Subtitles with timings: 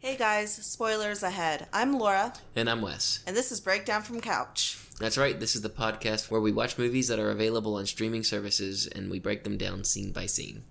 [0.00, 1.66] Hey guys, spoilers ahead.
[1.74, 3.22] I'm Laura, And I'm Wes.
[3.26, 4.78] and this is Breakdown from Couch.
[4.98, 8.22] That's right, this is the podcast where we watch movies that are available on streaming
[8.22, 10.62] services and we break them down scene by scene.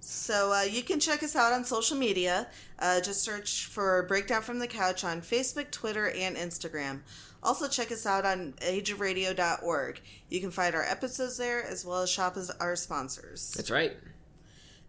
[0.00, 2.48] So uh, you can check us out on social media.
[2.78, 7.00] Uh, just search for Breakdown from the Couch on Facebook, Twitter, and Instagram.
[7.42, 10.00] Also, check us out on ageofradio.org.
[10.28, 13.52] You can find our episodes there as well as shop as our sponsors.
[13.56, 13.96] That's right.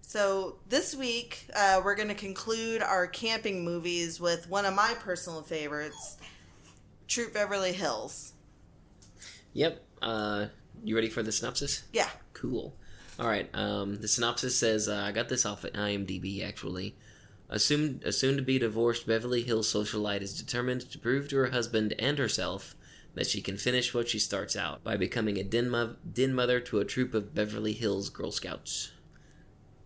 [0.07, 4.93] So this week, uh, we're going to conclude our camping movies with one of my
[4.99, 6.17] personal favorites,
[7.07, 8.33] Troop Beverly Hills.
[9.53, 9.83] Yep.
[10.03, 10.45] Uh,
[10.83, 11.83] you ready for the synopsis?
[11.91, 12.07] Yeah.
[12.33, 12.75] Cool.
[13.19, 13.49] All right.
[13.55, 16.95] Um, the synopsis says uh, I got this off at IMDb actually.
[17.49, 21.95] Assumed, soon, a soon-to-be divorced Beverly Hills socialite is determined to prove to her husband
[21.97, 22.75] and herself
[23.15, 26.59] that she can finish what she starts out by becoming a den, mo- den mother
[26.59, 28.91] to a troop of Beverly Hills Girl Scouts.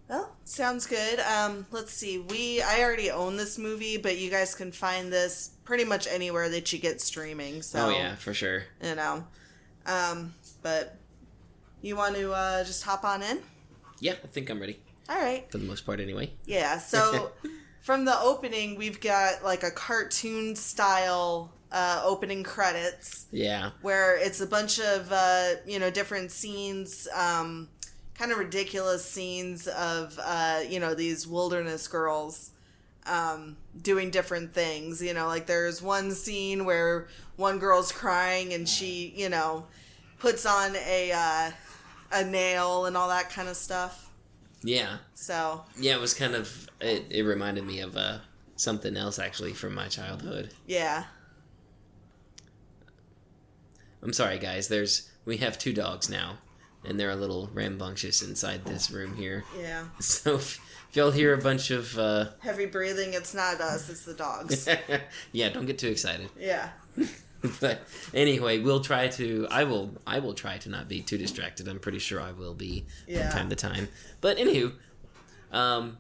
[0.10, 1.20] Well, sounds good.
[1.20, 2.18] Um, let's see.
[2.18, 6.50] We I already own this movie, but you guys can find this pretty much anywhere
[6.50, 7.62] that you get streaming.
[7.62, 8.64] So oh yeah, for sure.
[8.84, 9.24] you know.
[9.86, 10.96] Um, but
[11.82, 13.40] you want to uh, just hop on in?
[14.00, 14.80] Yeah, I think I'm ready
[15.10, 15.50] All right.
[15.52, 16.32] for the most part anyway.
[16.46, 16.80] Yeah.
[16.90, 17.32] So
[17.82, 23.72] from the opening, we've got like a cartoon style uh, opening credits Yeah.
[23.82, 27.08] where it's a bunch of uh, you know different scenes.
[27.16, 27.70] Um,
[28.20, 32.52] kind of ridiculous scenes of uh, you know these wilderness girls
[33.06, 35.02] um, doing different things.
[35.02, 39.66] You know, like there's one scene where one girl's crying and she you know
[40.20, 41.52] puts on a uh,
[42.12, 44.12] a nail and all that kind of stuff.
[44.62, 44.98] Yeah.
[45.16, 48.18] So Yeah, it was kind of it, it reminded me of uh
[48.58, 50.54] something else actually from my childhood.
[50.68, 51.06] yeah,
[54.04, 56.40] I'm sorry guys, there's we have two dogs now
[56.86, 59.44] and they're a little rambunctious inside this room here.
[59.60, 63.14] yeah, So if, if y'all hear a bunch of uh heavy breathing.
[63.14, 63.90] It's not us.
[63.90, 64.68] It's the dogs.
[65.32, 66.30] yeah, don't get too excited.
[66.40, 66.70] yeah.
[67.62, 67.82] but
[68.14, 71.68] anyway, we'll try to I will I will try to not be too distracted.
[71.68, 73.30] I'm pretty sure I will be Yeah.
[73.30, 73.88] from time to time.
[74.22, 74.74] But anywho,
[75.52, 75.98] um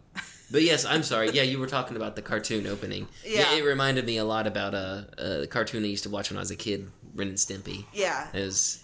[0.51, 1.29] but yes, I'm sorry.
[1.29, 3.07] Yeah, you were talking about the cartoon opening.
[3.23, 3.53] Yeah.
[3.56, 6.41] it reminded me a lot about a, a cartoon I used to watch when I
[6.41, 7.85] was a kid, Ren and Stimpy.
[7.94, 8.28] Yeah.
[8.34, 8.84] It was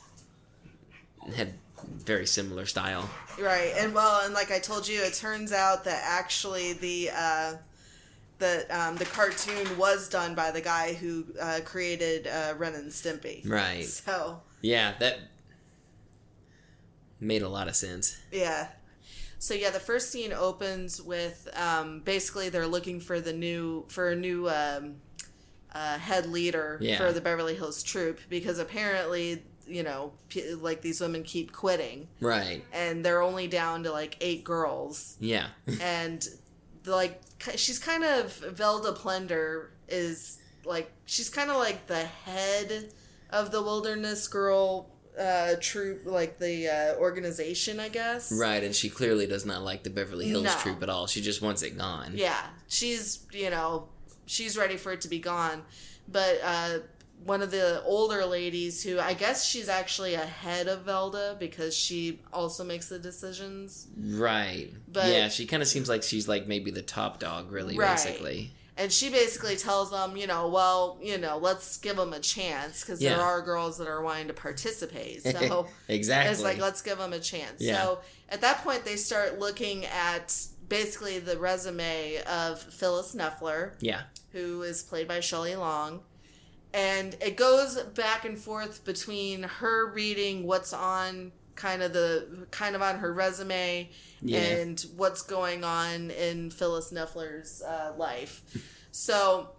[1.35, 1.55] had
[1.87, 3.09] very similar style.
[3.39, 7.53] Right, and well, and like I told you, it turns out that actually the uh,
[8.39, 12.91] the um, the cartoon was done by the guy who uh, created uh, Ren and
[12.91, 13.47] Stimpy.
[13.49, 13.85] Right.
[13.85, 15.19] So Yeah, that
[17.19, 18.17] made a lot of sense.
[18.31, 18.67] yeah,
[19.39, 24.09] so yeah, the first scene opens with um, basically they're looking for the new for
[24.09, 24.95] a new um,
[25.73, 26.97] uh, head leader Yeah.
[26.97, 32.07] for the Beverly Hills troop because apparently you know p- like these women keep quitting
[32.19, 32.63] Right.
[32.73, 35.47] and they're only down to like eight girls Yeah.
[35.81, 36.25] and
[36.85, 37.21] like
[37.55, 42.91] she's kind of Velda Plendor is like she's kind of like the head
[43.31, 44.89] of the Wilderness Girl
[45.19, 48.31] uh troop like the uh, organization I guess.
[48.31, 50.55] right, and she clearly does not like the Beverly Hills No.
[50.57, 51.07] troop at all.
[51.07, 52.11] She just wants it gone.
[52.15, 53.87] Yeah, she's you know
[54.25, 55.63] she's ready for it to be gone,
[56.07, 56.79] but uh
[57.23, 62.19] one of the older ladies who I guess she's actually ahead of Velda because she
[62.31, 63.87] also makes the decisions.
[63.97, 64.71] Right.
[64.91, 67.91] But- yeah, she kind of seems like she's like maybe the top dog, really, Right.
[67.91, 68.51] basically.
[68.77, 72.81] And she basically tells them, you know, well, you know, let's give them a chance
[72.81, 75.23] because there are girls that are wanting to participate.
[75.23, 76.31] So exactly.
[76.33, 77.61] it's like, let's give them a chance.
[77.61, 77.81] Yeah.
[77.81, 80.35] So at that point, they start looking at
[80.67, 84.01] basically the resume of Phyllis Nefler, yeah.
[84.33, 86.01] who is played by Shelley Long.
[86.75, 92.75] And it goes back and forth between her reading what's on kind of the kind
[92.75, 93.89] of on her resume
[94.21, 94.39] Yeah.
[94.41, 98.41] and what's going on in Phyllis Nefler's uh, life.
[98.91, 99.51] So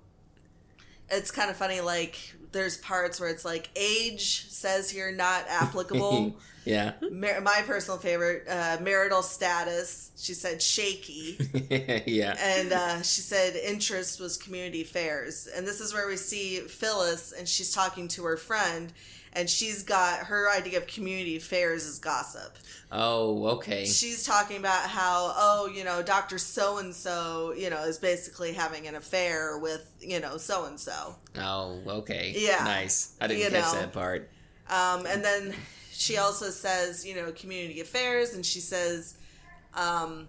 [1.08, 1.80] it's kind of funny.
[1.80, 2.18] Like
[2.52, 6.36] there's parts where it's like age says here not applicable.
[6.66, 6.92] yeah.
[7.10, 10.10] Mar- my personal favorite, uh, marital status.
[10.16, 11.38] She said shaky.
[12.06, 12.36] yeah.
[12.38, 17.32] and uh, she said interest was community fairs and this is where we see phyllis
[17.32, 18.92] and she's talking to her friend
[19.32, 22.56] and she's got her idea of community fairs is gossip
[22.90, 23.84] Oh, okay.
[23.84, 28.52] she's talking about how oh you know dr so and so you know is basically
[28.52, 32.32] having an affair with you know so and so Oh, okay.
[32.36, 32.64] Yeah.
[32.64, 33.14] Nice.
[33.20, 33.80] I didn't You catch know.
[33.80, 34.30] that part.
[34.70, 35.54] Um, and then
[35.96, 39.16] she also says, you know, community affairs, and she says
[39.74, 40.28] um,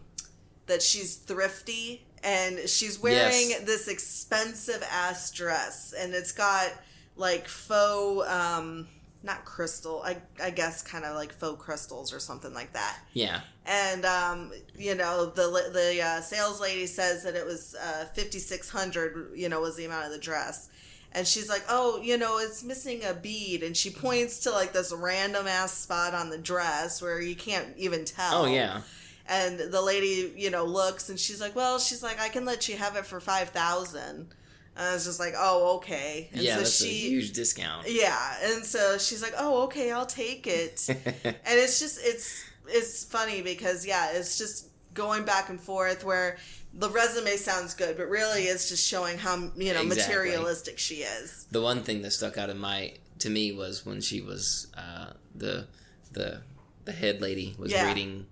[0.68, 3.62] that she's thrifty and she's wearing Yes.
[3.64, 6.72] this expensive ass dress, and it's got
[7.16, 8.88] like faux, um,
[9.24, 12.98] not crystal, I I guess kind of like faux crystals or something like that.
[13.14, 13.42] Yeah.
[13.66, 18.40] And um, you know, the the uh, sales lady says that it was uh, fifty
[18.40, 19.31] six hundred.
[19.36, 20.69] You know, was the amount of the dress.
[21.13, 24.74] And she's like, "Oh, you know, it's missing a bead," and she points to like
[24.74, 28.44] this random ass spot on the dress where you can't even tell.
[28.44, 28.81] Oh yeah.
[29.30, 32.69] And the lady, you know, looks and she's like, "Well, she's like, I can let
[32.69, 34.33] you have it for five thousand.
[34.75, 37.88] And I was just like, "Oh, okay." And yeah, so that's she, a huge discount.
[37.89, 40.86] yeah, and so she's like, "Oh, okay, I'll take it."
[41.24, 46.38] and it's just it's it's funny because yeah, it's just going back and forth where
[46.78, 49.88] the resume sounds good, but really it's just showing how you know Exactly.
[49.96, 51.48] materialistic she is.
[51.52, 55.12] the one thing that stuck out in my to me was when she was uh,
[55.36, 55.68] the
[56.14, 56.42] the
[56.86, 57.88] the head lady was Yeah.
[57.88, 58.28] reading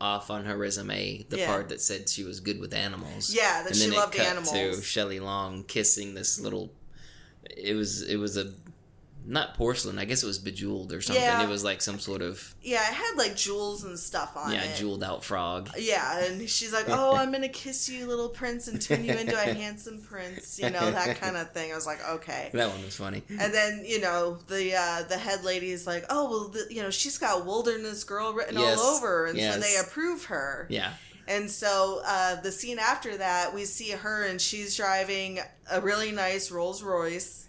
[0.00, 1.46] off on her resume the Yeah.
[1.46, 3.30] part that said she was good with animals.
[3.34, 4.50] Yeah, that and she then loved it cut animals.
[4.52, 6.70] to Shelley Long kissing this little.
[7.56, 8.52] It was it was a
[9.28, 9.98] not porcelain.
[9.98, 11.22] I guess it was bejeweled or something.
[11.22, 11.42] Yeah.
[11.42, 14.64] It was like some sort of Yeah, it had like jewels and stuff on yeah
[14.64, 14.76] it.
[14.76, 15.68] jeweled out frog.
[15.78, 19.34] Yeah, and she's like, "Oh, I'm gonna kiss you, little prince, and turn you into
[19.36, 21.70] a handsome prince," you know that kind of thing.
[21.70, 23.22] I was like, "Okay." That one was funny.
[23.28, 26.82] And then you know the uh, the head lady is like, "Oh well, the, you
[26.82, 30.66] know she's got wilderness girl written Yes, all over," and so they approve her.
[30.70, 30.94] Yeah.
[31.26, 35.40] And so uh, the scene after that, we see her and she's driving
[35.70, 37.47] a really nice Rolls Royce.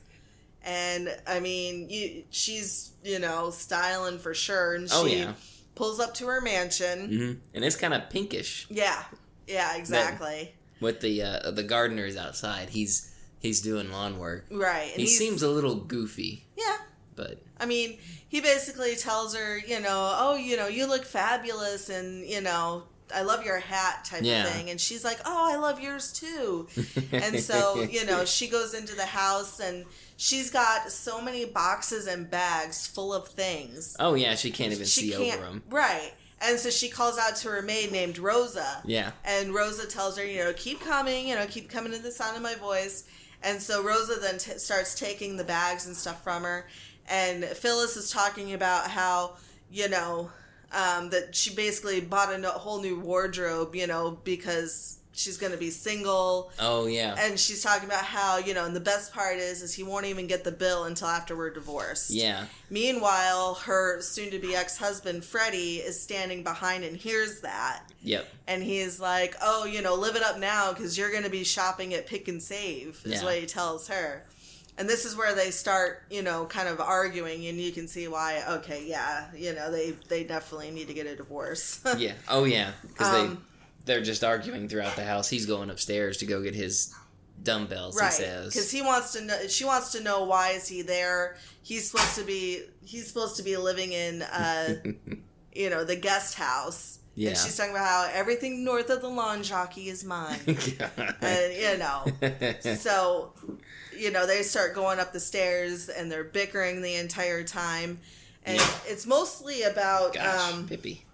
[0.63, 5.33] And I mean, you, she's you know styling for sure, and she Oh yeah.
[5.75, 7.07] pulls up to her mansion.
[7.09, 9.01] hmm And it's kind of pinkish Yeah,
[9.47, 10.53] yeah, exactly.
[10.81, 12.69] with the uh, the gardeners outside.
[12.69, 14.45] He's he's doing lawn work.
[14.51, 14.91] Right.
[14.91, 16.77] And He seems a little goofy, yeah.
[17.15, 17.97] but I mean,
[18.27, 22.83] he basically tells her, you know, oh, you know, you look fabulous, and you know,
[23.15, 24.45] I love your hat, type Yeah.
[24.45, 24.69] of thing.
[24.69, 26.67] And she's like, oh, I love yours too.
[27.13, 29.85] and so you know she goes into the house and
[30.19, 33.95] she's got so many boxes and bags full of things.
[33.99, 35.63] Oh yeah, she can't even she see can't over them.
[35.71, 36.11] right.
[36.41, 38.81] And so she calls out to her maid named rosa.
[38.85, 39.11] Yeah.
[39.25, 42.35] and rosa tells her you know keep coming you know keep coming to the sound
[42.35, 43.05] of my voice.
[43.41, 46.67] And so rosa then t- starts taking the bags and stuff from her.
[47.07, 49.37] And phyllis is talking about how
[49.71, 50.29] you know
[50.71, 55.57] um, that she basically bought a whole new wardrobe you know because she's going to
[55.57, 57.15] be single Oh yeah.
[57.19, 60.05] and she's talking about how you know and the best part is is he won't
[60.05, 62.45] even get the bill until after we're divorced yeah.
[62.69, 68.27] meanwhile her soon-to-be ex-husband freddie is standing behind and hears that Yep.
[68.47, 71.43] and he's like oh you know live it up now because you're going to be
[71.43, 73.23] shopping at pick and save is Yeah.
[73.23, 74.25] what he tells her
[74.77, 78.07] and this is where they start you know kind of arguing and you can see
[78.07, 82.13] why okay yeah you know they they definitely need to get a divorce Yeah.
[82.29, 82.71] Oh yeah.
[82.87, 83.37] Because Um, they
[83.89, 85.27] they're just arguing throughout the house.
[85.29, 86.93] He's going upstairs to go get his
[87.43, 87.97] dumbbells.
[87.99, 91.37] right He because he wants to know she wants to know why is he there
[91.63, 94.75] he's supposed to be he's supposed to be living in uh
[95.53, 97.29] you know the guest house Yeah.
[97.29, 100.39] and she's talking about how everything north of the lawn jockey is mine
[101.21, 102.05] and you know
[102.75, 103.31] so
[103.97, 107.99] you know they start going up the stairs and they're bickering the entire time
[108.43, 108.69] and Yeah.
[108.85, 111.05] it's mostly about Gosh, um Pippi.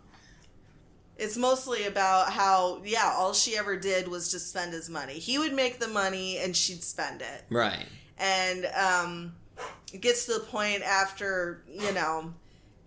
[1.18, 5.38] It's mostly about how yeah all she ever did was just spend his money he
[5.38, 7.86] would make the money and she'd spend it Right.
[8.18, 9.36] and um,
[9.94, 12.34] it gets to the point after you know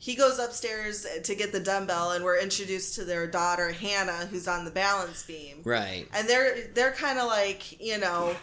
[0.00, 4.46] he goes upstairs to get the dumbbell and we're introduced to their daughter hannah who's
[4.46, 6.06] on the balance beam Right.
[6.14, 8.36] and they're they're kind of like you know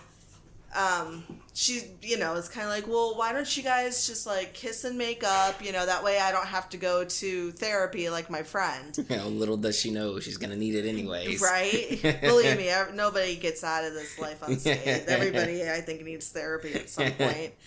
[0.75, 1.23] um
[1.55, 4.83] she you know is kind of like well why don't you guys just like kiss
[4.83, 8.29] and make up you know that way i don't have to go to therapy like
[8.29, 11.41] my friend You know, little does she know she's gonna need it anyways.
[11.41, 11.99] Right?
[12.21, 15.07] Believe me, nobody gets out of this life unscathed.
[15.07, 17.53] Everybody, I think, needs therapy at some point.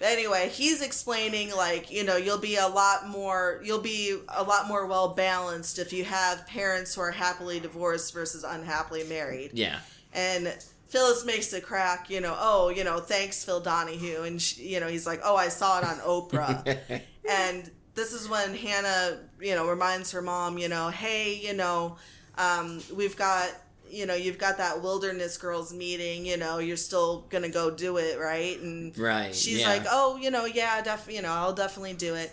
[0.00, 4.66] Anyway, he's explaining like you know you'll be a lot more you'll be a lot
[4.66, 9.50] more well balanced if you have parents who are happily divorced versus unhappily married.
[9.54, 9.78] Yeah.
[10.12, 10.52] And
[10.88, 14.80] Phyllis makes the crack, you know, oh, you know, thanks Phil Donahue, and she, you
[14.80, 16.80] know he's like, oh, I saw it on Oprah.
[17.30, 21.96] and this is when Hannah, you know, reminds her mom, you know, hey, you know,
[22.38, 23.50] um, we've got,
[23.90, 27.98] you know, you've got that wilderness girls meeting, you know, you're still gonna go do
[27.98, 28.58] it, right?
[28.60, 29.34] And Right.
[29.34, 29.68] she's yeah.
[29.68, 32.32] like, oh, you know, yeah, def, you know, I'll definitely do it.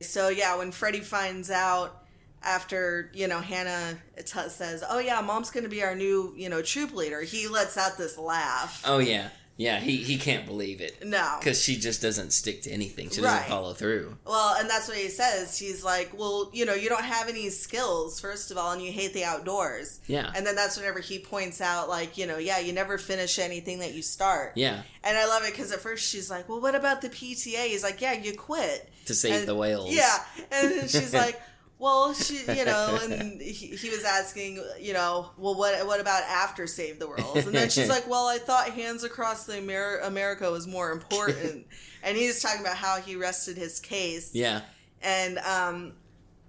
[0.00, 2.03] So yeah, when Freddie finds out
[2.44, 6.62] after you know Hannah t- says, "Oh yeah, mom's gonna be our new you know
[6.62, 8.82] troop leader," he lets out this laugh.
[8.86, 9.28] Oh yeah.
[9.56, 11.06] Yeah, he, he can't believe it.
[11.06, 11.36] No.
[11.38, 13.08] Because she just doesn't stick to anything.
[13.10, 13.48] She doesn't Right.
[13.48, 14.16] follow through.
[14.26, 15.56] Well, and that's what he says.
[15.56, 18.90] He's like, well, you know, you don't have any skills, first of all, and you
[18.90, 20.00] hate the outdoors.
[20.08, 20.28] Yeah.
[20.34, 23.78] And then that's whenever he points out, like, you know, yeah, you never finish anything
[23.78, 24.54] that you start.
[24.56, 24.82] Yeah.
[25.04, 27.66] And I love it because at first she's like, well, what about the PTA?
[27.68, 28.90] He's like, yeah, you quit.
[29.06, 29.94] To save And- the whales.
[29.94, 30.16] Yeah.
[30.50, 31.40] And then she's like,
[31.84, 36.22] well, she, you know, and he, he was asking, you know, well, what what about
[36.24, 37.36] after Save the World?
[37.36, 41.66] And then she's like, well, I thought Hands Across the Amer- America was more important.
[42.02, 44.60] and he was talking about how he rested his case Yeah.
[45.02, 45.92] and um,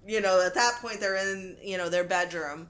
[0.08, 2.70] you know at that point they're in you know their bedroom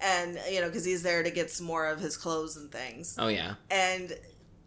[0.00, 3.16] and you know because he's there to get some more of his clothes and things
[3.18, 3.54] Oh, yeah.
[3.70, 4.12] and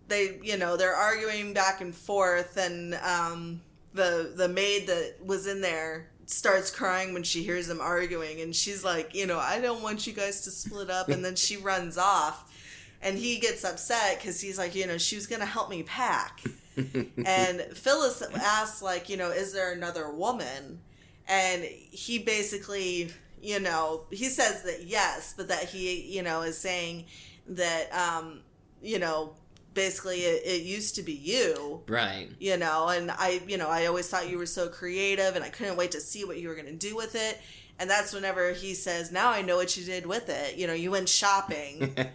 [0.08, 3.62] they you know they're arguing back and forth and um,
[3.94, 8.56] the the maid that was in there starts crying when she hears them arguing and
[8.56, 11.58] she's like you know i don't want you guys to split up and then she
[11.58, 12.54] runs off
[13.02, 16.42] and he gets upset because he's like you know she was gonna help me pack
[17.26, 20.80] and Phyllis asks, like, you know, is there another woman?
[21.28, 26.58] And he basically, you know, he says that yes, but that he, you know, is
[26.58, 27.06] saying
[27.50, 28.42] that, um,
[28.82, 29.34] you know,
[29.74, 32.30] basically it, it used to be you, right.
[32.40, 35.50] you know, and I, you know, I always thought you were so creative and I
[35.50, 37.40] couldn't wait to see what you were going to do with it.
[37.80, 40.58] And that's whenever he says, now I know what you did with it.
[40.58, 41.96] You know, you went shopping.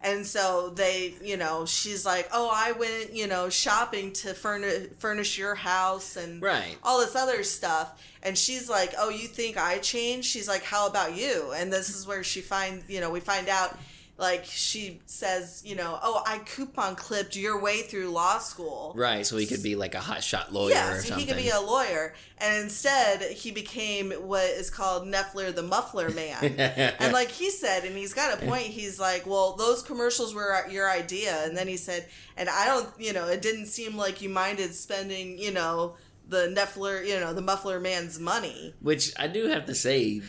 [0.00, 4.90] And so they, you know, she's like, "Oh, I went, you know, shopping to furnish
[4.98, 6.76] furnish your house and Right.
[6.84, 10.86] all this other stuff." And she's like, "Oh, you think I changed?" She's like, "How
[10.86, 13.76] about you?" And this is where she find, you know, we find out
[14.18, 19.24] like she says, you know, "Oh, I coupon clipped your way through law school." Right.
[19.24, 21.26] So he could be like a hotshot lawyer Yeah, or so something.
[21.26, 26.10] he could be a lawyer, and instead he became what is called Nefler the Muffler
[26.10, 26.42] Man.
[26.58, 28.64] and like he said, and he's got a point.
[28.64, 32.88] He's like, "Well, those commercials were your idea," and then he said, "And I don't,
[32.98, 35.94] you know, it didn't seem like you minded spending, you know."
[36.30, 38.74] The Nefler, you know, the muffler man's money.
[38.82, 40.20] Which I do have to say,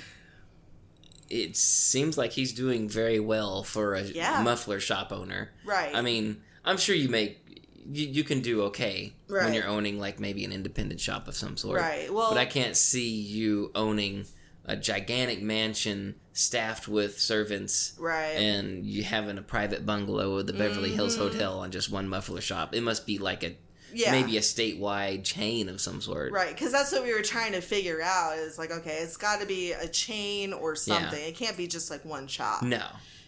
[1.29, 4.41] it seems like he's doing very well for a Yeah.
[4.43, 5.51] muffler shop owner.
[5.65, 5.95] Right.
[5.95, 7.45] I mean, I'm sure you make
[7.91, 11.57] you, you can do okay when you're owning like maybe an independent shop of some
[11.57, 11.79] sort.
[11.81, 14.25] Right, well- but I can't see you owning
[14.65, 18.35] a gigantic mansion staffed with servants Right.
[18.35, 21.31] and you having a private bungalow with the Beverly Hills mm-hmm.
[21.31, 22.75] Hotel on just one muffler shop.
[22.75, 23.55] It must be like a
[23.93, 24.11] Yeah.
[24.11, 26.31] maybe a statewide chain of some sort.
[26.31, 28.37] Right, because that's what we were trying to figure out.
[28.37, 31.21] Is like, okay, it's got to be a chain or something.
[31.21, 32.63] It can't be just like one shop.
[32.63, 32.85] No.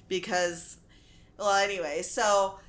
[0.07, 0.77] Because,
[1.37, 2.59] well, anyway, so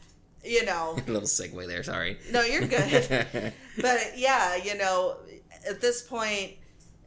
[0.44, 2.18] you know, A little segue there, sorry.
[2.30, 3.52] no, you're good.
[3.80, 5.16] but yeah, you know,
[5.68, 6.52] at this point,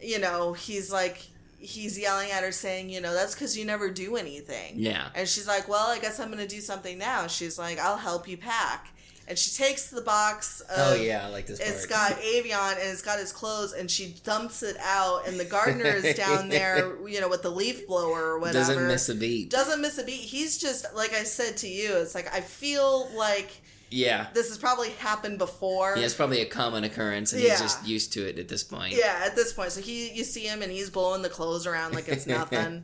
[0.02, 1.26] you know, he's like,
[1.60, 4.74] he's yelling at her saying, you know, that's because you never do anything.
[4.76, 5.10] Yeah.
[5.16, 7.28] And she's like, well, I guess I'm going to do something now.
[7.28, 8.88] She's like, I'll help you pack.
[9.28, 10.76] And she takes the box of.
[10.78, 11.72] Oh yeah, I like this part.
[11.72, 15.46] It's got Avion and it's got his clothes, and she dumps it out, and the
[15.46, 18.60] gardener is down there, you know, with the leaf blower or whatever.
[18.60, 19.50] Doesn't miss a beat.
[19.50, 20.22] Doesn't miss a beat.
[20.22, 21.96] He's just like I said to you.
[21.98, 23.50] It's like I feel like
[23.90, 24.28] yeah.
[24.36, 25.96] this has probably happened before.
[25.98, 27.52] Yeah, it's probably a common occurrence, and Yeah.
[27.52, 28.96] he's just used to it at this point.
[28.96, 29.72] Yeah, at this point.
[29.72, 32.84] So he, you see him, and he's blowing the clothes around like it's nothing.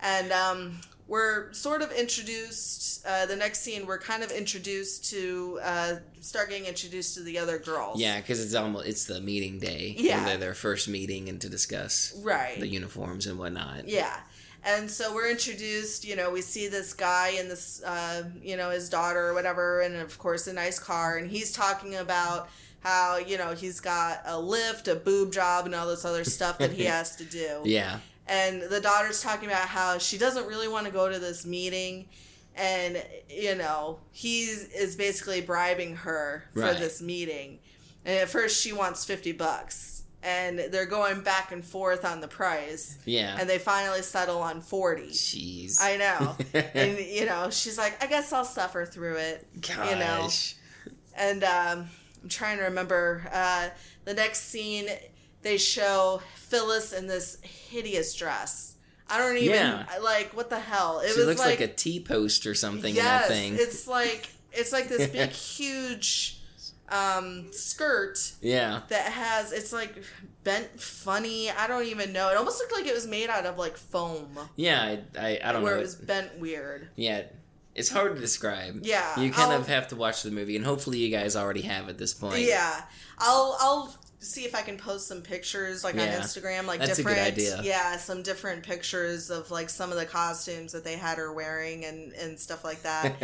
[0.00, 3.04] and um, we're sort of introduced.
[3.06, 7.38] Uh, the next scene, we're kind of introduced to uh, start getting introduced to the
[7.38, 8.00] other girls.
[8.00, 9.94] Yeah, because it's almost it's the meeting day.
[9.98, 10.24] Yeah.
[10.24, 12.58] They're their first meeting and to discuss Right.
[12.58, 13.88] the uniforms and whatnot.
[13.88, 14.16] Yeah.
[14.66, 18.70] And so we're introduced, you know, we see this guy and this, uh, you know,
[18.70, 22.48] his daughter or whatever, and of course a nice car, and he's talking about
[22.80, 26.56] how, you know, he's got a lift, a boob job, and all this other stuff
[26.58, 27.60] that he has to do.
[27.64, 27.98] Yeah.
[28.26, 32.08] And the daughter's talking about how she doesn't really want to go to this meeting,
[32.56, 36.78] and, you know, he is basically bribing her for Right.
[36.78, 37.58] this meeting.
[38.06, 40.02] And at first she wants 50 bucks.
[40.22, 43.36] And they're going back and forth on the price Yeah.
[43.38, 45.76] and they finally settle on 40 Jeez.
[45.82, 46.34] i know
[46.74, 49.90] and you know she's like i guess i'll suffer through it Gosh.
[49.90, 50.28] you know
[51.18, 51.88] and um,
[52.22, 53.68] i'm trying to remember uh,
[54.06, 54.88] the next scene
[55.44, 58.74] they show phyllis in this hideous dress
[59.08, 59.86] i don't even Yeah.
[60.02, 62.94] like what the hell it she was looks like, like, a T post or something
[62.94, 63.54] yes in that thing.
[63.54, 66.40] it's like it's like this big huge
[66.90, 68.82] um, skirt yeah.
[68.88, 70.02] that has it's like
[70.44, 73.56] bent funny i don't even know it almost looked like it was made out of
[73.58, 75.78] like foam Yeah, I, I, I don't where know.
[75.80, 76.88] it was bent weird.
[76.96, 77.22] yeah,
[77.74, 78.80] it's hard to describe.
[78.84, 81.62] Yeah, You kind I'll- of have to watch the movie, and hopefully you guys already
[81.62, 82.40] have at this point.
[82.42, 82.82] Yeah,
[83.18, 86.96] I'll I'll see if I can post some pictures like Yeah, on Instagram, like that's
[86.96, 87.18] different.
[87.62, 91.84] Yeah, some different pictures of like some of the costumes that they had her wearing
[91.84, 93.14] and and stuff like that.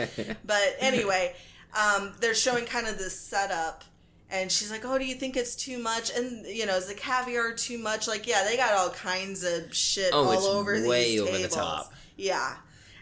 [0.44, 1.34] but anyway.
[1.72, 3.84] um, they're showing kind of this setup.
[4.32, 6.94] And she's like, "Oh, do you think it's too much?" And you know, is the
[6.94, 8.06] caviar too much?
[8.06, 11.36] Like, yeah, they got all kinds of shit Oh, all it's over way these over
[11.38, 11.92] the top.
[12.16, 12.54] Yeah,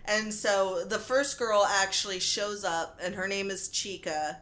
[0.07, 4.39] and so the first girl actually shows up, and her name is Chica,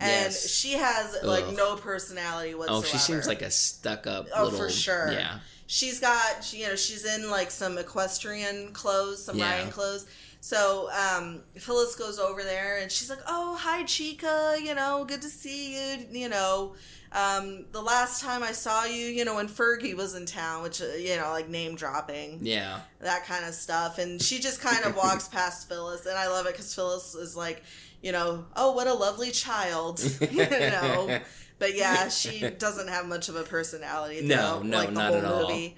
[0.00, 0.48] and Yes.
[0.48, 2.84] she has like no personality whatsoever.
[2.86, 4.58] Oh, she seems like a stuck up Oh, little.
[4.58, 5.12] for sure.
[5.12, 5.38] Yeah.
[5.66, 9.50] she's got you know she's in like some equestrian clothes some Yeah.
[9.52, 10.06] riding clothes
[10.40, 15.22] so um phyllis goes over there and she's like oh hi chica you know good
[15.22, 16.74] to see you you know
[17.12, 20.80] um the last time i saw you you know when fergie was in town which
[20.80, 22.80] uh, you know like name dropping Yeah.
[23.00, 26.46] that kind of stuff and she just kind of walks past phyllis and i love
[26.46, 27.62] it because phyllis is like
[28.02, 31.20] you know oh what a lovely child you know
[31.58, 35.08] but yeah she doesn't have much of a personality No, though, no, like the not
[35.08, 35.42] whole at all.
[35.48, 35.76] movie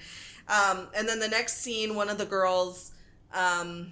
[0.48, 2.92] um, and then the next scene one of the girls
[3.34, 3.88] um,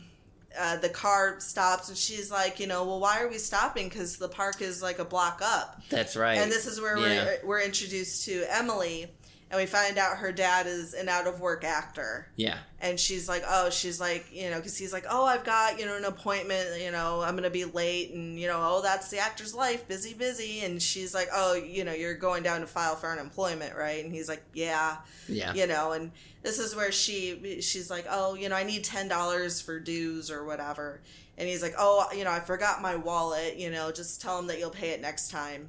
[0.59, 4.17] uh, the car stops and she's like you know well why are we stopping because
[4.19, 6.39] the park is like a block up That's right.
[6.39, 7.25] and this is where Yeah.
[7.43, 9.07] we're, we're introduced to emily
[9.51, 12.29] and we find out her dad is an out of work actor.
[12.37, 12.59] Yeah.
[12.81, 15.85] and she's like oh she's like you know because he's like oh i've got you
[15.87, 19.19] know an appointment you know i'm gonna be late and you know oh that's the
[19.19, 20.61] actor's life busy busy.
[20.65, 24.03] And she's like oh you know you're going down to file for unemployment right?
[24.05, 24.97] And he's like yeah.
[25.29, 25.53] Yeah.
[25.55, 29.09] you know and this is where she she's like oh you know i need ten
[29.09, 31.01] dollars for dues or whatever.
[31.37, 34.47] And he's like oh you know i forgot my wallet you know just tell him
[34.49, 35.69] that you'll pay it next time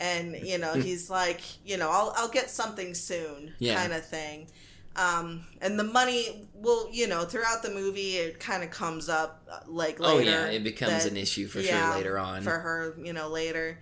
[0.00, 3.76] and you know he's like you know i'll, I'll get something soon Yeah.
[3.80, 4.48] kind of thing
[4.96, 9.46] um, and the money will you know throughout the movie it kind of comes up
[9.50, 12.42] uh, like later Oh yeah, it becomes that- an issue for yeah, sure later on.
[12.42, 13.78] for her you know later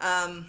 [0.00, 0.46] um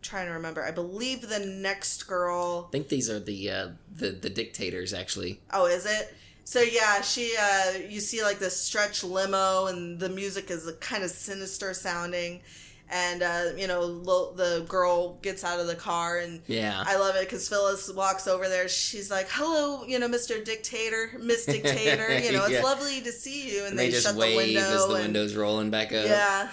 [0.00, 4.10] trying to remember i believe the next girl I think these are the uh, the
[4.10, 5.40] the dictators actually.
[5.52, 6.14] Oh, is it?
[6.44, 11.04] So yeah, she uh you see like the stretch limo and the music is kind
[11.04, 12.40] of sinister sounding
[12.92, 16.84] and uh you know lo- the girl gets out of the car and Yeah.
[16.86, 20.44] I love it cuz Phyllis walks over there she's like, "Hello, you know, Mr.
[20.44, 22.62] Dictator, Miss Dictator, you know, it's Yeah.
[22.62, 24.94] lovely to see you." And, and they, they just shut wave the window as the
[24.94, 26.04] and- window's rolling back up.
[26.06, 26.48] Yeah.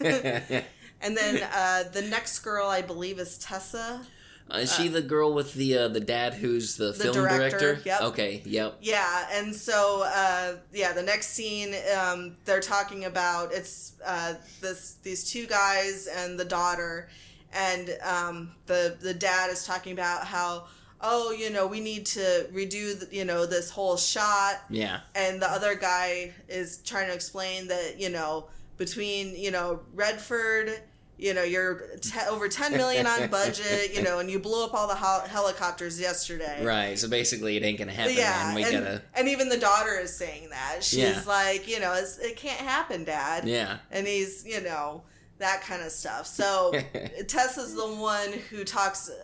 [1.02, 4.06] and then uh the next girl I believe is Tessa.
[4.56, 7.82] Is she the girl with the uh, the dad who's the, film director, director?
[7.84, 8.00] yep.
[8.02, 8.42] Okay.
[8.44, 8.78] Yep.
[8.80, 14.96] Yeah, and so uh, yeah, the next scene um, they're talking about it's uh, this
[15.02, 17.08] these two guys and the daughter,
[17.52, 20.64] and um, the the dad is talking about how
[21.00, 25.00] oh you know we need to redo the, you know this whole shot, Yeah.
[25.14, 30.80] and the other guy is trying to explain that you know between you know Redford.
[31.16, 34.74] You know, you're te- over 10 million on budget, you know, and you blew up
[34.74, 36.98] all the hel- helicopters yesterday Right.
[36.98, 38.14] So basically, it ain't gonna happen.
[38.16, 39.02] yeah, and, gotta.
[39.14, 40.82] and even the daughter is saying that.
[40.82, 41.22] She's Yeah.
[41.26, 43.46] like, you know, it's, it can't happen, Dad.
[43.46, 43.78] Yeah.
[43.92, 45.04] And he's, you know,
[45.38, 46.26] that kind of stuff.
[46.26, 46.72] So
[47.28, 49.14] Tessa's the one who talks uh,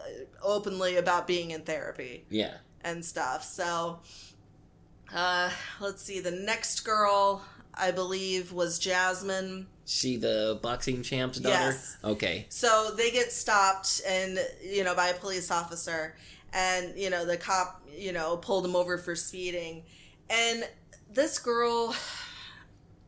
[0.44, 2.54] openly about being in therapy Yeah.
[2.84, 3.42] and stuff.
[3.44, 3.98] So,
[5.14, 5.50] uh,
[5.80, 6.20] let's see.
[6.20, 7.42] The next girl,
[7.80, 9.66] I believe, was Jasmine.
[9.86, 11.54] She the boxing champ's daughter.
[11.54, 11.96] Yes.
[12.04, 12.46] Okay.
[12.48, 16.14] So they get stopped and you know by a police officer
[16.52, 19.82] and you know the cop you know pulled him over for speeding
[20.28, 20.68] and
[21.12, 21.94] this girl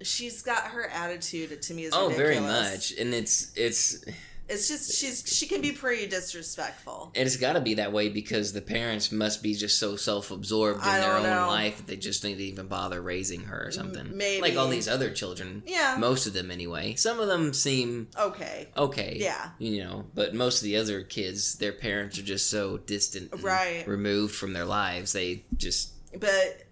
[0.02, 4.04] she's got her attitude to me is Oh, very much, and it's it's
[4.48, 7.12] It's just she's she can be pretty disrespectful.
[7.14, 10.84] And it's got to be that way because the parents must be just so self-absorbed
[10.84, 11.46] in their own know.
[11.46, 14.16] life that they just didn't even bother raising her or something.
[14.16, 14.42] maybe.
[14.42, 15.62] like all these other children.
[15.66, 15.96] Yeah.
[15.98, 16.94] Most of them, anyway.
[16.96, 18.68] Some of them seem Okay.
[18.76, 19.16] okay.
[19.18, 19.50] Yeah.
[19.58, 23.42] You know, but most of the other kids, their parents are just so distant, and
[23.42, 23.86] Right.
[23.86, 26.64] Removed from their lives, they just But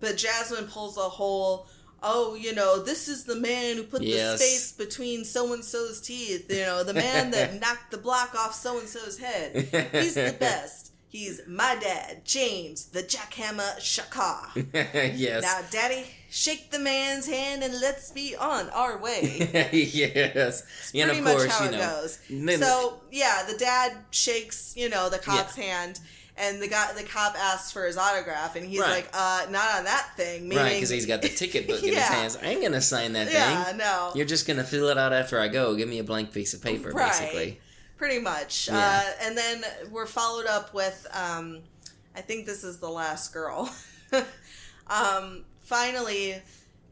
[0.00, 1.68] but Jasmine pulls a whole
[2.04, 4.38] oh, you know, this is the man who put Yes.
[4.38, 6.46] the space between so and so's teeth.
[6.50, 9.56] You know, the man that knocked the block off so and so's head.
[9.92, 10.92] He's the best.
[11.08, 14.48] He's my dad, James, the jackhammer Shaka.
[15.16, 15.42] yes.
[15.44, 19.48] Now, Daddy, shake the man's hand and let's be on our way.
[19.72, 20.62] yes.
[20.92, 22.00] and Pretty of much course, how you it know.
[22.02, 22.58] goes.
[22.60, 26.00] So yeah, the dad shakes, you know, the cop's hand,
[26.36, 28.90] and the guy, the cop asks for his autograph, and he's Right.
[28.90, 31.94] like, "Uh, not on that thing." Meaning, right, because he's got the ticket book in
[31.94, 32.36] his hands.
[32.36, 33.76] I ain't gonna sign that yeah, thing.
[33.76, 35.74] no, You're just gonna fill it out after I go.
[35.76, 37.08] Give me a blank piece of paper, Right.
[37.10, 37.60] basically.
[37.96, 38.68] pretty much.
[38.68, 38.76] Yeah.
[38.76, 41.60] Uh, and then we're followed up with, um,
[42.16, 43.72] I think this is the last girl.
[44.88, 46.34] um, finally,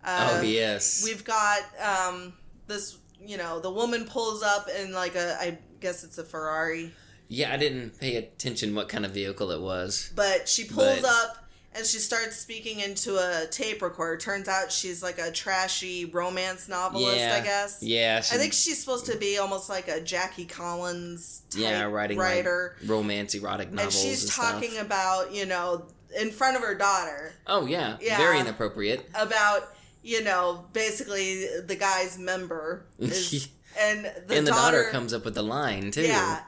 [0.05, 1.03] uh, oh yes.
[1.05, 2.33] we've got um,
[2.67, 2.99] this.
[3.25, 6.93] You know, the woman pulls up in like a, I guess it's a Ferrari.
[7.35, 10.11] Yeah, I didn't pay attention what kind of vehicle it was.
[10.15, 11.39] but she pulls But- up
[11.75, 14.19] and she starts speaking into a tape recorder.
[14.19, 17.79] Turns out she's like a trashy romance novelist, yeah, I guess.
[17.83, 22.19] Yeah, I think she's supposed to be almost like a Jackie Collins type yeah, writing
[22.19, 22.77] writer.
[22.83, 24.85] like romance erotic and she's and talking stuff.
[24.87, 25.87] about, you know,
[26.21, 28.19] in front of her daughter Oh yeah, Yeah.
[28.19, 29.09] very inappropriate.
[29.15, 33.49] about, you know, basically the guy's member is
[33.81, 36.03] and the and the daughter, daughter, comes up with the line too.
[36.03, 36.41] Yeah.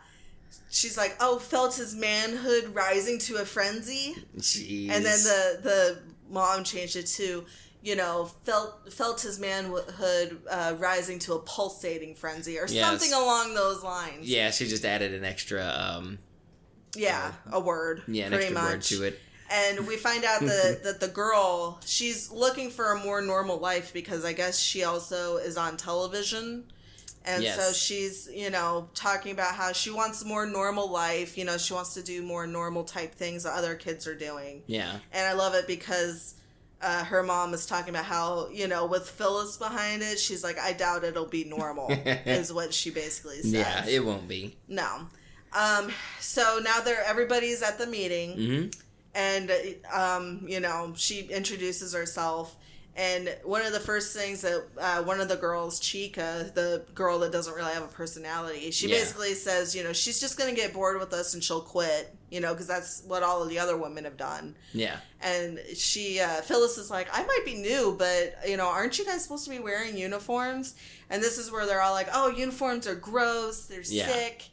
[0.75, 4.91] She's like, "Oh, felt his manhood rising to a frenzy." Jeez.
[4.91, 7.45] And then the the mom changed it to,
[7.83, 12.85] you know, felt felt his manhood uh, rising to a pulsating frenzy or Yes.
[12.89, 14.29] something along those lines.
[14.29, 16.19] yeah, she just added an extra um
[16.97, 18.03] Yeah, a word.
[18.09, 18.65] yeah, an extra much.
[18.65, 19.21] word to it.
[19.51, 23.93] And we find out that that the girl she's looking for a more normal life
[23.93, 26.65] because I guess she also is on television.
[27.25, 31.39] And so she's, you know, talking about how she wants more normal life.
[31.39, 34.63] You know, she wants to do more normal type things that other kids are doing.
[34.67, 34.99] Yeah.
[35.13, 36.35] And I love it because
[36.83, 40.59] uh, her mom is talking about how, you know, with Phyllis behind it, she's like,
[40.59, 41.89] I doubt it'll be normal,
[42.27, 43.53] is what she basically says.
[43.53, 44.57] Yeah, it won't be.
[44.69, 45.07] no.
[45.57, 48.67] Um, so now they're everybody's at the meeting, hmm
[49.15, 49.53] and
[49.93, 52.57] um, you know, she introduces herself.
[52.97, 57.19] And one of the first things that uh, one of the girls, Chica, the girl
[57.21, 58.99] that doesn't really have a personality, she Yeah.
[58.99, 62.15] basically says, you know, she's just going to get bored with us and she'll quit,
[62.31, 64.99] you know, because that's what all of the other women have done Yeah.
[65.21, 69.05] and she uh, phyllis is like i might be new but you know aren't you
[69.05, 70.75] guys supposed to be wearing uniforms
[71.11, 74.07] and this is where they're all like oh uniforms are gross they're Yeah.
[74.07, 74.45] sick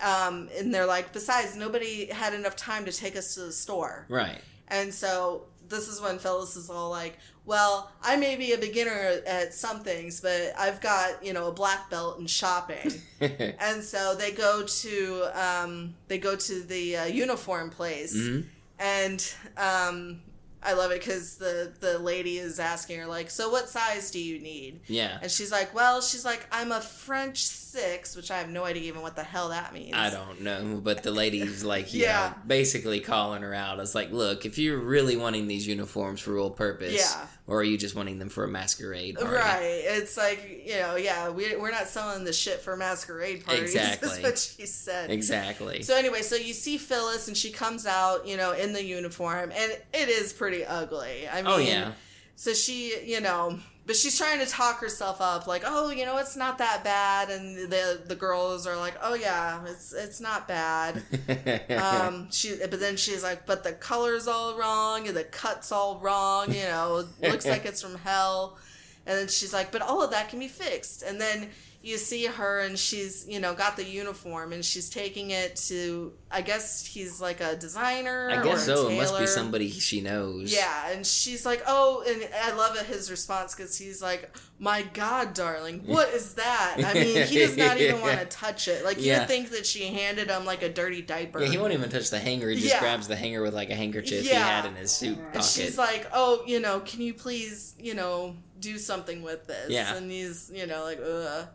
[0.00, 4.06] um, and they're like besides nobody had enough time to take us to the store
[4.08, 4.40] Right.
[4.68, 9.20] and so this is when phyllis is all like well i may be a beginner
[9.26, 14.14] at some things but i've got you know a black belt in shopping and so
[14.14, 14.94] they go to
[15.34, 18.44] um, they go to the uh, uniform place Mhm.
[18.78, 20.20] and um,
[20.64, 24.22] I love it because the the lady is asking her like, "So what size do
[24.22, 25.18] you need?" yeah.
[25.20, 28.82] And she's like, "Well, she's like, I'm a French six, which I have no idea
[28.84, 33.00] even what the hell that means." I don't know, but the lady's like, yeah, basically
[33.00, 33.80] calling her out.
[33.80, 37.26] It's like, look, if you're really wanting these uniforms for real purpose, Yeah.
[37.46, 39.34] or are you just wanting them for a masquerade party?
[39.34, 39.82] Right.
[39.84, 43.74] It's like you know, yeah, we we're not selling the shit for masquerade parties.
[43.82, 44.08] Exactly.
[44.10, 45.10] That's what she said.
[45.10, 45.82] Exactly.
[45.82, 49.50] So anyway, so you see Phyllis, and she comes out, you know, in the uniform,
[49.50, 51.28] and it is pretty ugly.
[51.28, 51.92] I mean, oh yeah.
[52.36, 56.18] So she, you know, but she's trying to talk herself up, like, oh, you know,
[56.18, 60.46] it's not that bad, and the the girls are like, oh yeah, it's it's not
[60.46, 61.02] bad.
[61.70, 65.98] um, she, but then she's like, but the color's all wrong, and the cut's all
[65.98, 66.52] wrong.
[66.52, 68.58] You know, looks like it's from hell.
[69.04, 71.02] And then she's like, but all of that can be fixed.
[71.02, 71.48] And then
[71.82, 76.12] you see her, and she's, you know, got the uniform, and she's taking it to,
[76.30, 78.30] I guess he's like a designer.
[78.30, 78.88] I guess so.
[78.88, 80.52] It must be somebody she knows.
[80.52, 84.82] Yeah, and she's like, "Oh," and I love it, his response because he's like, "My
[84.82, 88.84] God, darling, what is that?" I mean, he does not even want to touch it.
[88.84, 89.20] Like Yeah.
[89.20, 91.40] you'd think that she handed him like a dirty diaper.
[91.40, 92.48] Yeah, he won't even touch the hanger.
[92.48, 92.80] He just Yeah.
[92.80, 95.76] grabs the hanger with like a handkerchief he had in his suit pocket and she's
[95.76, 99.96] like, "Oh, you know, can you please, you know, do something with this?" Yeah.
[99.96, 101.48] and he's, you know, like, "Ugh."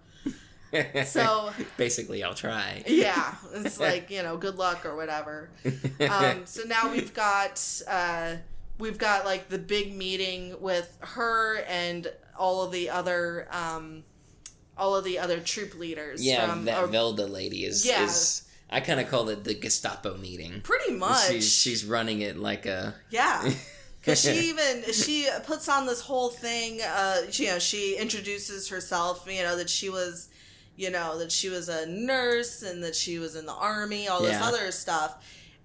[1.06, 2.84] So- basically, I'll try.
[2.88, 5.50] Yeah, it's like you know, good luck or whatever.
[6.10, 8.36] um, so now we've got uh,
[8.80, 14.04] we've got like the big meeting with her and all of the other um,
[14.78, 16.26] all of the other troop leaders.
[16.26, 17.86] yeah, from, that or- Velda lady is.
[17.86, 18.04] Yeah.
[18.04, 20.60] is I kind of call it the Gestapo meeting.
[20.62, 21.28] pretty much.
[21.30, 22.96] She's she's running it like a.
[23.10, 23.50] yeah.
[24.00, 26.80] Because she even she puts on this whole thing.
[26.82, 29.28] Uh, she, you know, she introduces herself.
[29.30, 30.30] You know that she was,
[30.78, 34.08] you know, that she was a nurse and that she was in the army.
[34.08, 34.48] All this Yeah.
[34.48, 35.18] other stuff.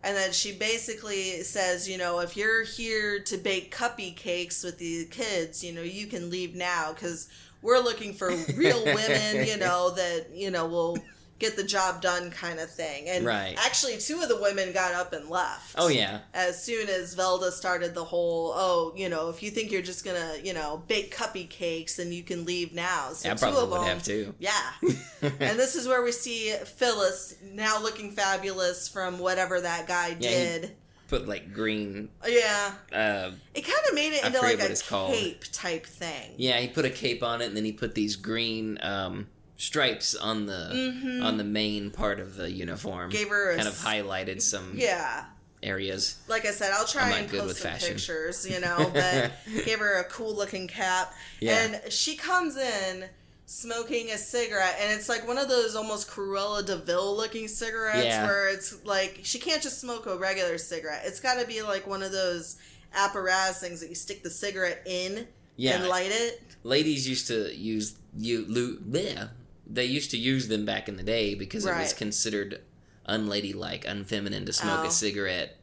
[0.05, 4.79] And then she basically says, you know, if you're here to bake cuppy cakes with
[4.79, 7.29] the kids, you know, you can leave now because
[7.63, 11.12] we're looking for real women, you know, that you know will
[11.43, 13.09] get the job done, kind of thing.
[13.11, 13.55] And Right.
[13.59, 17.51] actually, two of the women got up and left Oh yeah, as soon as Velda
[17.51, 21.15] started the whole, oh, you know, if you think you're just gonna, you know, bake
[21.15, 23.13] cuppy cakes, then you can leave now.
[23.13, 24.35] So I two of them, have too.
[24.39, 24.53] yeah.
[25.23, 30.31] and this is where we see Phyllis now looking fabulous from whatever that guy Yeah,
[30.31, 30.77] did.
[31.09, 32.09] Put like green.
[32.27, 35.13] yeah, Uh, it kind of made it into like a it's called.
[35.13, 36.33] cape type thing.
[36.39, 39.27] yeah, he put a cape on it, and then he put these green um,
[39.63, 43.11] stripes on the on the main part of the uniform.
[43.11, 43.19] Mm-hmm.
[43.19, 45.25] Gave her a kind of highlighted some Yeah,
[45.63, 46.17] areas.
[46.29, 47.89] like I said, I'll try and post some fashion.
[47.95, 49.33] pictures, you know, but
[49.65, 51.13] gave her a cool looking cap.
[51.41, 51.59] Yeah.
[51.65, 53.05] And she comes in
[53.47, 58.05] smoking a cigarette, and it's like one of those almost Cruella de Vil looking cigarettes
[58.05, 58.27] Yeah.
[58.27, 61.03] where it's like she can't just smoke a regular cigarette.
[61.05, 62.57] It's got to be like one of those
[62.95, 66.41] apparatus things that you stick the cigarette in Yeah, and light it.
[66.65, 69.29] ladies used to use you bleh.
[69.67, 72.61] They used to use them back in the day because it was considered
[73.07, 74.89] unladylike, unfeminine to smoke Oh.
[74.89, 75.57] a cigarette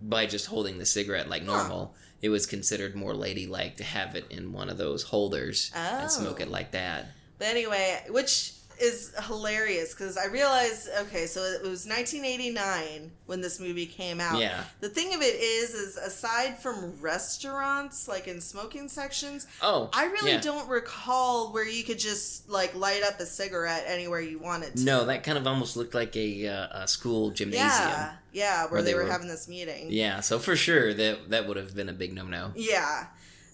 [0.00, 1.94] by just holding the cigarette like normal.
[2.22, 6.38] It was considered more ladylike to have it in one of those holders and smoke
[6.40, 6.44] Oh.
[6.44, 7.06] it like that.
[7.38, 13.58] But anyway, which is hilarious because I realized okay, so it was 1989 when this
[13.58, 14.38] movie came out.
[14.40, 14.64] Yeah.
[14.80, 20.06] The thing of it is, is aside from restaurants, like in smoking sections, Oh, I
[20.06, 20.40] really yeah.
[20.40, 24.84] don't recall where you could just like light up a cigarette anywhere you wanted to.
[24.84, 27.70] No, that kind of almost looked like a, uh, a school gymnasium.
[27.70, 29.86] Yeah, yeah, where, Where they, they were, were- having this meeting.
[29.90, 32.52] Yeah, so for sure that that would have been a big no no.
[32.54, 33.06] Yeah.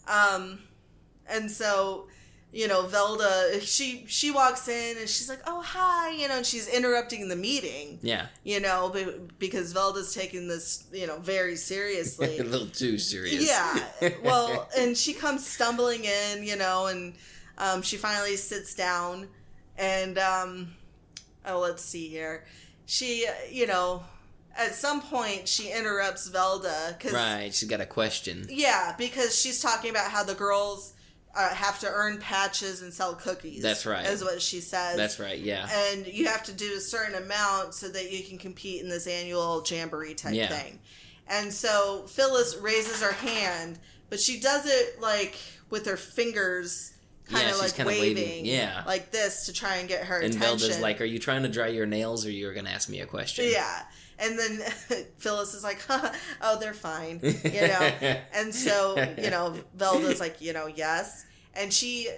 [0.08, 0.58] Um
[1.28, 2.08] and so,
[2.52, 6.46] you know, Velda she she walks in and she's like, "Oh, hi," you know, and
[6.46, 11.56] she's interrupting the meeting, Yeah, you know, be- because Velda's taking this, you know, very
[11.56, 12.38] seriously.
[12.40, 13.46] a little too serious.
[13.48, 14.10] Yeah.
[14.22, 17.14] Well, and she comes stumbling in, you know, and
[17.58, 19.28] um, she finally sits down,
[19.78, 20.74] and um,
[21.46, 22.44] oh, let's see here.
[22.84, 24.02] She, you know,
[24.56, 27.54] at some point she interrupts Velda because right.
[27.54, 28.46] She's got a question.
[28.50, 30.92] yeah, because she's talking about how the girls
[31.34, 33.62] uh, have to earn patches and sell cookies.
[33.62, 34.04] That's right.
[34.06, 34.96] Is what she says.
[34.96, 35.38] That's right.
[35.38, 35.68] Yeah.
[35.90, 39.06] And you have to do a certain amount so that you can compete in this
[39.06, 40.48] annual jamboree type Yeah.
[40.48, 40.78] thing.
[41.28, 43.78] And so Phyllis raises her hand,
[44.10, 45.36] but she does it like
[45.70, 46.92] with her fingers,
[47.30, 48.82] kind Yeah, of like waving, waving, yeah.
[48.86, 50.68] like this to try and get her And attention.
[50.68, 53.06] Velda's like, "Are you trying to dry your nails, or you're gonna ask me a
[53.06, 53.84] question?" Yeah.
[54.22, 54.58] And then
[55.18, 57.90] Phyllis is like, huh, oh, they're fine, you know?
[58.34, 61.26] and so, you know, Velda's like, you know, yes.
[61.54, 62.08] And she,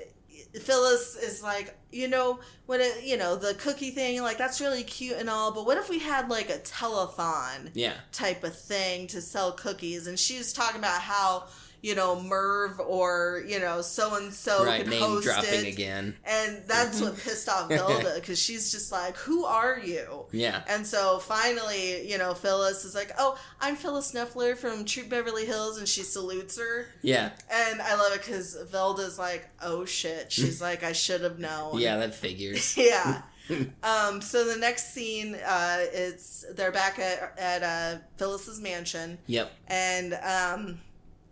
[0.61, 4.83] Phyllis is like, you know, when it, you know, the cookie thing, like, that's really
[4.85, 7.95] cute and all, but what if we had like a telethon Yeah.
[8.13, 10.07] type of thing to sell cookies?
[10.07, 11.45] And she's talking about how,
[11.85, 14.81] you know, Merv or, you know, so and so right.
[14.81, 15.75] could Name host dropping it.
[15.75, 16.17] again.
[16.25, 20.25] And that's what pissed off Velda because she's just like, who are you?
[20.33, 20.63] Yeah.
[20.67, 25.45] And so finally, you know, Phyllis is like, "Oh, I'm Phyllis Nefler from Troop Beverly
[25.45, 26.87] Hills," and she salutes her.
[27.03, 27.33] Yeah.
[27.53, 31.79] And I love it because Velda's like, "Oh shit!" She's like, "I should have known."
[31.81, 31.99] Yeah.
[31.99, 32.77] That figures.
[32.79, 33.21] yeah.
[33.83, 34.23] um.
[34.23, 39.53] So the next scene, uh, it's they're back at at uh, Phyllis's mansion, Yep.
[39.69, 40.81] and um,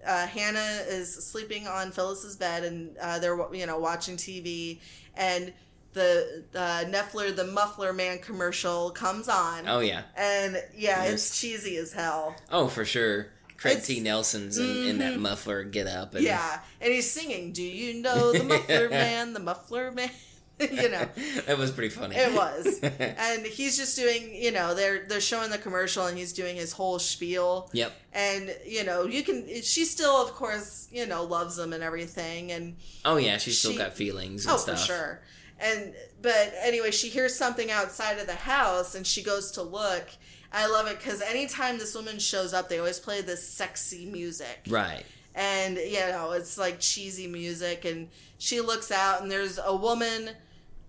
[0.06, 4.80] uh, Hannah is sleeping on Phyllis's bed, and uh, they're you know watching TV,
[5.16, 5.52] and
[5.92, 9.68] the uh, Nefler the Muffler Man commercial comes on.
[9.68, 10.02] Oh yeah.
[10.16, 11.12] And yeah, Yes.
[11.12, 12.34] it's cheesy as hell.
[12.50, 13.26] Oh for sure.
[13.58, 14.00] Craig It's- T.
[14.00, 15.20] Nelson's in, in that Mhm.
[15.20, 16.14] muffler get up.
[16.14, 19.34] And, Yeah, and he's singing, "Do you know the muffler man?
[19.34, 20.10] The muffler man."
[20.60, 21.06] you know,
[21.46, 22.14] that was pretty funny.
[22.16, 24.34] it was, and he's just doing.
[24.34, 27.68] You know, they're they're showing the commercial, and he's doing his whole spiel.
[27.72, 27.92] yep.
[28.12, 29.46] And you know, you can.
[29.62, 33.38] She still, of course, you know, loves him and everything, and Oh yeah.
[33.38, 34.78] She's still She- got feelings and oh, stuff.
[34.80, 35.22] for sure.
[35.58, 40.08] And but anyway, she hears something outside of the house, and she goes to look.
[40.52, 44.60] I love it because anytime this woman shows up, they always play this sexy music.
[44.68, 45.04] Right.
[45.34, 47.84] And you know it's like cheesy music.
[47.84, 50.30] And she looks out and there's a woman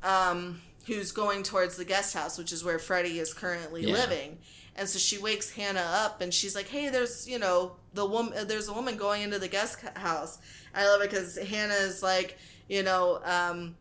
[0.02, 3.94] um, who's going towards the guest house which is where freddie is currently Yeah.
[3.94, 4.38] living.
[4.76, 8.48] And so she wakes hannah up and she's like hey there's you know the woman
[8.48, 10.40] there's a woman going into the guest house.
[10.74, 13.76] I love it because hannah is like you know um,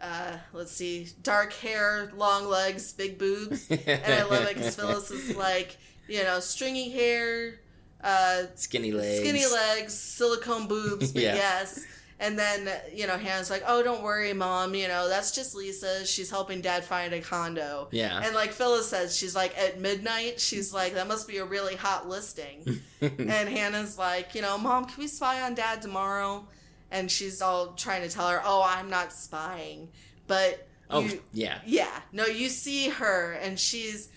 [0.00, 3.66] uh, let's see dark hair long legs big boobs.
[3.70, 7.58] And i love it because phyllis is like you know stringy hair
[8.06, 9.20] uh, Skinny legs.
[9.20, 11.34] skinny legs, silicone boobs, but Yeah.
[11.34, 11.84] yes.
[12.18, 14.74] And then, you know, Hannah's like, oh, don't worry, mom.
[14.74, 16.06] You know, that's just Lisa.
[16.06, 17.88] She's helping dad find a condo.
[17.90, 18.22] Yeah.
[18.24, 21.76] And like Phyllis says, she's like, at midnight, she's like, that must be a really
[21.76, 22.80] hot listing.
[23.02, 26.46] and Hannah's like, you know, mom, can we spy on dad tomorrow?
[26.90, 29.88] And she's all trying to tell her, oh, I'm not spying.
[30.26, 31.58] But, oh you, yeah.
[31.66, 32.00] yeah.
[32.12, 34.08] No, you see her, and she's,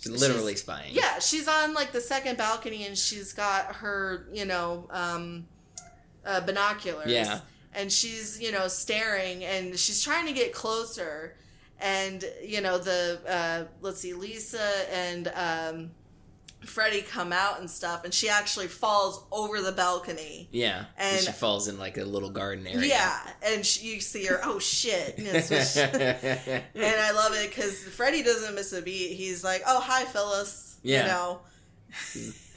[0.00, 0.94] She's literally spying.
[0.94, 5.46] yeah, she's on like the second balcony and she's got her, you know, um,
[6.24, 7.10] uh, binoculars.
[7.10, 7.40] Yeah.
[7.74, 11.36] And she's, you know, staring and she's trying to get closer.
[11.80, 15.90] And, you know, the, uh, let's see, Lisa and um,
[16.64, 18.04] Freddie come out and stuff.
[18.04, 20.48] And she actually falls over the balcony.
[20.52, 20.84] Yeah.
[20.98, 22.86] And she falls in like a little garden area.
[22.86, 23.18] Yeah.
[23.42, 25.18] And she, you see her, oh shit.
[25.20, 29.14] And, and I love it because Freddie doesn't miss a beat.
[29.14, 31.02] He's like, "Oh, hi, Phyllis." Yeah.
[31.02, 31.40] You know,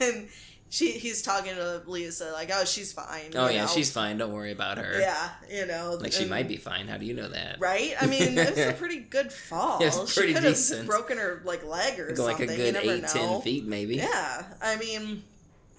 [0.00, 0.28] and
[0.74, 3.66] she he's talking to Lisa like, "Oh, she's fine." oh yeah, know?
[3.68, 4.18] she's fine.
[4.18, 4.98] Don't worry about her.
[4.98, 6.88] yeah, you know, Like she might be fine.
[6.88, 7.60] How do you know that?
[7.60, 7.94] right.
[8.00, 9.80] I mean, it was a pretty good fall.
[9.80, 10.88] It was pretty she could have decent.
[10.88, 12.50] broken her like leg or like something.
[12.50, 13.08] a good eight, know.
[13.08, 13.96] ten feet maybe.
[13.96, 15.22] Yeah, I mean,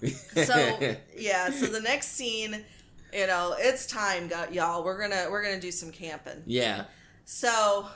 [0.05, 2.63] so yeah, so the next scene,
[3.12, 4.86] you know, it's time, y'all.
[4.86, 6.41] We're gonna we're gonna do some camping.
[6.45, 6.86] yeah.
[7.25, 7.88] So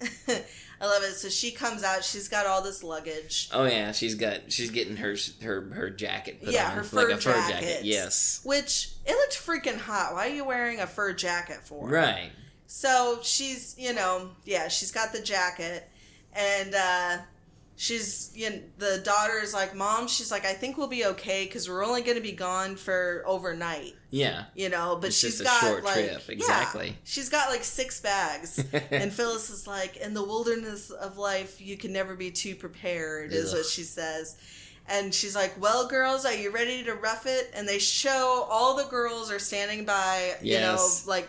[0.80, 1.14] I love it.
[1.14, 2.04] So she comes out.
[2.04, 6.42] She's got all this luggage, Oh yeah, she's got she's getting her her her jacket
[6.44, 7.52] put Yeah, on her like fur a fur jacket.
[7.66, 7.84] jacket.
[7.84, 8.40] Yes.
[8.44, 10.12] which it looked freaking hot.
[10.14, 11.88] Why are you wearing a fur jacket for?
[11.88, 12.30] Right.
[12.66, 15.88] So she's, you know, yeah, she's got the jacket,
[16.34, 17.18] and uh,
[17.76, 21.44] she's, you know, the daughter is like, Mom, she's like, I think we'll be okay
[21.44, 24.44] because we're only going to be gone for overnight, Yeah.
[24.54, 24.96] you know.
[25.00, 26.96] But It's she's got short like, trip, yeah, exactly.
[27.04, 31.76] she's got like six bags, and Phyllis is like, in the wilderness of life, you
[31.76, 33.58] can never be too prepared, is Ugh.
[33.58, 34.36] what she says.
[34.88, 38.76] And she's like, "Well, girls, are you ready to rough it?" And they show all
[38.76, 41.04] the girls are standing by, you Yes.
[41.04, 41.28] know, like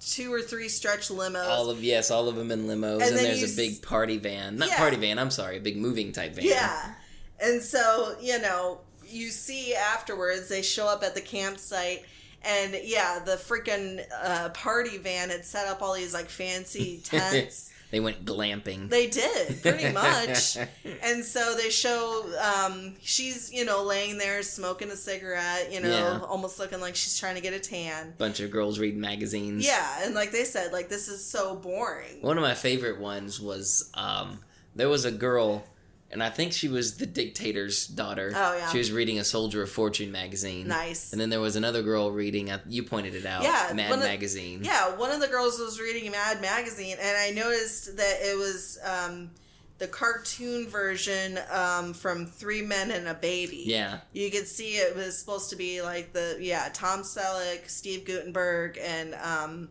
[0.00, 1.46] two or three stretch limos.
[1.48, 4.56] all of yes, all of them in limos, And and, there's a big party van,
[4.56, 4.76] not Yeah.
[4.78, 5.18] party van.
[5.18, 6.44] I'm sorry, a big moving type van.
[6.44, 6.94] Yeah.
[7.40, 12.04] And so, you know, you see afterwards they show up at the campsite
[12.42, 17.72] and yeah, the freaking uh, party van had set up all these like fancy tents.
[17.90, 18.90] They went glamping.
[18.90, 20.58] they did, pretty much.
[21.02, 25.88] and so they show um, she's, you know, laying there smoking a cigarette, you know,
[25.88, 26.20] Yeah.
[26.28, 28.12] almost looking like she's trying to get a tan.
[28.18, 29.64] Bunch of girls reading magazines.
[29.64, 32.20] Yeah, and like they said, like this is so boring.
[32.20, 34.40] One of my favorite ones was um,
[34.76, 35.64] there was a girl,
[36.10, 38.32] and I think she was the dictator's daughter.
[38.34, 38.68] Oh, yeah.
[38.70, 40.66] She was reading a Soldier of Fortune magazine.
[40.68, 41.12] Nice.
[41.12, 42.50] And then there was another girl reading.
[42.66, 43.42] You pointed it out.
[43.42, 44.64] Yeah, Mad of- magazine.
[44.64, 48.78] Yeah, one of the girls was reading Mad Magazine, and I noticed that it was
[48.84, 49.30] um,
[49.76, 53.64] the cartoon version um, from Three Men and a Baby.
[53.66, 53.98] Yeah.
[54.12, 58.78] You could see it was supposed to be like the, yeah, Tom Selleck, Steve Guttenberg,
[58.82, 59.68] and um,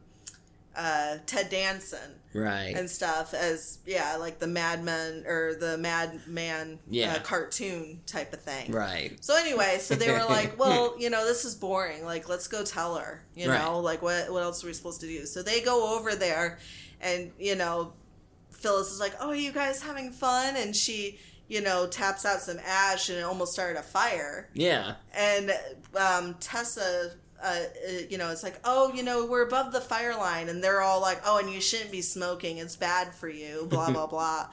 [0.76, 2.76] uh, Ted Danson Right.
[2.76, 7.13] and stuff as, yeah, like the Mad Men or the Mad Man Yeah.
[7.15, 8.71] uh, cartoon type of thing.
[8.71, 9.17] right.
[9.23, 12.06] So anyway, so they were like, "Well, you know, this is boring.
[12.06, 13.23] Like, let's go tell her.
[13.36, 13.62] You Right.
[13.62, 16.60] know, like what what else are we supposed to do?" So they go over there,
[17.02, 17.93] and you know,
[18.52, 22.60] Phyllis is like, "Oh, you guys having fun?" And she, you know, taps out some
[22.65, 24.50] ash, and it almost started a fire.
[24.54, 24.95] Yeah.
[25.15, 25.52] And
[25.95, 27.12] um, Tessa.
[27.41, 30.63] Uh, uh, you know, it's like, oh, you know, we're above the fire line, and
[30.63, 34.08] they're all like, oh, and you shouldn't be smoking; it's bad for you, blah blah
[34.08, 34.47] blah.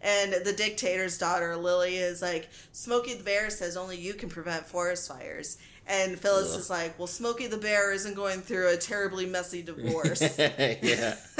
[0.00, 4.66] And the dictator's daughter, Lily, is like, Smokey the Bear says only you can prevent
[4.66, 5.58] forest fires.
[5.88, 6.60] And Phyllis Ugh.
[6.60, 10.38] is like, well, Smokey the Bear isn't going through a terribly messy divorce.
[10.38, 11.16] yeah.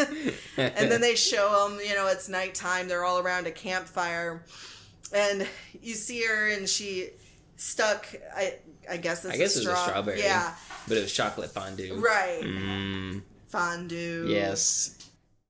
[0.56, 2.88] and then they show them, you know, it's nighttime.
[2.88, 4.42] They're all around a campfire.
[5.12, 5.46] And
[5.80, 7.11] you see her, and she
[7.56, 8.54] stuck, I,
[8.90, 10.20] I guess it's I guess a it was a strawberry.
[10.20, 10.55] Yeah,
[10.87, 11.94] But it was chocolate fondue.
[11.96, 12.42] right.
[12.42, 14.27] Mm, Fondue.
[14.29, 14.94] yes.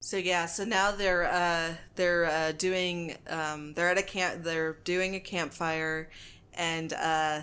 [0.01, 4.74] So yeah, so now they're uh, they're uh, doing um, they're at a camp they're
[4.85, 6.09] doing a campfire,
[6.55, 7.40] and uh,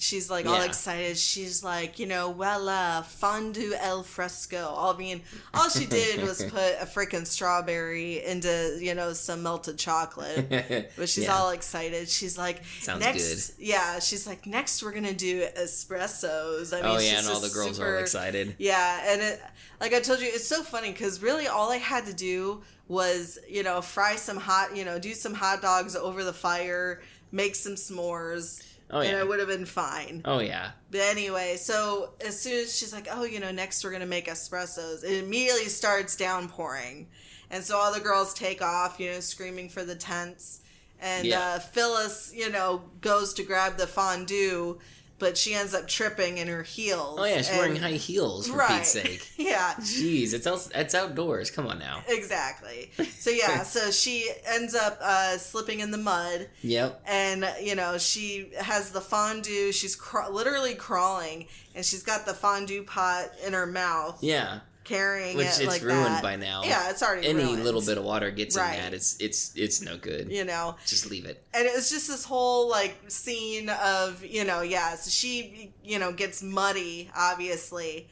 [0.00, 1.16] she's like all excited.
[1.18, 4.74] She's like, you know, well, fondue al fresco.
[4.76, 5.22] I mean,
[5.54, 10.90] all she did was put a freaking strawberry into you know some melted chocolate.
[10.96, 11.36] But she's Yeah.
[11.36, 12.08] all excited.
[12.08, 13.98] She's like, Sounds next, yeah.
[14.00, 16.72] She's like, next we're gonna do espressos.
[16.74, 18.54] I oh, mean, oh she's yeah, and all the girls are all excited.
[18.58, 19.42] yeah, and it,
[19.80, 23.38] like I told you, it's so funny because really all I had to do was,
[23.48, 27.54] you know, fry some hot, you know, do some hot dogs over the fire, make
[27.54, 29.20] some s'mores, Oh and yeah.
[29.20, 30.22] I would have been fine.
[30.24, 30.72] Oh yeah.
[30.90, 34.06] But anyway, so as soon as she's like, oh, you know, next we're going to
[34.06, 37.06] make espressos, it immediately starts downpouring.
[37.50, 40.60] And so all the girls take off, you know, screaming for the tents.
[41.00, 41.40] And Yeah.
[41.40, 44.78] uh, Phyllis, you know, goes to grab the fondue,
[45.20, 47.16] but she ends up tripping in her heels.
[47.20, 48.78] Oh yeah, she's and- wearing high heels for right.
[48.78, 49.30] Pete's sake.
[49.36, 49.74] yeah.
[49.78, 51.50] Jeez, it's out, it's outdoors.
[51.52, 52.02] Come on now.
[52.08, 52.90] Exactly.
[53.18, 57.02] So yeah, so she ends up uh, slipping in the mud, Yep.
[57.06, 59.70] and you know she has the fondue.
[59.72, 64.60] She's cra- literally crawling, and she's got the fondue pot in her mouth, Yeah.
[64.90, 66.22] Carrying Which it it's like ruined that.
[66.22, 66.62] by now.
[66.64, 67.40] Yeah, it's already ruined.
[67.40, 68.74] Any ruined, little bit of water gets Right.
[68.74, 70.30] in that, it's it's it's no good.
[70.30, 70.76] you know.
[70.86, 71.42] Just leave it.
[71.54, 75.98] And it was just this whole like scene of you know yeah, so she you
[75.98, 78.08] know gets muddy obviously,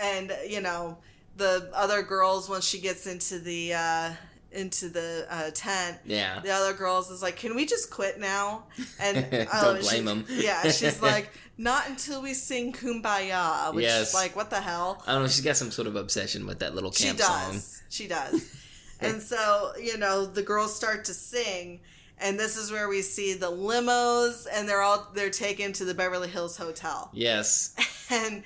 [0.00, 0.98] and you know
[1.36, 4.10] the other girls once she gets into the uh,
[4.52, 5.98] into the uh, tent.
[6.04, 6.40] Yeah.
[6.40, 8.64] the other girls is like, "Can we just quit now?"
[9.00, 10.24] And I Don't love blame She- 'em.
[10.28, 11.30] Yeah, she's like,
[11.62, 14.08] "Not until we sing Kumbaya," which Yes.
[14.08, 15.02] is like, what the hell?
[15.06, 15.28] I don't know.
[15.28, 17.28] She's got some sort of obsession with that little camp She does.
[17.64, 17.82] song.
[17.90, 18.44] She does.
[19.00, 21.80] and so you know, the girls start to sing.
[22.22, 25.94] And this is where we see the limos, and they're all they're taken to the
[25.94, 27.10] Beverly Hills Hotel.
[27.12, 27.74] Yes.
[28.12, 28.42] And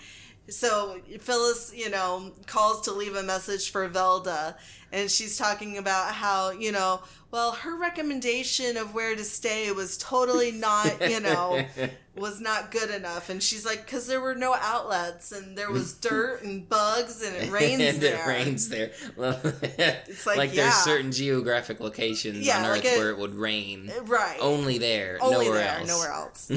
[0.51, 4.55] so Phyllis, you know, calls to leave a message for Velda,
[4.95, 9.99] and she's talking about how, you know, well, her recommendation of where to stay was
[9.99, 11.65] totally not, you know,
[12.17, 13.29] was not good enough.
[13.29, 17.35] And she's like, because there were no outlets and there was dirt and bugs and
[17.35, 18.23] it rains and there.
[18.23, 18.93] it rains there.
[19.17, 20.63] Well, It's like, like yeah.
[20.63, 23.91] there's certain geographic locations Yeah, on Earth like a- where it would rain.
[24.05, 24.39] Right.
[24.41, 25.89] Only there, Only nowhere there, else.
[25.89, 26.51] nowhere else.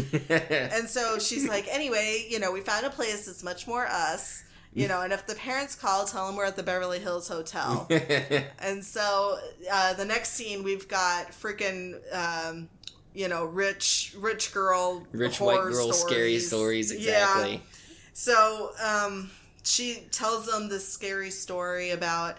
[0.73, 4.43] And so she's like, anyway, you know, we found a place that's much more us.
[4.78, 7.88] You know, and if the parents call, tell them we're at the Beverly Hills Hotel.
[8.59, 9.38] And so
[9.71, 12.69] uh, the next scene, we've got freaking, um,
[13.13, 16.91] you know, rich rich girl, Rich white horror girl, scary stories.
[16.91, 17.53] Exactly.
[17.53, 17.59] Yeah.
[18.13, 19.32] So um,
[19.63, 22.38] she tells them this scary story about,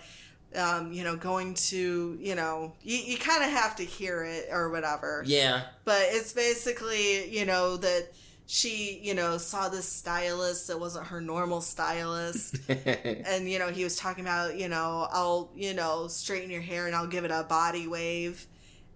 [0.55, 4.49] um, you know, going to, you know, you, you kind of have to hear it
[4.53, 5.25] or whatever.
[5.27, 5.63] Yeah.
[5.85, 8.13] But it's basically, you know, that
[8.51, 12.57] she, you know, saw this stylist that wasn't her normal stylist.
[12.69, 16.87] And you know he was talking about you know i'll you know straighten your hair
[16.87, 18.47] and i'll give it a body wave.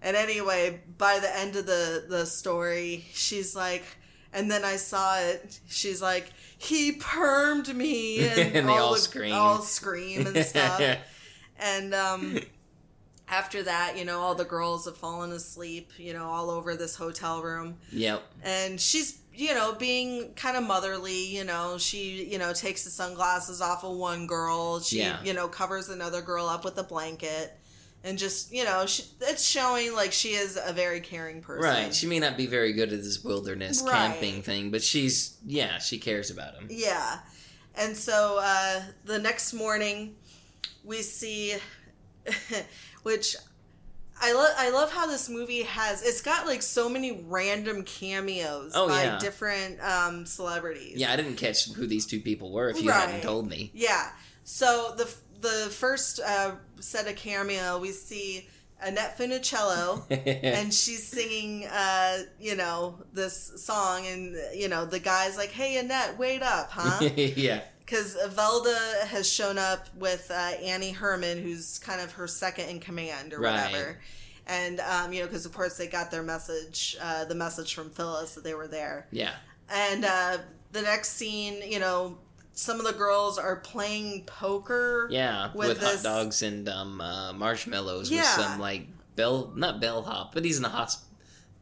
[0.01, 3.85] And anyway by the end of the the story she's like
[4.33, 5.61] and then i saw it.
[5.69, 9.35] She's like he permed me and, And they all the- scream.
[9.35, 10.81] all scream and stuff.
[11.59, 12.39] And um
[13.29, 16.97] after that you know all the girls have fallen asleep you know all over this
[16.97, 17.77] hotel room.
[17.93, 18.23] Yep.
[18.43, 22.91] and she's you know being kind of motherly you know she you know takes the
[22.91, 25.23] sunglasses off of one girl she Yeah.
[25.25, 27.59] you know covers another girl up with a blanket
[28.05, 31.95] and just you know she, it's showing like she is a very caring person Right.
[31.95, 33.93] She may not be very good at this wilderness Right.
[34.13, 36.67] camping thing, but she's yeah, she cares about him.
[36.71, 37.21] yeah
[37.75, 40.15] and so uh the next morning
[40.85, 41.55] we see
[43.03, 43.37] which
[44.25, 48.73] I love I love how this movie has it's got like so many random cameos
[48.75, 49.19] Oh, by yeah.
[49.19, 50.97] different um celebrities.
[50.97, 53.01] Yeah, I didn't catch who these two people were if you Right.
[53.09, 53.71] hadn't told me.
[53.75, 54.11] Yeah.
[54.45, 58.49] So the the first uh, set of cameo we see
[58.81, 65.37] Annette Funicello and she's singing uh you know this song and you know the guy's
[65.37, 67.63] like hey Annette wait up huh yeah.
[67.93, 72.81] Because Velda has shown up with uh, Annie Herman, who's kind of her second in
[72.81, 73.71] command or Right.
[73.71, 73.99] whatever.
[74.47, 77.91] And um, you know, because of course they got their message, uh, the message from
[77.91, 79.07] Phyllis that they were there.
[79.13, 79.33] Yeah.
[79.71, 80.39] And uh,
[80.73, 82.19] the next scene, you know,
[82.53, 85.09] some of the girls are playing poker.
[85.11, 85.51] Yeah.
[85.55, 90.33] With With, this- hot dogs and um, uh, marshmallows with some like bell not bellhop,
[90.35, 91.03] but he's in a hosp-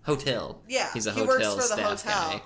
[0.04, 0.60] hotel.
[0.68, 2.42] Yeah, He's a he hotel works for the staff hotel, guy.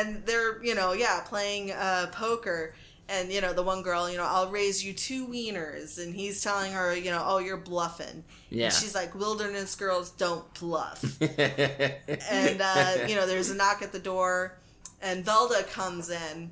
[0.00, 2.74] and they're you know yeah playing uh, poker,
[3.08, 6.42] and you know the one girl you know I'll raise you two wieners, and he's
[6.42, 8.66] telling her you know oh you're bluffing, Yeah.
[8.66, 13.92] and she's like wilderness girls don't bluff, and uh, you know there's a knock at
[13.92, 14.58] the door,
[15.02, 16.50] and Velda comes in,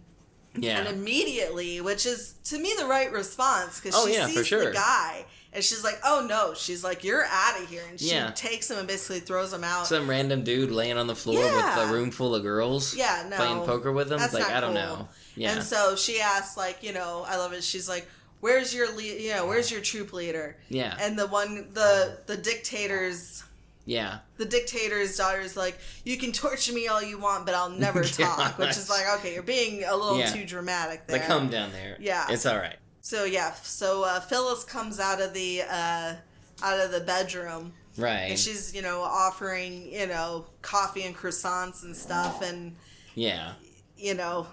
[0.57, 0.79] yeah.
[0.81, 4.47] and immediately, which is to me the right response because Oh, she yeah, for sees
[4.47, 4.65] sure.
[4.67, 5.25] the guy.
[5.57, 8.33] And she's like, "Oh no!" She's like, "You're out of here!" And she Yeah.
[8.33, 9.87] takes him and basically throws him out.
[9.87, 11.79] Some random dude laying on the floor Yeah.
[11.81, 12.93] with a room full of girls.
[12.97, 13.37] Yeah, no.
[13.37, 14.19] Playing poker with him.
[14.19, 14.83] That's like not I don't cool.
[14.83, 15.09] know.
[15.37, 15.53] Yeah.
[15.55, 17.65] And so she asks, like, you know, I love it.
[17.65, 18.07] She's like,
[18.41, 20.97] "Where's your, le- you know, where's your troop leader?" yeah.
[21.01, 23.43] And the one, the the dictator's,
[23.85, 24.19] yeah.
[24.37, 28.59] the dictator's daughter's like, "You can torture me all you want, but I'll never talk."
[28.59, 30.31] Which is like, okay, you're being a little Yeah.
[30.31, 31.19] too dramatic there.
[31.19, 31.97] Like come down there.
[32.01, 32.27] Yeah.
[32.31, 32.77] It's all right.
[33.01, 36.15] So yeah, so uh, Phyllis comes out of the uh,
[36.63, 38.31] out of the bedroom, Right.
[38.31, 42.77] and she's you know offering you know coffee and croissants and stuff, and
[43.15, 43.53] yeah.
[43.99, 44.47] you know,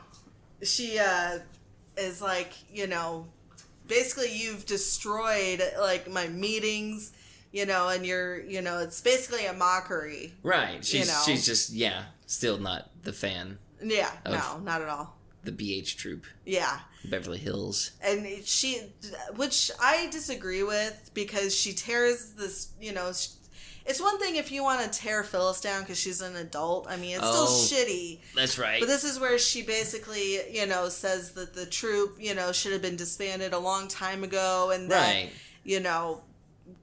[0.63, 1.39] she uh,
[1.97, 3.27] is like, you know,
[3.87, 7.11] basically you've destroyed like my meetings,
[7.51, 10.33] you know, and you're, you know, it's basically a mockery.
[10.43, 10.83] Right.
[10.83, 11.21] She's know.
[11.25, 13.57] she's just yeah, still not the fan.
[13.83, 15.17] Yeah, no, not at all.
[15.43, 16.25] The BH troop.
[16.45, 16.79] Yeah.
[17.09, 17.91] Beverly Hills.
[18.03, 18.81] And she,
[19.35, 23.11] which I disagree with because she tears this, you know,
[23.91, 26.87] it's one thing if you want to tear Phyllis down because she's an adult.
[26.89, 27.45] I mean, it's Oh.
[27.45, 28.19] still shitty.
[28.35, 28.79] That's right.
[28.79, 32.71] But this is where she basically, you know, says that the troop, you know, should
[32.71, 35.29] have been disbanded a long time ago, and that, right.
[35.63, 36.21] you know,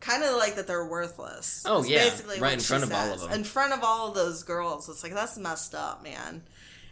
[0.01, 1.65] kind of like that they're worthless.
[1.67, 3.23] Oh, It's yeah, basically right what in she front of all says.
[3.23, 3.39] of them.
[3.41, 6.43] In front of all of those girls, it's like that's messed up, man.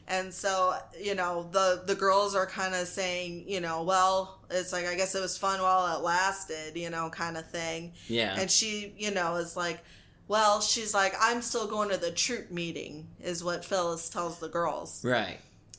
[0.08, 4.72] And so, you know, the the girls are kind of saying, you know, well, it's
[4.72, 7.92] like I guess it was fun while it lasted, you know, kind of thing.
[8.06, 8.36] Yeah.
[8.38, 9.80] And she, you know, is like,
[10.28, 14.48] well, she's like, I'm still going to the troop meeting, is what Phyllis tells the
[14.48, 15.04] girls.
[15.04, 15.38] right.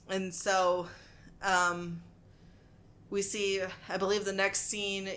[0.10, 0.88] And so
[1.42, 2.02] um,
[3.10, 5.10] we see, I believe the next scene,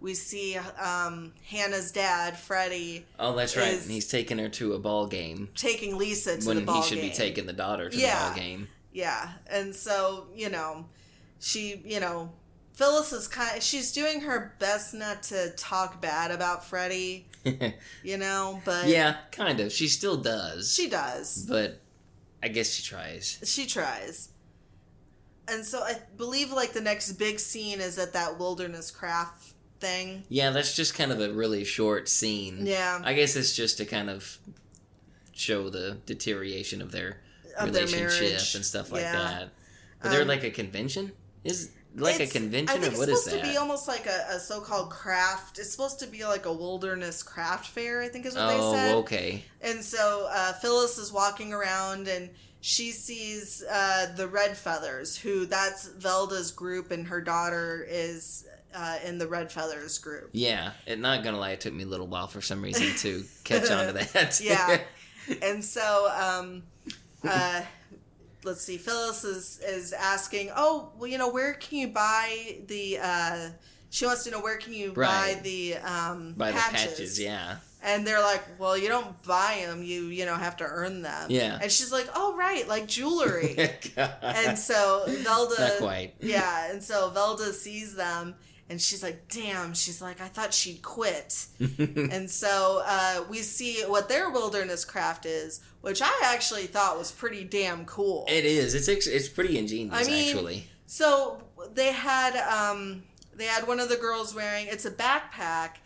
[0.00, 3.72] we see um, Hannah's dad, Freddie, Oh, that's right.
[3.80, 6.82] And he's taking her to a ball game taking Lisa to when the ball game.
[6.82, 7.10] When he should game.
[7.10, 8.18] be taking the daughter to Yeah.
[8.18, 8.68] the ball game.
[8.92, 9.30] Yeah.
[9.48, 10.84] And so, you know,
[11.40, 12.30] she, you know,
[12.74, 13.62] Phyllis is kind.
[13.62, 17.26] she's doing her best not to talk bad about Freddie,
[18.02, 18.60] you know.
[18.64, 19.72] But yeah, kind of.
[19.72, 20.72] She still does.
[20.72, 21.46] she does.
[21.48, 21.80] but
[22.42, 23.40] I guess she tries.
[23.44, 24.28] She tries.
[25.48, 30.24] And so I believe like the next big scene is at that wilderness craft thing.
[30.28, 32.66] Yeah, that's just kind of a really short scene.
[32.66, 33.00] Yeah.
[33.04, 34.38] I guess it's just to kind of
[35.32, 37.20] show the deterioration of their
[37.58, 38.54] Of relationship marriage.
[38.54, 39.12] and stuff like Yeah.
[39.12, 39.48] that.
[40.02, 41.12] But they're Um, like a convention?
[41.44, 44.06] Is like a It's- convention I think or what it's supposed to be almost like
[44.06, 45.58] a, a so-called craft.
[45.58, 48.02] It's supposed to be like a wilderness craft fair.
[48.02, 48.94] I think is what oh, they said.
[48.94, 49.44] Oh, okay.
[49.62, 52.30] And so uh, Phyllis is walking around and
[52.60, 58.98] she sees uh, the Red Feathers, who that's Velda's group, and her daughter is uh,
[59.04, 60.30] in the Red Feathers group.
[60.32, 63.24] Yeah, and not gonna lie, it took me a little while for some reason to
[63.44, 64.40] catch on to that.
[64.42, 64.80] Yeah.
[65.42, 66.62] And so, um,
[67.28, 67.62] uh,
[68.46, 72.98] let's see, Phyllis is, is asking, oh, well, you know, where can you buy the,
[73.02, 73.48] uh,
[73.90, 76.82] she wants to know where can you buy the um, By patches.
[76.82, 77.56] the patches, yeah.
[77.82, 81.26] And they're like, well, you don't buy them, you, you know, have to earn them.
[81.30, 81.58] Yeah.
[81.60, 83.54] And she's like, oh, right, like jewelry.
[83.96, 85.58] and and so Velda.
[85.58, 86.14] not quite.
[86.20, 88.34] Yeah, and so Velda sees them
[88.68, 91.46] and she's like, damn, she's like, I thought she'd quit.
[91.78, 97.12] and so uh, we see what their wilderness craft is, which I actually thought was
[97.12, 98.24] pretty damn cool.
[98.28, 98.74] It is.
[98.74, 100.68] It's it's pretty ingenious I mean, actually.
[100.86, 101.40] so
[101.74, 105.76] they had um, they had one of the girls wearing it's a backpack,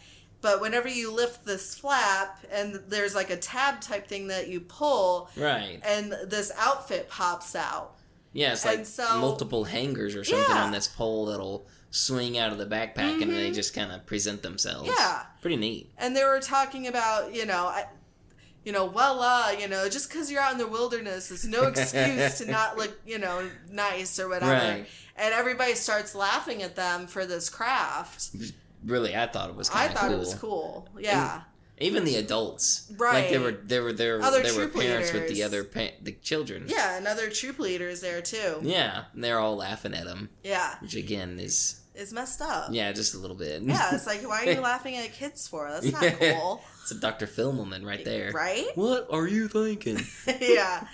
[0.41, 4.61] but whenever you lift this flap and there's like a tab type thing that you
[4.61, 5.81] pull, Right.
[5.85, 7.97] and this outfit pops out.
[8.33, 10.63] Yeah, it's like so- multiple hangers or something Yeah.
[10.65, 14.43] on this pole that'll swing out of the backpack and they just kind of present
[14.43, 14.89] themselves.
[14.89, 15.25] Yeah.
[15.43, 15.91] Pretty neat.
[15.99, 17.87] and they were talking about you know I,
[18.65, 21.65] you know well uh you know just because you're out in the wilderness is no
[21.65, 24.87] excuse to not look you know nice or whatever Right.
[25.17, 28.31] and everybody starts laughing at them for this craft
[28.85, 29.81] Really, I thought it was cool.
[29.81, 30.13] i thought cool.
[30.15, 31.43] it was cool yeah
[31.79, 33.15] Even the adults, right?
[33.23, 34.21] Like they were, they were, there.
[34.23, 36.65] Other They were parents with the other pa- the children.
[36.69, 40.95] yeah another troop leader's there too Yeah, and they're all laughing at him, yeah which
[40.95, 43.63] again is it's messed up yeah, just a little bit.
[43.63, 46.95] yeah it's like why are you laughing at kids for that's not cool it's a
[46.95, 47.27] Dr.
[47.27, 48.31] Phil moment right there.
[48.33, 50.01] right What are you thinking?
[50.41, 50.87] yeah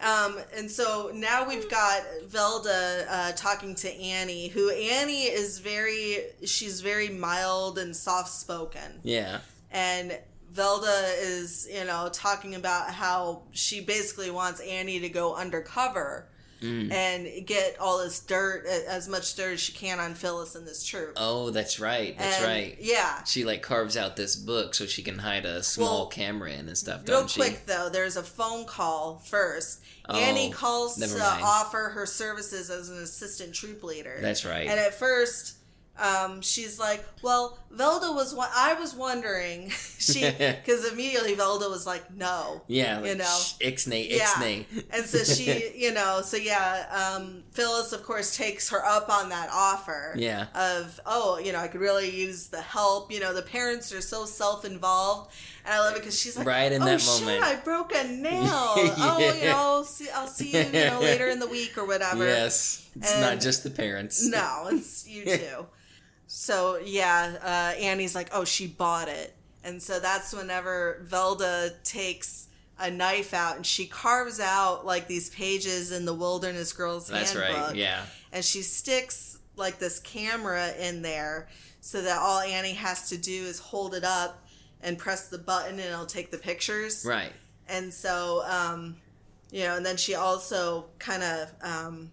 [0.00, 6.24] Um, and so now we've got Velda uh, talking to Annie, who Annie is very,
[6.44, 8.98] she's very mild and soft spoken.
[9.04, 9.38] yeah,
[9.70, 10.18] And
[10.52, 16.26] Velda is, you know, talking about how she basically wants Annie to go undercover
[16.62, 16.92] Mm.
[16.92, 20.84] and get all this dirt, as much dirt as she can on Phyllis and this
[20.84, 21.14] troop.
[21.16, 22.16] Oh, that's right.
[22.16, 22.76] That's And, right.
[22.80, 23.24] Yeah.
[23.24, 26.68] She like carves out this book so she can hide a small Well, camera in
[26.68, 27.02] and stuff.
[27.06, 27.40] Real Don't she?
[27.40, 29.80] quick though, there's a phone call first.
[30.08, 31.42] Oh, Annie calls to mind.
[31.44, 34.18] offer her services as an assistant troop leader.
[34.20, 34.68] That's right.
[34.68, 35.54] And at first,
[35.98, 38.34] um, she's like, "Well, Velda was.
[38.34, 39.68] Wa- I was wondering."
[39.98, 43.24] she because immediately Velda was like, "No." yeah, you know.
[43.24, 44.24] shh, ixnay, Yeah.
[44.26, 44.64] ixnay.
[44.90, 49.28] And so she, you know, so yeah, um, Phyllis, of course, takes her up on
[49.28, 50.14] that offer.
[50.16, 50.46] Yeah.
[50.54, 53.12] Of oh, you know, I could really use the help.
[53.12, 55.30] You know, the parents are so self-involved,
[55.66, 57.94] and I love it because she's like, Right in oh, that shit, moment." I broke
[57.94, 58.40] a nail.
[58.44, 59.52] Oh, you Yeah.
[59.52, 62.24] know, see, I'll see you, you know, later in the week or whatever.
[62.26, 64.26] Yes, it's not just the parents.
[64.26, 65.66] No, it's you too.
[66.34, 72.48] So yeah, uh, Annie's like, oh, she bought it, and so that's whenever Velda takes
[72.78, 77.32] a knife out and she carves out like these pages in the Wilderness Girls That's
[77.34, 77.76] Handbook, right.
[77.76, 78.02] Yeah.
[78.32, 81.48] and she sticks like this camera in there
[81.80, 84.44] so that all Annie has to do is hold it up
[84.80, 87.30] and press the button and it'll take the pictures Right.
[87.68, 88.96] and so um,
[89.52, 92.10] you know and then she also kind of um,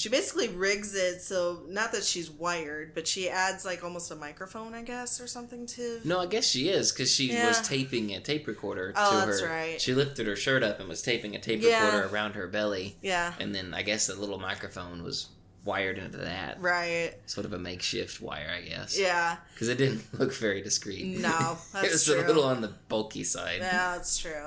[0.00, 4.16] she basically rigs it so not that she's wired but she adds like almost a
[4.16, 7.46] microphone i guess or something to No, I guess she is because she Yeah.
[7.48, 9.48] was taping a tape recorder Oh, to that's her.
[9.48, 9.78] right.
[9.80, 11.84] She lifted her shirt up and was taping a tape Yeah.
[11.84, 15.28] recorder around her belly, yeah and then I guess the little microphone was
[15.64, 16.58] wired into that.
[16.62, 18.98] right Sort of a makeshift wire, I guess.
[18.98, 21.18] yeah Because it didn't look very discreet.
[21.18, 22.22] No, it was true.
[22.22, 23.58] a little on the bulky side.
[23.60, 24.46] yeah that's true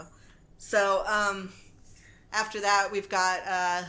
[0.57, 1.53] so um
[2.31, 3.83] after that we've got uh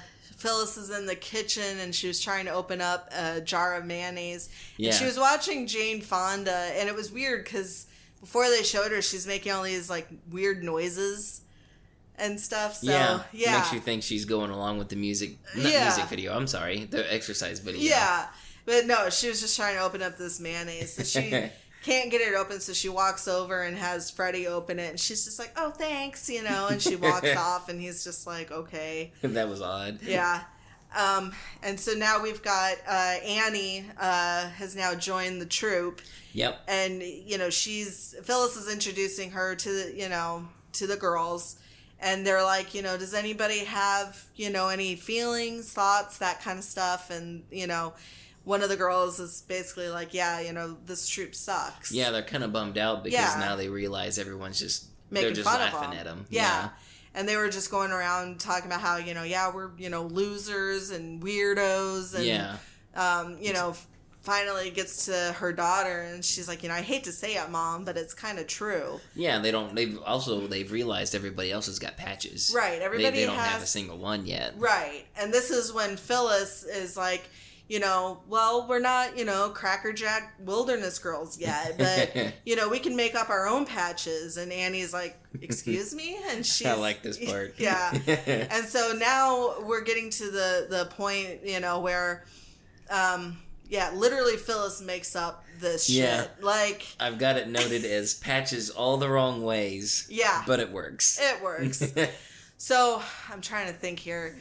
[0.45, 3.87] Phyllis is in the kitchen and she was trying to open up a jar of
[3.87, 4.51] mayonnaise.
[4.77, 4.89] Yeah.
[4.91, 7.87] And she was watching Jane Fonda, and it was weird because
[8.21, 11.41] before they showed her, she's making all these like weird noises
[12.17, 12.75] and stuff.
[12.77, 15.85] So yeah, yeah, Makes you think she's going along with the music, not Yeah.
[15.85, 16.37] music video.
[16.37, 17.81] I'm sorry, the exercise video.
[17.81, 18.27] yeah.
[18.67, 20.95] But no, she was just trying to open up this mayonnaise.
[20.95, 21.31] So she
[21.85, 25.25] can't get it open, so she walks over and has Freddie open it, and she's
[25.25, 29.13] just like, "Oh, thanks," you know, and she walks off, and he's just like, "Okay."
[29.23, 29.99] that was odd.
[30.03, 30.43] Yeah.
[30.97, 31.33] Um,
[31.63, 36.01] and so now we've got uh, Annie uh, has now joined the troop,
[36.35, 36.61] Yep.
[36.69, 41.57] and you know she's Phyllis is introducing her to the you know to the girls,
[42.01, 46.59] and they're like you know does anybody have you know any feelings, thoughts, that kind
[46.61, 47.93] of stuff, and you know
[48.45, 51.91] one of the girls is basically like yeah you know this troop sucks.
[51.93, 53.37] Yeah, they're kind of bummed out because Yeah.
[53.39, 56.27] now they realize everyone's just making they're just fun of laughing at them.
[56.31, 56.71] Yeah.
[57.17, 60.03] And they were just going around talking about how, you know, yeah, we're, you know,
[60.03, 62.57] losers and weirdos and Yeah.
[62.97, 63.87] um, you know, f-
[64.23, 67.51] finally gets to her daughter and she's like, you know, I hate to say it,
[67.51, 68.99] mom, but it's kind of true.
[69.15, 69.75] Yeah, they don't.
[69.77, 72.53] They've also they've realized everybody else has got patches.
[72.55, 74.55] Right, everybody they don't have a single one yet.
[74.57, 75.05] Right.
[75.17, 77.29] And this is when Phyllis is like,
[77.69, 82.79] you know, well, we're not, you know, crackerjack wilderness girls yet, but you know, we
[82.79, 84.37] can make up our own patches.
[84.37, 86.67] And Annie's like, excuse me, and she.
[86.67, 87.55] I like this part.
[87.59, 87.91] yeah.
[88.51, 92.25] and so now we're getting to the the point you know where
[92.91, 93.39] um
[93.71, 96.27] yeah literally phyllis makes up this shit Yeah.
[96.43, 101.19] like I've got it noted as patches all the wrong ways, yeah but it works.
[101.21, 101.83] it works
[102.59, 104.37] so i'm trying to think here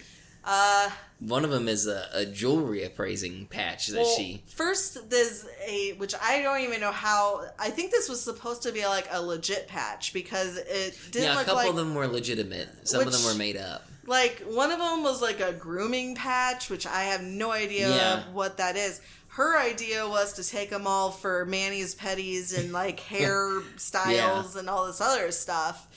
[0.45, 0.89] uh
[1.19, 4.43] One of them is a, a jewelry appraising patch that well, she.
[4.47, 8.71] first there's a which i don't even know how i think this was supposed to
[8.73, 12.07] be like a legit patch because it didn't Yeah, a couple like of them were
[12.07, 12.87] legitimate.
[12.87, 13.85] Some of them were made up.
[14.05, 18.23] like one of them was like a grooming patch which i have no idea Yeah.
[18.33, 22.99] what that is her idea was to take them all for manny's petties and like
[23.13, 25.87] hair styles and all this other stuff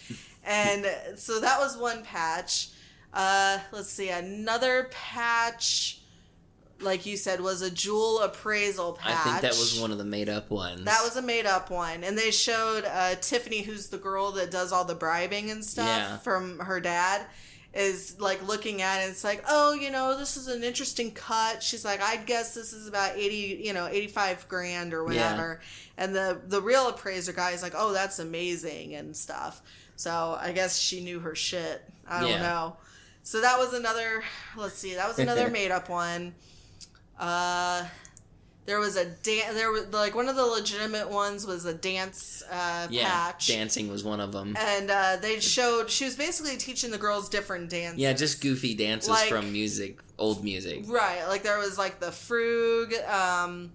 [0.45, 0.87] and
[1.17, 2.69] so that was one patch
[3.15, 6.01] uh let's see another patch
[6.81, 10.05] like you said was a jewel appraisal patch I think that was one of the
[10.05, 10.85] made up ones.
[10.85, 12.05] that was a made up one.
[12.05, 15.87] And they showed uh, Tiffany, who's the girl that does all the bribing and stuff
[15.87, 16.17] Yeah.
[16.19, 17.25] from her dad,
[17.73, 19.09] is like looking at it.
[19.11, 21.63] It's like, oh, you know, this is an interesting cut.
[21.63, 25.61] She's like, I guess this is about 80, you know, 85 grand or whatever.
[25.97, 29.63] And the, the real appraiser guy is like, oh, that's amazing and stuff.
[29.97, 31.83] So I guess she knew her shit.
[32.07, 32.43] I don't Yeah.
[32.43, 32.77] know.
[33.27, 34.22] So that was another,
[34.57, 36.33] let's see, that was another made up one.
[37.18, 37.85] Uh,
[38.66, 39.53] there was a dance.
[39.55, 43.89] There was like one of the legitimate ones was a dance uh, yeah, patch, dancing
[43.89, 44.55] was one of them.
[44.57, 47.99] and uh, they showed she was basically teaching the girls different dances.
[47.99, 50.85] Yeah, just goofy dances Like- from music, old music.
[50.87, 51.27] right.
[51.27, 52.93] Like there was like the frug.
[53.12, 53.72] Um,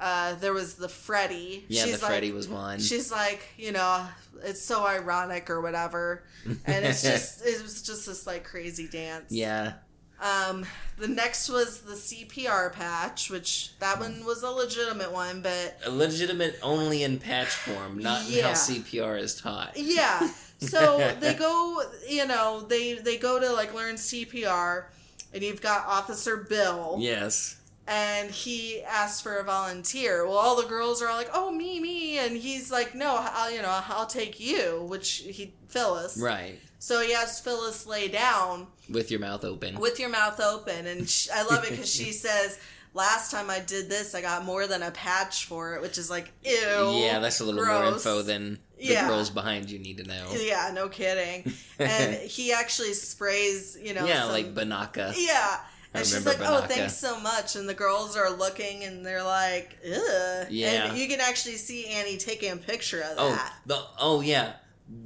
[0.00, 1.66] uh, there was the Freddy.
[1.68, 2.80] Yeah, She's the like, Freddy was one.
[2.80, 4.06] She's like, you know,
[4.42, 6.24] it's so ironic or whatever,
[6.66, 9.30] and it's just it was just this like crazy dance.
[9.30, 9.74] Yeah,
[10.20, 10.64] Um,
[10.98, 15.90] the next was the CPR patch, which that one was a legitimate one, but a
[15.90, 18.48] legitimate only in patch form, not in Yeah.
[18.48, 19.72] how CPR is taught.
[19.76, 20.28] yeah.
[20.60, 24.84] So they go, you know, they they go to like learn CPR,
[25.32, 27.56] and you've got Officer Bill, Yes.
[27.86, 30.24] And he asks for a volunteer.
[30.26, 33.50] Well, all the girls are all like, "Oh, me, me," and he's like, "No, I'll,
[33.50, 36.16] you know, I'll take you," which he Phyllis.
[36.16, 36.58] Right.
[36.78, 39.78] So he has Phyllis lay down With your mouth open.
[39.80, 42.58] with your mouth open, and sh I love it because she says.
[42.96, 46.08] Last time I did this, I got more than a patch for it, which is
[46.08, 46.52] like, ew.
[46.54, 49.08] yeah, that's a little more info than the Yeah.
[49.08, 50.28] girls behind you need to know.
[50.32, 51.52] Yeah, no kidding.
[51.80, 54.04] And he actually sprays, you know.
[54.06, 55.12] yeah, some- like Binaca.
[55.16, 55.56] Yeah.
[55.94, 59.22] And she's like, remember "Oh, thanks so much." And the girls are looking, and they're
[59.22, 60.88] like, "Ugh." Yeah.
[60.88, 63.54] And you can actually see Annie taking a picture of Oh, that.
[63.66, 64.54] the oh yeah,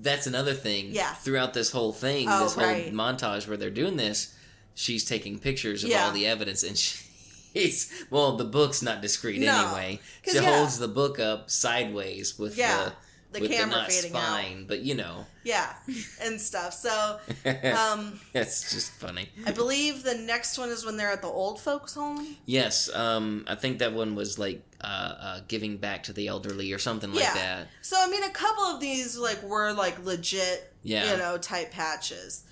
[0.00, 0.88] that's another thing.
[0.92, 1.12] Yeah.
[1.14, 2.92] Throughout this whole thing, Oh, this whole right.
[2.92, 4.34] montage where they're doing this,
[4.74, 6.06] she's taking pictures of Yeah.
[6.06, 6.76] all the evidence, and
[7.54, 9.66] she's well, the book's not discreet No.
[9.66, 10.00] anyway.
[10.26, 10.56] She yeah.
[10.58, 12.92] holds the book up sideways with Yeah, the
[13.32, 14.22] the with camera the not fading out.
[14.22, 15.72] spine, but you know, Yeah,
[16.22, 16.72] and stuff.
[16.74, 19.28] So, um, that's just funny.
[19.46, 22.36] I believe the next one is when they're at the old folks' home.
[22.46, 24.86] Yes, um, I think that one was like uh,
[25.20, 27.34] uh, giving back to the elderly or something like Yeah.
[27.34, 27.68] that.
[27.82, 31.10] So, I mean, a couple of these like were like legit, Yeah.
[31.12, 32.44] you know, type patches.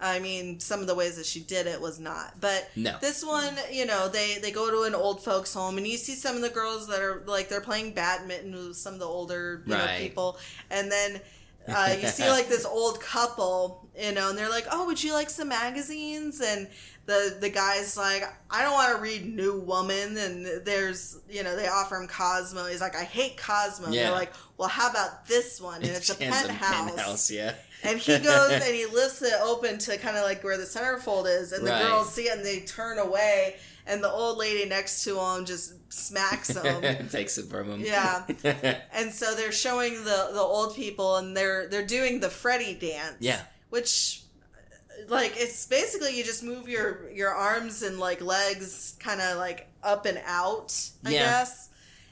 [0.00, 2.96] I mean, some of the ways that she did it was not, but No.
[3.00, 6.14] this one, you know, they they go to an old folks home, and you see
[6.14, 9.62] some of the girls that are like they're playing badminton with some of the older
[9.66, 10.38] you know people,
[10.70, 11.20] and then.
[11.70, 15.12] Uh, you see like this old couple, you know, and they're like, "Oh, would you
[15.12, 16.66] like some magazines?" And
[17.04, 21.56] the the guy's like, "I don't want to read New Woman." And there's, you know,
[21.56, 22.64] they offer him Cosmo.
[22.68, 24.04] He's like, "I hate Cosmo." Yeah.
[24.04, 26.58] they're like, "Well, how about this one?" And it's a penthouse.
[26.90, 27.52] penthouse, yeah.
[27.82, 31.26] And he goes and he lifts it open to kind of like where the centerfold
[31.26, 31.82] is, and the Right.
[31.82, 33.56] girls see it and they turn away,
[33.86, 37.08] and the old lady next to him just smacks him.
[37.10, 37.80] Takes it from him.
[37.80, 38.24] Yeah.
[38.92, 43.16] and so they're showing the the old people, and they're they're doing the Freddy dance.
[43.20, 43.42] Yeah.
[43.70, 44.22] Which,
[45.08, 49.68] like it's basically you just move your your arms and like legs kind of like
[49.84, 50.74] up and out.
[51.04, 51.18] I Yeah.
[51.26, 51.68] guess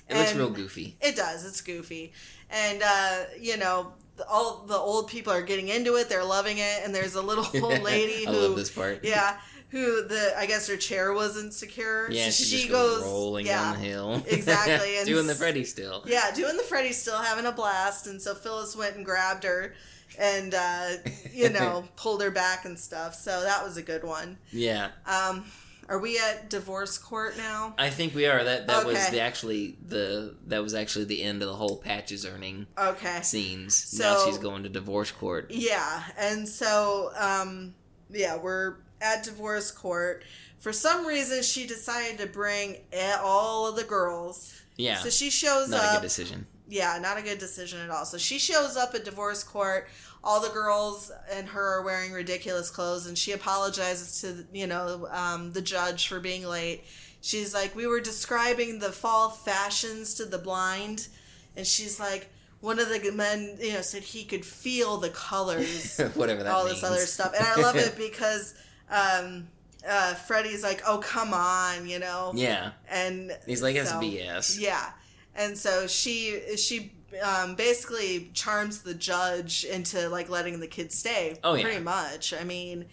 [0.08, 0.96] It looks real goofy.
[1.00, 1.44] It does.
[1.44, 2.12] It's goofy,
[2.50, 6.08] and uh, you know the- all the old people are getting into it.
[6.08, 9.00] They're loving it, and there's a little old lady I who love this part.
[9.02, 9.38] yeah
[9.68, 12.10] who the I guess her chair wasn't secure.
[12.10, 14.24] Yeah, she, goes, goes rolling yeah, down the hill.
[14.28, 16.04] exactly, and Doing the Freddy still.
[16.06, 19.74] Yeah, doing the Freddy still having a blast, and so Phyllis went and grabbed her,
[20.18, 20.90] and uh,
[21.32, 23.14] you know pulled her back and stuff.
[23.14, 24.38] So that was a good one.
[24.50, 24.90] Yeah.
[25.06, 25.44] Um,
[25.88, 27.74] are we at divorce court now?
[27.78, 28.42] I think we are.
[28.42, 32.24] That that was the actually the that was actually the end of the whole patches
[32.26, 33.20] earning Okay.
[33.22, 33.96] scenes.
[33.98, 35.50] now So- she's going to divorce court.
[35.50, 37.74] Yeah, and so um,
[38.10, 40.24] yeah, we're at divorce court.
[40.58, 42.78] For some reason, she decided to bring
[43.20, 44.60] all of the girls.
[44.76, 44.96] Yeah.
[44.98, 46.46] So she shows up Not a good decision.
[46.68, 48.04] yeah, not a good decision at all.
[48.04, 49.88] So she shows up at divorce court.
[50.24, 55.06] All the girls and her are wearing ridiculous clothes, and she apologizes to you know
[55.10, 56.84] um, the judge for being late.
[57.20, 61.08] She's like, we were describing the fall fashions to the blind,
[61.56, 62.28] and she's like,
[62.60, 66.64] one of the men you know said he could feel the colors, Whatever that all
[66.66, 66.80] means.
[66.80, 68.54] this other stuff, and I love it because.
[68.90, 69.48] Um,
[69.88, 72.72] uh, Freddie's like, "Oh, come on," you know, yeah.
[72.90, 74.60] and He's like, that's so- BS.
[74.60, 74.90] yeah,
[75.36, 76.92] and so she she
[77.22, 81.38] um, basically charms the judge into like letting the kids stay.
[81.44, 81.62] Oh, yeah.
[81.62, 82.32] pretty much.
[82.34, 82.86] I mean,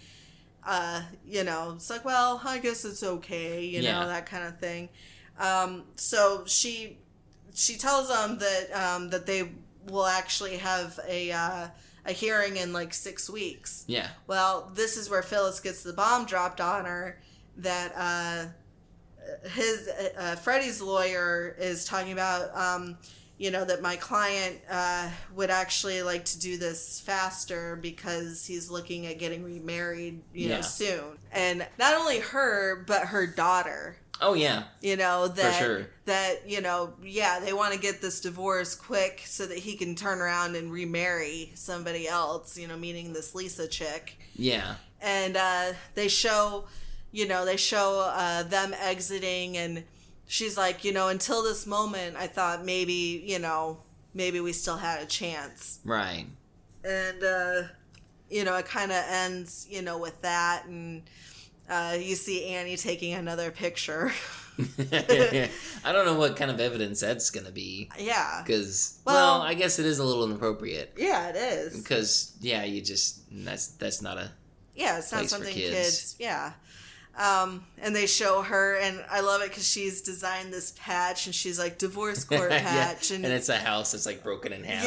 [0.66, 4.00] uh, you know, it's like, well, I guess it's okay, you Yeah.
[4.00, 4.90] know, that kind of thing.
[5.40, 6.98] Um, so she
[7.56, 9.52] she tells them that um, that they
[9.90, 11.68] will actually have a uh,
[12.06, 13.84] a hearing in like six weeks.
[13.88, 14.08] Yeah.
[14.28, 17.20] Well, this is where Phyllis gets the bomb dropped on her
[17.58, 18.46] that uh,
[19.50, 22.56] his uh, Freddie's lawyer is talking about.
[22.56, 22.98] Um,
[23.38, 28.70] you know that my client uh, would actually like to do this faster because he's
[28.70, 31.18] looking at getting remarried, you know, soon.
[31.32, 33.98] And not only her, but her daughter.
[34.22, 34.64] Oh yeah.
[34.82, 35.88] You know that sure.
[36.06, 39.96] that you know, yeah, they want to get this divorce quick so that he can
[39.96, 42.58] turn around and remarry somebody else.
[42.58, 44.76] You know, meaning this Lisa chick Yeah.
[45.02, 46.66] and uh, they show
[47.12, 49.84] you know they show uh, them exiting and
[50.34, 53.78] she's like you know until this moment i thought maybe you know
[54.16, 56.26] maybe we still had a chance Right.
[56.84, 57.62] and uh,
[58.32, 61.04] you know it kind of ends you know with that and
[61.70, 64.12] uh, you see annie taking another picture
[65.84, 67.90] I don't know what kind of evidence that's gonna be.
[67.98, 70.94] yeah Because Well- well, I guess it is a little inappropriate.
[70.98, 74.32] yeah it is Because yeah, you just that's that's not a
[74.76, 75.74] yeah it's not something kids.
[75.76, 76.16] kids.
[76.20, 76.54] yeah
[77.18, 81.36] um, and they show her and i love it because she's designed this patch and
[81.36, 84.86] she's like divorce court Yeah, patch and it's a house that's like broken in half.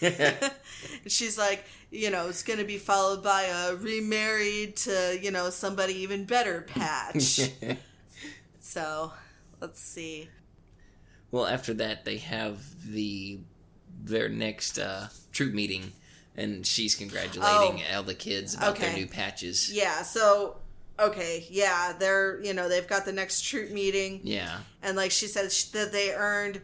[0.00, 0.50] Yeah.
[1.02, 5.30] And She's like, you know, it's going to be followed by a remarried to, you
[5.30, 7.40] know, somebody even better patch.
[8.58, 9.12] so,
[9.60, 10.28] let's see.
[11.30, 13.40] well, after that, they have the
[14.02, 15.92] their next uh, troop meeting,
[16.36, 18.96] and she's congratulating all the kids about their Oh.
[18.96, 19.70] New patches.
[19.72, 20.56] Yeah, so
[21.00, 25.26] okay, yeah, they're, you know, they've got the next troop meeting Yeah, and like she
[25.26, 26.60] said that they earned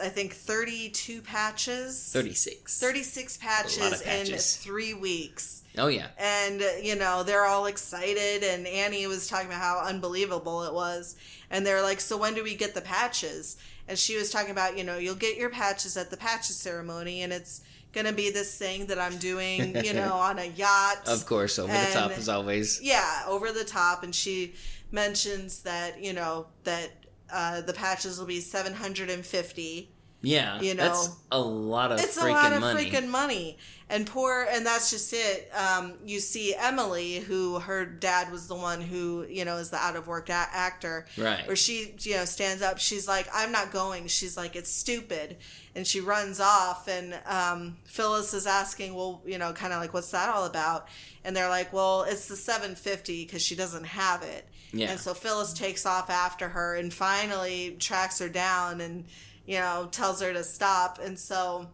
[0.00, 2.12] I think 32 patches.
[2.12, 2.78] thirty six.
[2.78, 5.62] 36 patches, in 3 weeks.
[5.76, 10.62] Oh yeah, and you know they're all excited and annie was talking about how unbelievable
[10.64, 11.16] it was
[11.50, 13.56] and they're like so when do we get the patches
[13.88, 17.22] and she was talking about you know you'll get your patches at the patches ceremony
[17.22, 17.62] and it's
[17.92, 21.06] gonna be this thing that i'm doing you know on a yacht.
[21.06, 22.80] Of course, over the top as always.
[22.82, 24.02] yeah over the top.
[24.02, 24.54] And she
[24.90, 26.90] mentions that you know that
[27.32, 29.90] uh, the patches will be 750
[30.20, 32.84] Yeah, you know, that's a lot of it's freaking a lot of money.
[32.90, 33.58] freaking money.
[33.90, 35.50] And poor and that's just it.
[35.54, 39.76] Um, you see emily who her dad was the one who you know is the
[39.78, 41.06] out of work a- actor.
[41.16, 41.46] Right.
[41.46, 44.08] where she you know stands up she's like i'm not going.
[44.08, 45.36] She's like it's stupid.
[45.74, 49.94] And she runs off and um, phyllis is asking well you know kind of like
[49.94, 50.88] what's that all about?
[51.24, 54.46] And they're like well it's the 750 because she doesn't have it.
[54.72, 54.90] Yeah.
[54.90, 59.06] and so phyllis takes off after her and finally tracks her down and
[59.48, 61.00] you know tells her to stop.
[61.02, 61.68] And so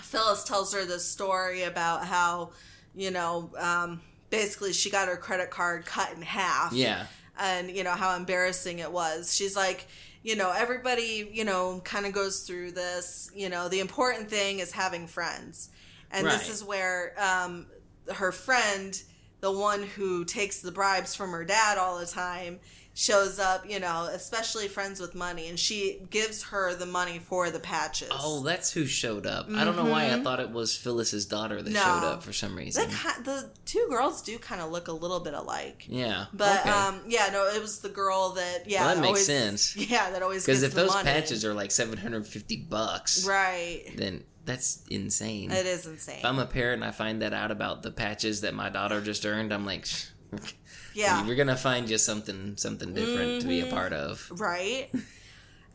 [0.00, 2.52] phyllis tells her this story about how
[2.94, 6.72] you know um, basically she got her credit card cut in half.
[6.72, 7.06] Yeah,
[7.38, 9.36] and you know how embarrassing it was.
[9.36, 9.86] She's like
[10.22, 14.58] you know everybody you know kind of goes through this you know the important thing
[14.60, 15.68] is having friends.
[16.10, 17.66] And this is where um,
[18.14, 19.00] her friend
[19.40, 22.58] the one who takes the bribes from her dad all the time
[22.98, 27.50] shows up, you know, especially friends with money, and she gives her the money for
[27.50, 28.08] the patches.
[28.10, 29.48] Oh, that's who showed up.
[29.54, 31.78] I don't know why I thought it was Phyllis's daughter that No.
[31.80, 32.88] showed up for some reason.
[32.88, 35.84] Ki- the two girls do kind of look a little bit alike.
[35.86, 36.24] yeah.
[36.32, 36.70] But okay.
[36.70, 39.76] um, yeah, no, it was the girl that yeah Well, that makes always- sense.
[39.90, 41.04] Yeah, that always Because if the those money.
[41.04, 45.50] patches are like 750 bucks, right, then that's insane.
[45.50, 46.20] it is insane.
[46.20, 49.02] If I'm a parent and I find that out about the patches that my daughter
[49.02, 49.86] just earned, I'm like,
[50.96, 54.30] yeah, we're gonna find you something something different to be a part of.
[54.36, 54.88] right.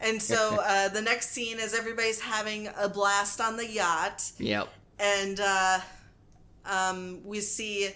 [0.03, 4.67] And so uh, the next scene is everybody's having a blast on the yacht, Yep.
[4.99, 5.79] and uh,
[6.65, 7.91] um, we see.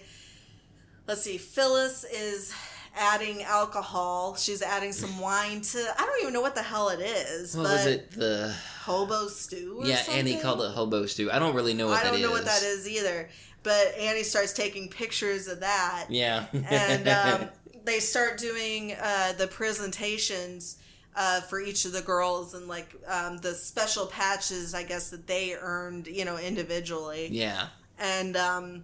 [1.08, 2.52] Let's see, Phyllis is
[2.96, 4.36] adding alcohol.
[4.36, 5.78] She's adding some wine to.
[5.98, 7.56] I don't even know what the hell it is.
[7.56, 8.10] What but was it?
[8.12, 9.78] The Hobo stew.
[9.80, 10.18] Or yeah, something?
[10.28, 11.30] Annie called it hobo stew.
[11.32, 13.28] I don't really know what I that don't know what that is either.
[13.66, 16.06] But Annie starts taking pictures of that.
[16.08, 16.46] Yeah.
[16.70, 17.48] and um,
[17.84, 20.78] they start doing uh, the presentations
[21.16, 25.26] uh, for each of the girls and like um, the special patches i guess that
[25.26, 27.68] they earned you know individually yeah.
[27.98, 28.82] and um,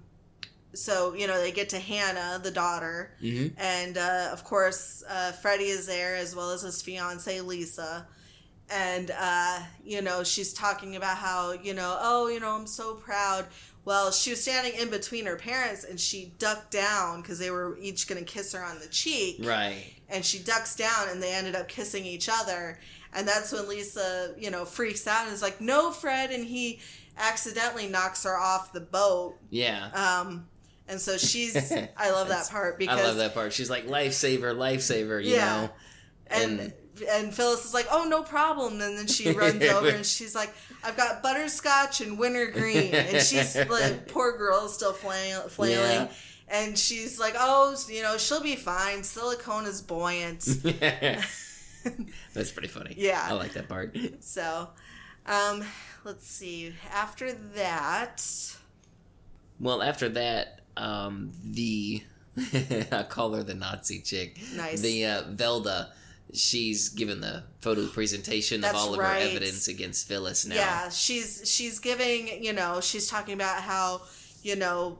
[0.72, 5.32] so you know they get to hannah the daughter hmm and uh, of course uh,
[5.32, 8.06] freddie is there as well as his fiance lisa
[8.70, 12.94] and uh, you know she's talking about how you know oh you know i'm so
[12.94, 13.44] proud
[13.84, 17.76] well she was standing in between her parents and she ducked down because they were
[17.80, 19.94] each going to kiss her on the cheek Right.
[20.08, 22.78] and she ducks down and they ended up kissing each other
[23.14, 26.80] and that's when lisa you know freaks out and is like no fred and he
[27.18, 29.88] accidentally knocks her off the boat Yeah.
[29.94, 30.46] um,
[30.88, 33.52] and so she's i love that part because I love that part.
[33.52, 35.22] She's like lifesaver, lifesaver.
[35.22, 35.60] You Yeah.
[35.62, 35.70] know.
[36.28, 36.72] and And-
[37.10, 40.52] and Phyllis is like, "Oh, no problem." And then she runs over and she's like,
[40.84, 46.06] "I've got butterscotch and wintergreen." And she's like, poor girl, is still flail- flailing.
[46.08, 46.08] Yeah.
[46.48, 49.02] And she's like, "Oh, you know, she'll be fine.
[49.02, 50.44] Silicone is buoyant."
[52.34, 52.94] That's pretty funny.
[52.96, 53.24] Yeah.
[53.28, 53.96] I like that part.
[54.20, 54.68] so,
[55.26, 55.64] um,
[56.04, 56.74] let's see.
[56.92, 58.24] After that,
[59.58, 62.02] Well, after that, um, the
[62.92, 64.38] I call her the Nazi chick.
[64.54, 64.80] Nice.
[64.80, 65.88] The uh, Velda.
[66.32, 69.22] She's given the photo presentation That's of all of right.
[69.22, 70.54] her evidence against Phyllis now.
[70.54, 72.42] yeah, she's she's giving.
[72.42, 74.02] You know, she's talking about how
[74.42, 74.98] you know.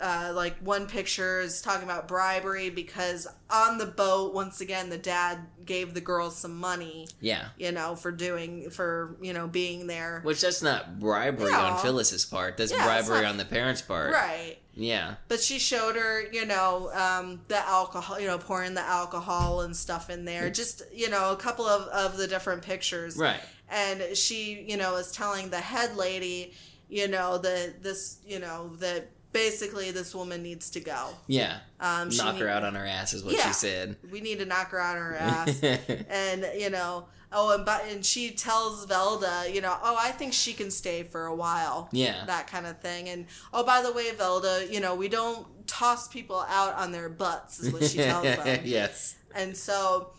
[0.00, 4.98] Uh, like one picture is talking about bribery because on the boat once again the
[4.98, 7.46] dad gave the girls some money Yeah.
[7.56, 11.58] you know for doing for you know being there Which that's not bribery No.
[11.60, 12.56] on Phyllis's part.
[12.56, 14.12] That's Yeah, bribery not- on the parents' part.
[14.12, 15.14] right Yeah.
[15.28, 19.76] but she showed her you know um, the alcohol you know pouring the alcohol and
[19.76, 23.40] stuff in there just you know a couple of, of the different pictures Right.
[23.70, 26.54] and she you know is telling the head lady
[26.88, 31.58] you know that this you know that basically this woman needs to go Yeah.
[31.80, 33.46] um, Knock her need- out on her ass is what Yeah.
[33.48, 33.96] she said.
[34.12, 35.60] we need to knock her out on her ass
[36.08, 40.32] and you know oh and but and she tells velda you know oh i think
[40.32, 42.24] she can stay for a while yeah.
[42.26, 46.08] that kind of thing and oh by the way velda you know we don't toss
[46.08, 49.16] people out on their butts is what she tells them yes.
[49.34, 50.10] and so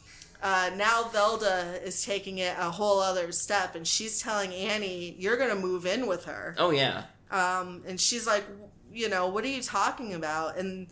[0.44, 5.38] uh, now velda is taking it a whole other step and she's telling annie you're
[5.38, 7.04] gonna move in with her Oh yeah.
[7.32, 8.44] um, and she's like,
[8.92, 10.58] you know, what are you talking about?
[10.58, 10.88] And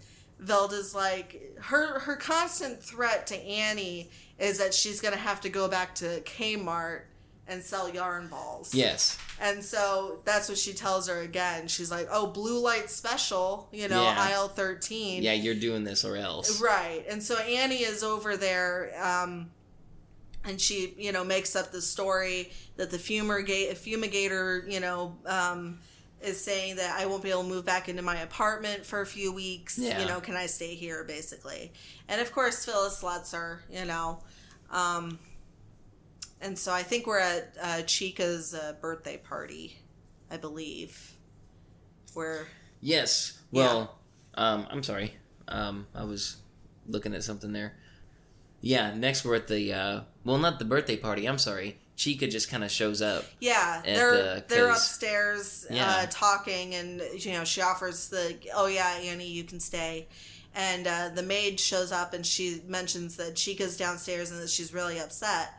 [0.46, 5.68] Velda's like, her her constant threat to Annie is that she's gonna have to go
[5.68, 7.02] back to Kmart
[7.48, 8.74] and sell yarn balls.
[8.74, 9.18] Yes.
[9.42, 11.68] And so that's what she tells her again.
[11.68, 14.16] She's like, oh, blue light special, you know, Yeah.
[14.18, 15.24] aisle thirteen.
[15.24, 16.62] Yeah, you're doing this or else.
[16.62, 17.04] Right.
[17.10, 19.52] And so Annie is over there, um,
[20.46, 25.80] and she, you know, makes up the story that the fumigate, fumigator, you know, um,
[26.24, 29.06] is saying that I won't be able to move back into my apartment for a
[29.06, 29.78] few weeks.
[29.78, 30.00] Yeah.
[30.02, 31.74] You know, can I stay here, basically?
[32.08, 34.20] And of course, Phyllis lets her, you know.
[34.72, 35.20] Um,
[36.42, 39.78] and so I think we're at uh, Chica's uh, birthday party,
[40.32, 41.14] I believe.
[42.14, 42.48] Where,
[42.80, 43.40] Yes.
[43.52, 43.98] Well,
[44.36, 45.14] um, I'm sorry.
[45.48, 46.38] Um, I was
[46.88, 47.74] looking at something there.
[48.62, 48.94] Yeah.
[48.94, 51.28] Next, we're at the uh, well, not the birthday party.
[51.28, 51.78] I'm sorry.
[51.96, 53.26] Chica just kind of shows up.
[53.40, 55.90] Yeah, they're the- they're upstairs Yeah.
[55.90, 60.08] uh, talking, and you know she offers the oh yeah Annie you can stay,
[60.56, 64.74] and uh, the maid shows up and she mentions that Chica's downstairs and that she's
[64.74, 65.54] really upset,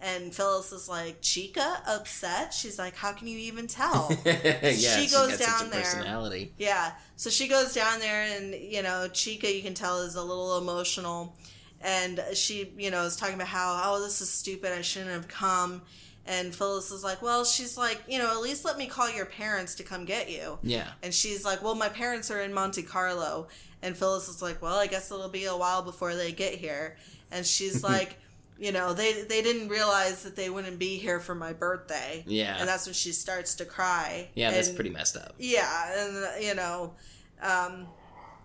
[0.00, 2.54] and Phyllis is like Chica upset.
[2.54, 4.10] She's like how can you even tell?
[4.24, 5.80] yeah, She goes such down there.
[5.82, 6.52] personality.
[6.56, 6.92] Yeah.
[7.16, 10.56] So she goes down there, and you know, Chica, you can tell, is a little
[10.56, 11.34] emotional,
[11.80, 14.72] and she, you know, is talking about how, oh, this is stupid.
[14.72, 15.82] I shouldn't have come.
[16.26, 19.24] And Phyllis is like, well, she's like, you know, at least let me call your
[19.26, 20.58] parents to come get you.
[20.62, 20.88] Yeah.
[21.02, 23.48] And she's like, well, my parents are in Monte Carlo.
[23.82, 26.96] And Phyllis is like, well, I guess it'll be a while before they get here.
[27.32, 28.18] and she's like,
[28.58, 32.22] you know, they they didn't realize that they wouldn't be here for my birthday.
[32.26, 32.58] Yeah.
[32.58, 34.28] and that's when she starts to cry.
[34.34, 35.34] Yeah, that's pretty messed up.
[35.38, 36.92] Yeah, and you know,
[37.40, 37.86] um,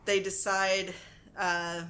[0.05, 0.93] they decide.
[1.37, 1.81] Uh,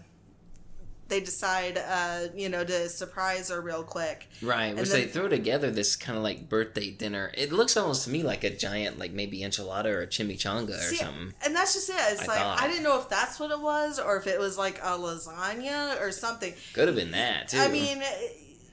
[1.07, 4.27] they decide, uh, you know, to surprise her real quick.
[4.41, 7.31] Right, which then- they throw together this kind of like birthday dinner.
[7.35, 10.81] It looks almost to me like a giant, like maybe enchilada or a chimichanga or
[10.81, 11.33] See, something.
[11.45, 11.95] And that's just it.
[11.97, 12.61] It's I like thought.
[12.61, 16.01] I didn't know if that's what it was or if it was like a lasagna
[16.01, 16.53] or something.
[16.73, 17.59] Could have been that too.
[17.59, 18.01] I mean,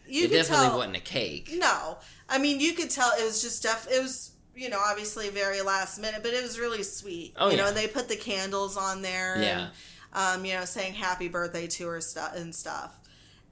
[0.06, 0.76] you it could definitely tell.
[0.78, 1.50] wasn't a cake.
[1.54, 3.86] No, I mean you could tell it was just def.
[3.90, 7.34] It was you know obviously very last minute, but it was really sweet.
[7.36, 9.40] Oh, you know, and they put the candles on there.
[9.40, 9.60] Yeah.
[9.60, 9.70] And,
[10.12, 12.00] um, you know, saying happy birthday to her
[12.34, 12.94] and stuff,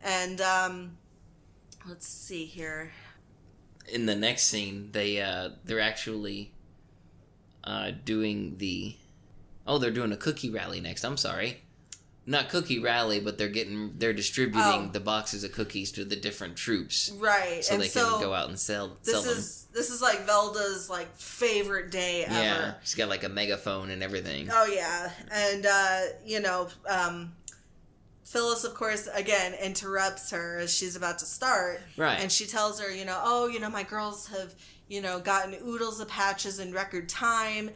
[0.03, 0.99] and um,
[1.89, 2.93] let's see here.
[3.93, 6.53] In the next scene, they uh they're actually
[7.65, 8.97] uh doing the
[9.67, 11.05] oh they're doing a cookie rally next.
[11.05, 11.63] I'm sorry.
[12.31, 14.91] Not cookie rally, but they're getting they're distributing Oh.
[14.93, 18.33] the boxes of cookies to the different troops Right, so and they so can go
[18.33, 19.37] out and sell this sell them.
[19.39, 22.35] is this is like Velda's like favorite day ever.
[22.35, 24.49] Yeah, she's got like a megaphone and everything.
[24.53, 27.33] Oh yeah, and uh, you know, um,
[28.25, 32.21] Phyllis, of course, again interrupts her as she's about to start, Right.
[32.21, 34.55] And she tells her, you know, oh, you know, my girls have,
[34.89, 37.71] you know, gotten oodles of patches in record time,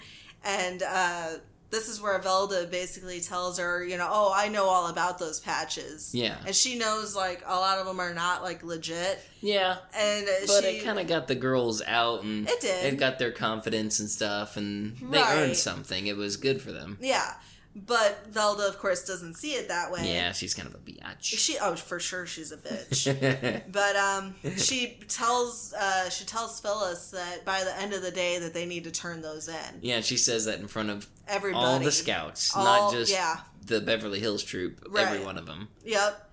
[0.45, 1.29] and uh,
[1.75, 5.41] this is where Velda basically tells her, you know, oh, I know all about those
[5.41, 6.37] patches, Yeah.
[6.47, 10.63] and she knows like a lot of them are not like legit, Yeah, and but
[10.65, 12.95] she, it kind of got the girls out and It did.
[12.95, 15.37] It got their confidence and stuff, and they Right.
[15.39, 16.07] earned something.
[16.07, 16.97] It was good for them.
[17.01, 17.35] yeah,
[17.77, 20.13] but Velda, of course, doesn't see it that way.
[20.13, 21.23] Yeah, she's kind of a biatch.
[21.23, 23.63] She oh for sure she's a bitch.
[23.73, 28.39] but um she tells uh she tells Phyllis that by the end of the day
[28.39, 29.81] that they need to turn those in.
[29.83, 31.65] yeah, she says that in front of Everybody.
[31.65, 33.39] all the scouts, All- not just yeah.
[33.67, 34.87] the Beverly Hills troop.
[34.89, 35.07] Right.
[35.07, 35.69] Every one of them.
[35.85, 36.31] Yep.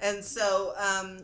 [0.00, 1.18] And so um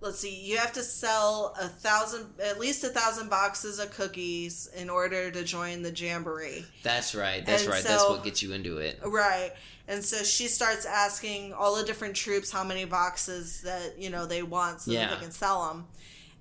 [0.00, 4.68] let's see, you have to sell a thousand at least a thousand boxes of cookies
[4.76, 6.64] in order to join the jamboree.
[6.82, 7.44] That's right.
[7.44, 7.84] That's And right.
[7.84, 9.00] That's what gets you into it.
[9.04, 9.52] Right.
[9.88, 14.26] And so she starts asking all the different troops how many boxes that, you know,
[14.26, 15.08] they want so Yeah.
[15.08, 15.86] that they can sell them.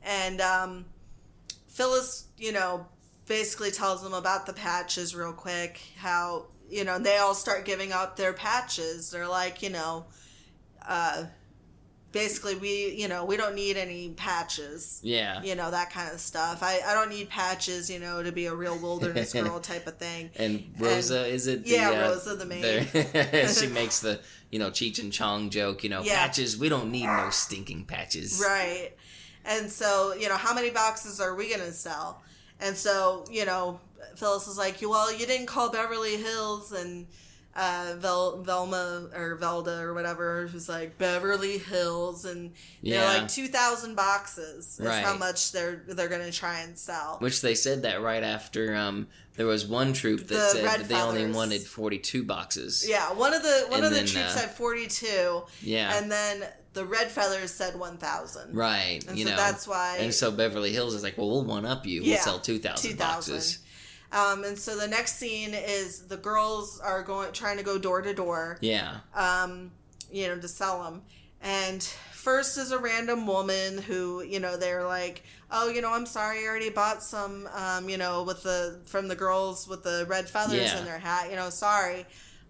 [0.03, 0.85] And um,
[1.67, 2.85] Phyllis, you know,
[3.25, 7.91] basically tells them about the patches real quick, how, you know, they all start giving
[7.91, 9.09] up their patches.
[9.11, 10.05] They're like, you know,
[10.87, 11.23] uh,
[12.11, 14.99] basically we, you know, we don't need any patches.
[15.03, 15.41] Yeah.
[15.43, 16.63] You know, that kind of stuff.
[16.63, 19.97] I, I don't need patches, you know, to be a real wilderness girl type of
[19.97, 20.29] thing.
[20.35, 21.63] And Rosa, is it?
[21.63, 22.63] The, yeah, uh, Rosa the maid.
[22.63, 24.19] the- she makes the
[24.51, 25.83] you know Cheech and Chong joke.
[25.83, 26.15] You know, Yeah.
[26.15, 26.57] patches.
[26.57, 28.41] We don't need no stinking patches.
[28.43, 28.91] Right.
[29.45, 32.21] And so, you know, how many boxes are we going to sell?
[32.59, 33.79] And so, you know,
[34.17, 37.07] Phyllis is like, well, you didn't call Beverly Hills and
[37.57, 42.51] uh, Vel- Velma or Velda or whatever who's like Beverly Hills and
[42.83, 43.21] they're Yeah.
[43.21, 45.03] like 2,000 boxes is Right.
[45.03, 47.17] how much they're they're going to try and sell.
[47.19, 50.79] Which they said that right after um, there was one troop that The said Red
[50.81, 52.85] that they only wanted forty two boxes.
[52.87, 55.97] Yeah, one of the one And of the troops uh, had 42 Yeah.
[55.97, 56.43] and then
[56.73, 58.53] the Red Feathers said 1,000.
[58.55, 59.03] Right.
[59.07, 59.37] And you so know.
[59.37, 62.03] that's why And so Beverly Hills is like, well, we'll one up you.
[62.03, 62.97] We'll sell two thousand 2,000.
[63.33, 63.59] boxes.
[64.11, 68.01] Um, and so the next scene is the girls are going trying to go door
[68.01, 68.97] to door, Yeah.
[69.13, 69.71] um,
[70.11, 71.01] you know, to sell them.
[71.41, 76.05] And first is a random woman who, you know, they're like, "Oh, you know, I'm
[76.05, 80.05] sorry, I already bought some, um, you know, with the from the girls with the
[80.07, 80.79] red feathers Yeah.
[80.79, 81.29] in their hat.
[81.29, 82.05] You know, sorry."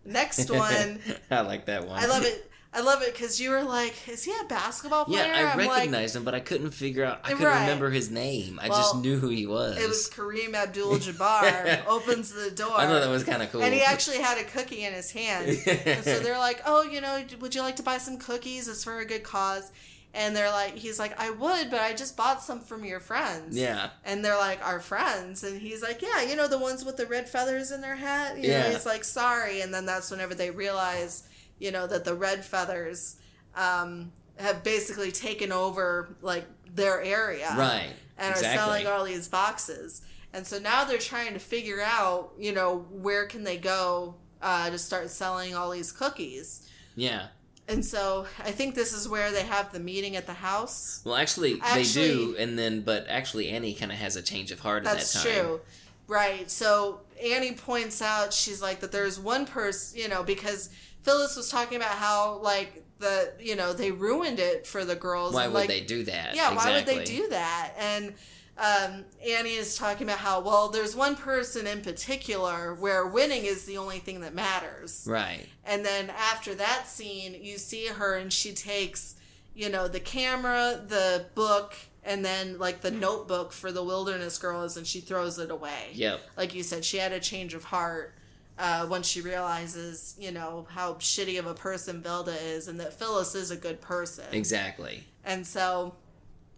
[0.05, 1.99] Next one, I like that one.
[1.99, 2.46] I love it.
[2.78, 5.57] I love it because you were like, "Is he a basketball player?" Yeah, I I'm
[5.57, 7.21] like, recognized him, but I couldn't figure out.
[7.23, 7.61] I couldn't Right.
[7.61, 8.59] remember his name.
[8.61, 9.78] I Well, just knew who he was.
[9.78, 12.73] It was Kareem Abdul-Jabbar opens the door.
[12.78, 13.63] I thought that was kind of cool.
[13.63, 15.47] And he actually had a cookie in his hand.
[15.67, 18.67] and so they're like, "Oh, you know, would you like to buy some cookies?
[18.67, 19.71] It's for a good cause."
[20.13, 23.57] And they're like, he's like, "I would, but I just bought some from your friends."
[23.57, 23.89] yeah.
[24.05, 27.05] And they're like, "Our friends?" And he's like, "Yeah, you know the ones with the
[27.05, 28.69] red feathers in their hat." You know, Yeah.
[28.71, 31.23] he's like, "Sorry." And then that's whenever they realize,
[31.59, 33.17] you know, that the red feathers
[33.55, 37.89] um, have basically taken over like their area Right.
[38.17, 38.47] and exactly.
[38.49, 40.01] are selling all these boxes.
[40.33, 44.69] And so now they're trying to figure out, you know, where can they go uh,
[44.69, 46.69] to start selling all these cookies.
[46.95, 47.27] yeah.
[47.69, 51.01] And so I think this is where they have the meeting at the house.
[51.03, 54.51] Well, actually, Actually- they do, and then, but actually, Annie kind of has a change
[54.51, 55.23] of heart at that time.
[55.23, 55.59] That's true.
[56.07, 56.49] Right.
[56.49, 60.69] So Annie points out, she's like, that there's one person, you know, because
[61.07, 65.33] Phyllis was talking about how, like, the, you know, they ruined it for the girls.
[65.33, 66.35] Why and, would like, they do that?
[66.35, 67.71] Yeah, why would they do that?
[67.79, 68.13] And
[68.57, 73.63] um, Annie is talking about how well there's one person in particular where winning is
[73.63, 75.05] the only thing that matters.
[75.07, 75.45] Right.
[75.63, 79.15] And then after that scene, you see her and she takes,
[79.55, 84.75] you know, the camera, the book, and then like the notebook for the wilderness girls
[84.75, 85.91] and she throws it away.
[85.93, 86.19] Yep.
[86.35, 88.13] Like you said, she had a change of heart
[88.59, 92.93] uh, once she realizes, you know, how shitty of a person Velda is and that
[92.97, 94.25] Phyllis is a good person.
[94.31, 95.03] Exactly.
[95.23, 95.95] And so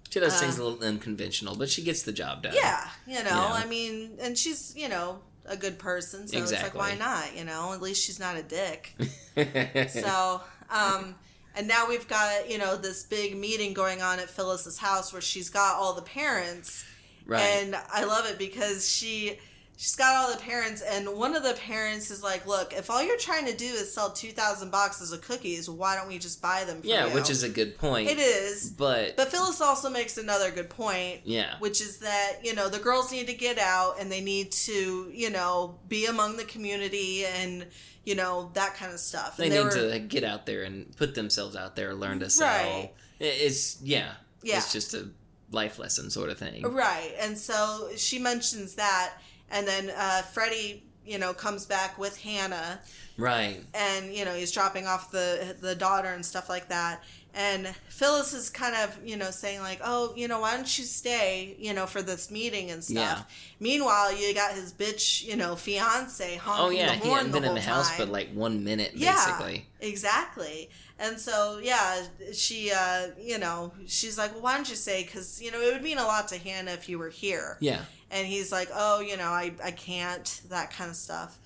[0.09, 2.53] She does Uh, things a little unconventional, but she gets the job done.
[2.55, 3.49] Yeah, you know.
[3.51, 6.79] I mean, and she's, you know, a good person, so it's Exactly.
[6.79, 7.35] like, why not?
[7.35, 8.95] You know, at least she's not a dick.
[9.89, 11.15] so, um,
[11.55, 15.21] and now we've got, you know, this big meeting going on at Phyllis's house where
[15.21, 16.85] she's got all the parents.
[17.25, 17.41] right.
[17.41, 19.39] And I love it because she
[19.79, 23.01] she's got all the parents and one of the parents is like, "Look, if all
[23.01, 26.65] you're trying to do is sell 2000 boxes of cookies, why don't we just buy
[26.65, 28.09] them for yeah, you?" which is a good point.
[28.09, 28.71] It is.
[28.71, 31.55] But, But Phyllis also makes another good point yeah.
[31.59, 35.09] which is that you know the girls need to get out and they need to
[35.13, 37.65] you know be among the community and
[38.03, 39.37] you know that kind of stuff.
[39.37, 42.29] They And need were- to get out there and put themselves out there, learn to
[42.29, 42.47] sell.
[42.47, 42.91] Right.
[43.19, 44.11] It's yeah.
[44.43, 44.57] Yeah.
[44.57, 45.09] It's just a
[45.51, 46.61] life lesson sort of thing.
[46.63, 49.13] right, and so she mentions that,
[49.51, 52.79] and then uh, Freddie you know comes back with Hannah
[53.17, 53.61] Right.
[53.73, 58.33] and you know he's dropping off the the daughter and stuff like that and phyllis
[58.33, 61.73] is kind of you know saying like oh you know why don't you stay you
[61.73, 63.23] know for this meeting and stuff Yeah.
[63.59, 67.31] meanwhile you got his bitch you know fiance honking Oh yeah, the he horn hadn't
[67.33, 67.97] been in the house time.
[67.99, 69.67] but like one minute yeah basically.
[69.81, 70.69] exactly
[70.99, 75.41] and so yeah she uh you know she's like well why don't you say because
[75.41, 77.81] you know it would mean a lot to hannah if you were here Yeah.
[78.11, 81.39] and he's like oh you know i, I can't that kind of stuff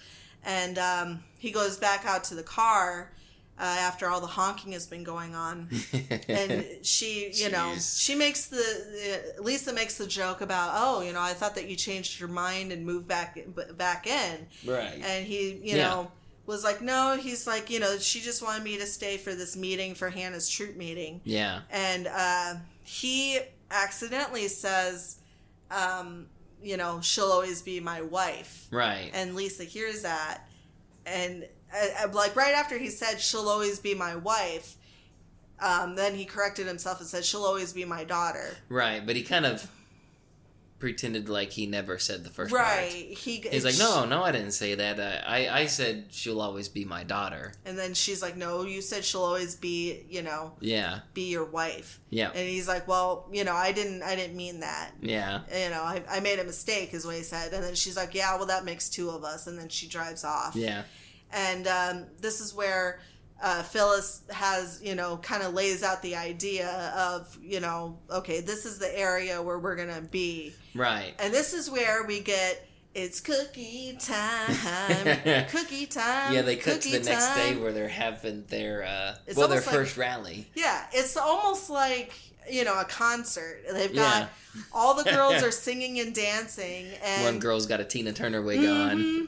[0.45, 3.11] and um, he goes back out to the car
[3.59, 5.69] uh, after all the honking has been going on
[6.27, 8.57] and she you know she makes the
[9.37, 12.29] uh, lisa makes the joke about oh you know i thought that you changed your
[12.29, 13.37] mind and moved back
[13.77, 14.99] back in right.
[15.05, 15.89] and he you Yeah.
[15.89, 16.11] know
[16.45, 19.55] was like no he's like you know she just wanted me to stay for this
[19.55, 21.61] meeting for hannah's troop meeting yeah.
[21.71, 23.39] and uh, he
[23.71, 25.17] accidentally says
[25.71, 26.27] um,
[26.61, 29.11] you know she'll always be my wife Right.
[29.13, 30.47] and lisa hears that
[31.05, 34.75] and uh, uh, like right after he said she'll always be my wife
[35.59, 39.05] um, then he corrected himself and said she'll always be my daughter right.
[39.05, 39.69] But he kind of
[40.84, 42.91] pretended like he never said the first right.
[43.07, 43.17] Part.
[43.17, 44.99] he He's like, no, no, I didn't say that.
[44.99, 47.53] Uh, I, I said she'll always be my daughter.
[47.63, 51.45] and then she's like no you said she'll always be you know Yeah, be your
[51.45, 52.01] wife.
[52.09, 54.91] Yeah, and he's like well you know i didn't i didn't mean that.
[55.01, 57.53] Yeah, you know I, I made a mistake is what he said.
[57.53, 59.47] And then she's like yeah well that makes two of us.
[59.47, 60.53] And then she drives off.
[60.53, 60.84] Yeah,
[61.31, 62.99] and um, this is where
[63.43, 68.39] uh, Phyllis has, you know, kind of lays out the idea of, you know, okay,
[68.39, 71.13] this is the area where we're gonna be, right.
[71.19, 72.65] and this is where we get
[72.95, 76.33] it's cookie time, cookie time.
[76.33, 79.47] Yeah, they cut to cookie the next day where they're having their uh, It's well,
[79.47, 80.47] their like- first rally.
[80.53, 82.13] Yeah, it's almost like
[82.49, 83.63] you know a concert.
[83.71, 84.61] They've got Yeah.
[84.71, 88.59] all the girls are singing and dancing, and One girl's got a Tina Turner wig
[88.59, 89.27] on.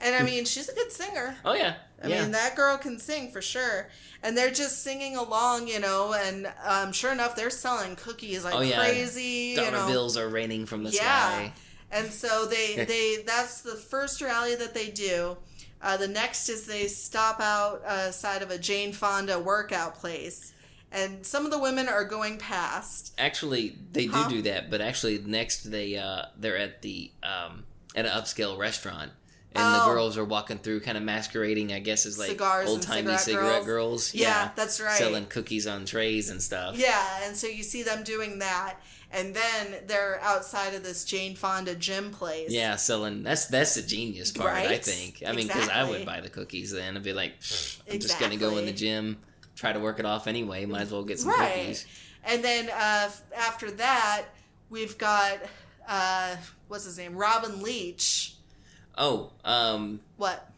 [0.00, 1.36] And I mean, she's a good singer.
[1.44, 3.88] Oh yeah, I yeah, mean, that girl can sing for sure.
[4.22, 8.54] And they're just singing along, you know, and um, sure enough, they're selling cookies like
[8.54, 8.78] Oh, yeah.
[8.78, 9.86] crazy, you know.
[9.86, 11.00] bills are raining from the Yeah.
[11.48, 11.52] sky.
[11.90, 15.38] And so they, they that's the first rally that they do.
[15.80, 20.52] Uh, the next is they stop outside of a Jane Fonda workout place.
[20.92, 23.14] And some of the women are going past.
[23.18, 28.06] Actually, they do do that, but actually next they uh they're at the um at
[28.06, 29.12] an upscale restaurant.
[29.56, 29.78] And Oh.
[29.80, 33.20] the girls are walking through, kind of masquerading, I guess, as like old timey cigarette
[33.20, 34.10] cigarette, girls.
[34.10, 34.14] girls.
[34.14, 34.98] Yeah, that's right.
[34.98, 36.76] Selling cookies on trays and stuff.
[36.76, 38.76] Yeah, and so you see them doing that.
[39.12, 42.50] And then they're outside of this Jane Fonda gym place.
[42.50, 43.22] Yeah, selling.
[43.22, 45.22] That's that's the genius part, I think.
[45.26, 46.96] I mean, because I would buy the cookies then.
[46.96, 47.32] I'd be like,
[47.90, 49.18] I'm just gonna go in the gym,
[49.54, 50.66] try to work it off anyway.
[50.66, 51.52] Might as well get some Right.
[51.54, 51.86] cookies.
[52.24, 54.24] And then uh, after that,
[54.70, 55.38] we've got
[55.88, 56.34] uh,
[56.66, 58.34] what's his name, Robin Leach.
[58.98, 60.50] Oh, um, What?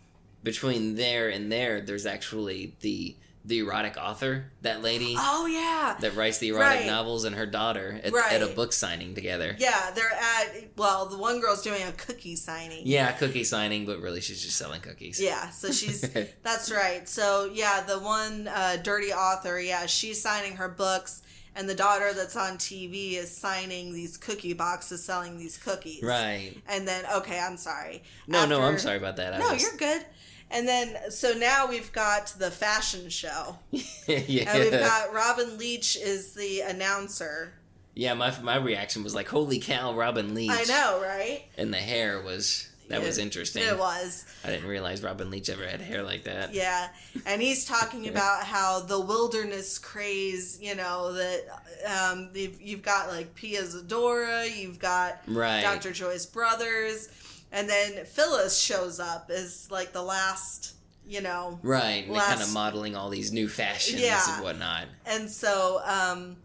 [0.43, 6.15] between there and there, there's actually the the erotic author, that lady Oh yeah, that
[6.15, 6.87] writes the erotic Right.
[6.87, 9.57] novels, and her daughter at, at a book signing together.
[9.59, 9.91] yeah.
[9.95, 12.83] They're at well, the one girl's doing a cookie signing.
[12.85, 15.19] Yeah, cookie signing, but really she's just selling cookies.
[15.19, 16.03] Yeah, so she's
[16.43, 17.09] that's right.
[17.09, 21.23] So yeah, the one uh, dirty author, yeah, she's signing her books,
[21.59, 26.03] and the daughter that's on TV is signing these cookie boxes, selling these cookies.
[26.03, 26.55] Right.
[26.69, 28.03] And then okay, I'm sorry.
[28.27, 29.35] No, no, I'm sorry about that.
[29.35, 30.07] I No, was- you're good.
[30.51, 33.59] And then so now we've got the fashion show.
[33.71, 34.51] yeah.
[34.55, 37.53] And we've got Robin Leach is the announcer.
[37.95, 41.43] Yeah, my my reaction was like, "Holy cow, Robin Leach!" I know, right?
[41.59, 43.63] And the hair was that was interesting.
[43.63, 44.25] It was.
[44.45, 46.55] I didn't realize Robin Leach ever had hair like that.
[46.55, 46.89] Yeah,
[47.27, 51.43] and he's talking about how the wilderness craze, you know, that
[51.87, 55.63] um, you've, you've got like Pia Zadora, you've got Right.
[55.63, 55.93] Dr.
[55.93, 57.09] Joyce Brothers,
[57.53, 60.75] and then Phyllis shows up as like the last,
[61.07, 64.21] you know, Right, and kind of modeling all these new fashions Yeah.
[64.35, 64.87] and whatnot.
[65.07, 66.37] and so um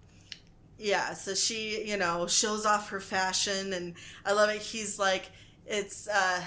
[0.79, 3.93] yeah so she you know shows off her fashion and
[4.25, 5.29] i love it he's like
[5.67, 6.41] it's uh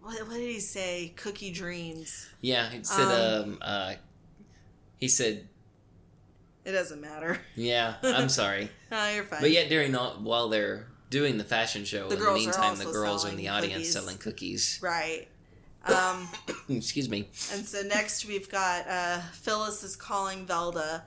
[0.00, 3.04] what, what did he say cookie dreams Yeah, he said.
[3.42, 3.94] Um, Um, uh,
[4.98, 5.48] he said,
[6.64, 10.86] it doesn't matter "Yeah, I'm sorry," no you're fine but yet during all, while they're
[11.10, 13.92] doing the fashion show, The in the meantime, the girls are in the audience cookies.
[13.92, 14.78] selling cookies.
[14.82, 15.28] right
[15.86, 16.28] um
[16.68, 17.28] Excuse me.
[17.52, 21.02] and so next we've got uh phyllis is calling velda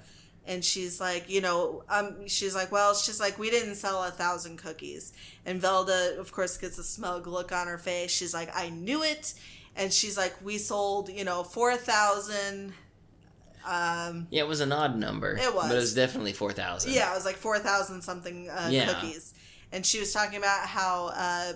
[0.46, 4.10] and she's like you know um she's like well she's like we didn't sell a
[4.12, 5.14] thousand cookies
[5.46, 9.04] and velda of course gets a smug look on her face she's like i knew
[9.04, 9.34] it
[9.76, 12.74] and she's like we sold you know 4000
[13.66, 15.38] um Yeah, it was an odd number.
[15.38, 15.68] It was.
[15.68, 16.94] but it was definitely four thousand.
[16.94, 18.92] yeah it was like 4000 something uh, Yeah.
[18.94, 19.34] cookies
[19.72, 21.54] and she was talking about how uh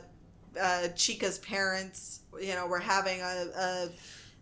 [0.61, 3.89] uh chica's parents you know were having a, a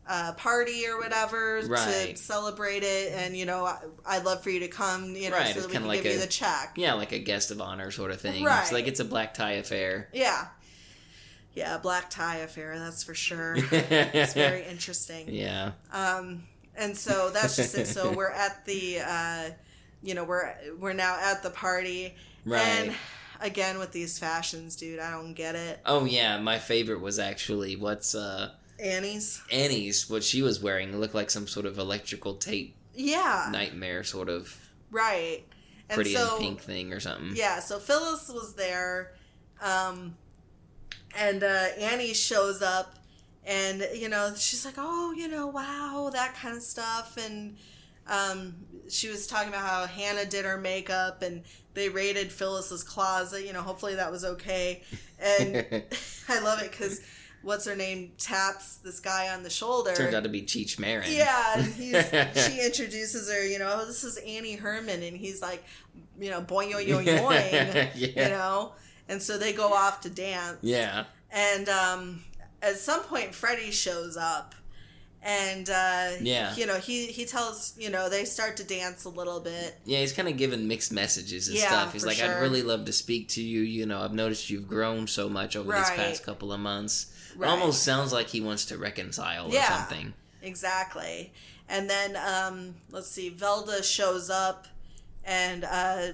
[0.07, 3.77] a party or whatever to celebrate it and you know I,
[4.07, 6.13] i'd love for you to come you know Right, so that we can like give
[6.15, 8.43] you the check yeah, like a guest of honor sort of thing.
[8.43, 8.61] Right.
[8.63, 10.09] It's like it's a black tie affair.
[10.13, 10.47] yeah
[11.55, 15.71] yeah black tie affair that's for sure it's very interesting yeah.
[15.91, 16.43] Um,
[16.75, 17.85] and so that's just it.
[17.87, 19.49] So we're at the, uh,
[20.01, 22.15] you know, we're we're now at the party,
[22.45, 22.59] Right.
[22.61, 22.95] and
[23.41, 25.79] again with these fashions, dude, I don't get it.
[25.85, 31.15] Oh yeah, my favorite was actually what's uh Annie's, Annie's what she was wearing looked
[31.15, 34.55] like some sort of electrical tape yeah, nightmare sort of
[34.91, 35.43] right.
[35.89, 37.35] And pretty so, in pink thing or something.
[37.35, 39.13] Yeah, so Phyllis was there,
[39.61, 40.15] um,
[41.17, 42.95] and uh, Annie shows up,
[43.45, 47.57] and you know she's like, "Oh, you know, wow, that kind of stuff," and
[48.07, 48.55] um,
[48.89, 51.43] she was talking about how Hannah did her makeup, and
[51.73, 53.45] they raided Phyllis's closet.
[53.45, 54.83] You know, hopefully that was okay,
[55.19, 55.55] and
[56.29, 57.01] I love it because
[57.43, 59.93] what's her name taps this guy on the shoulder.
[59.93, 61.11] Turned out to be Cheech Marin.
[61.11, 62.09] Yeah, and he's,
[62.47, 65.63] she introduces her, you know, oh, this is Annie Herman, and he's like,
[66.19, 68.23] you know, boing, yoing, yoing, yoing, Yeah.
[68.27, 68.71] you know?
[69.09, 70.57] And so they go off to dance.
[70.61, 71.03] Yeah.
[71.31, 72.23] And um,
[72.61, 74.55] at some point, Freddie shows up.
[75.25, 76.53] And, uh, Yeah.
[76.55, 79.75] you know, he, he tells, you know, they start to dance a little bit.
[79.85, 81.93] Yeah, he's kind of giving mixed messages and Yeah, stuff.
[81.93, 82.29] He's like, sure.
[82.37, 83.61] I'd really love to speak to you.
[83.61, 85.97] You know, I've noticed you've grown so much over this Right.
[85.97, 87.05] past couple of months.
[87.35, 87.47] Right.
[87.47, 89.77] It almost sounds like he wants to reconcile or Yeah.
[89.77, 90.13] something.
[90.41, 91.31] Exactly.
[91.69, 94.67] And then, um, let's see, Velda shows up,
[95.23, 96.07] and uh,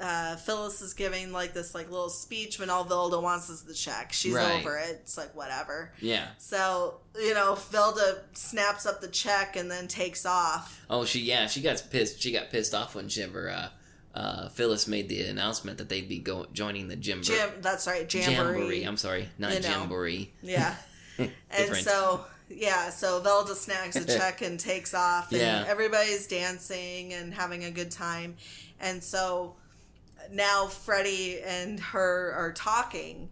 [0.00, 3.72] uh, Phyllis is giving like this like little speech when all Velda wants is the
[3.72, 4.12] check.
[4.12, 4.60] She's Right.
[4.60, 5.00] over it.
[5.02, 5.92] It's like whatever.
[6.00, 6.26] Yeah.
[6.38, 10.84] So you know, Velda snaps up the check and then takes off.
[10.90, 12.20] Oh, she yeah, she got pissed.
[12.20, 13.68] She got pissed off whenever uh,
[14.16, 18.12] uh, Phyllis made the announcement that they'd be go- joining the Jim Jam, that's right,
[18.12, 18.82] jamboree.
[18.84, 19.68] I'm sorry, not You know.
[19.68, 20.30] jamboree.
[20.42, 20.74] Yeah.
[21.18, 25.64] and so yeah, so Velda snags a check and takes off, and Yeah.
[25.68, 28.36] everybody's dancing and having a good time,
[28.80, 29.56] and so
[30.32, 33.28] now Freddie and her are talking.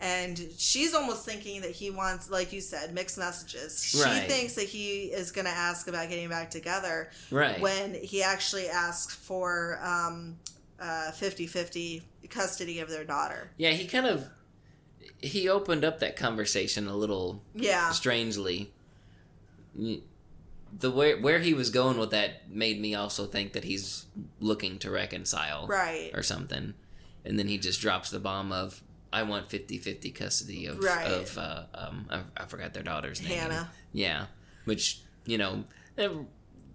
[0.00, 3.82] And she's almost thinking that he wants, like you said, mixed messages.
[3.84, 4.28] She Right.
[4.28, 7.60] thinks that he is going to ask about getting back together right.
[7.60, 10.38] when he actually asks for um,
[10.78, 13.50] uh, 50-50 custody of their daughter.
[13.56, 14.28] yeah, he kind of
[15.20, 17.90] he opened up that conversation a little Yeah.
[17.90, 18.72] strangely.
[19.74, 24.06] The where where he was going with that made me also think that he's
[24.38, 26.10] looking to reconcile Right.
[26.14, 26.74] or something,
[27.24, 31.06] and then he just drops the bomb of I want 50-50 custody of Right.
[31.06, 33.38] of uh, um I, I forgot their daughter's name.
[33.38, 33.70] Hannah.
[33.92, 34.26] Yeah,
[34.64, 35.64] which you know
[35.96, 36.12] it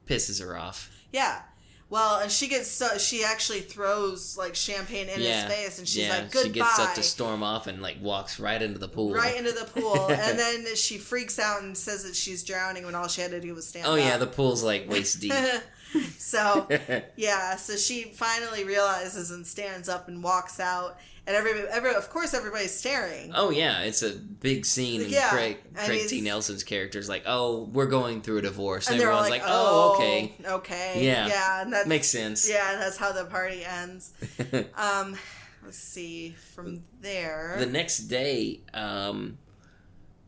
[0.08, 0.90] pisses her off.
[1.12, 1.42] Yeah.
[1.90, 5.88] Well, and she gets so she actually throws like champagne in yeah, his face, and
[5.88, 8.80] she's yeah, like, "Goodbye." she gets up to storm off and like walks right into
[8.80, 9.14] the pool.
[9.14, 12.96] right into the pool, and then she freaks out and says that she's drowning when
[12.96, 13.92] all she had to do was stand up.
[13.92, 14.00] oh up.
[14.00, 15.34] yeah, the pool's like waist deep.
[16.18, 16.68] so
[17.16, 22.10] yeah, so she finally realizes and stands up and walks out, and everybody, every, of
[22.10, 23.32] course, everybody's staring.
[23.34, 26.22] Oh yeah, it's a big scene, and Yeah, Craig and Craig T.
[26.22, 29.50] Nelson's character is like, "Oh, we're going through a divorce," and, and everyone's like, like,
[29.52, 31.28] "Oh, okay, okay, Yeah.
[31.28, 34.14] yeah," and that's makes sense." yeah, and that's how the party ends.
[34.78, 35.16] Um,
[35.64, 37.56] let's see from there.
[37.58, 39.38] the next day, um,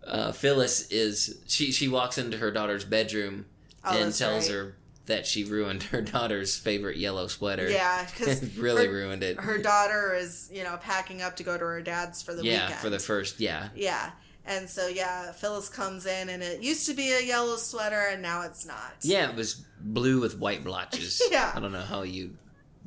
[0.07, 3.45] uh, Phyllis is she she walks into her daughter's bedroom
[3.83, 4.55] Oh, and tells right.
[4.55, 7.69] her that she ruined her daughter's favorite yellow sweater.
[7.69, 9.39] Yeah, because really her, ruined it.
[9.39, 12.63] her daughter is you know packing up to go to her dad's for the yeah,
[12.65, 12.79] weekend.
[12.81, 13.39] for the first.
[13.39, 14.11] Yeah, yeah.
[14.47, 18.21] And so yeah, Phyllis comes in and it used to be a yellow sweater and
[18.21, 18.93] now it's not.
[19.01, 21.19] yeah, it was blue with white blotches.
[21.31, 21.51] Yeah.
[21.55, 22.37] I don't know how you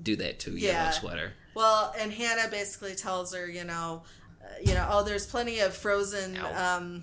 [0.00, 0.72] do that to a Yeah.
[0.82, 1.32] yellow sweater.
[1.54, 4.04] Well, and Hannah basically tells her, you know,
[4.40, 6.76] uh, you know, oh, there's plenty of frozen, Ow.
[6.76, 7.02] um,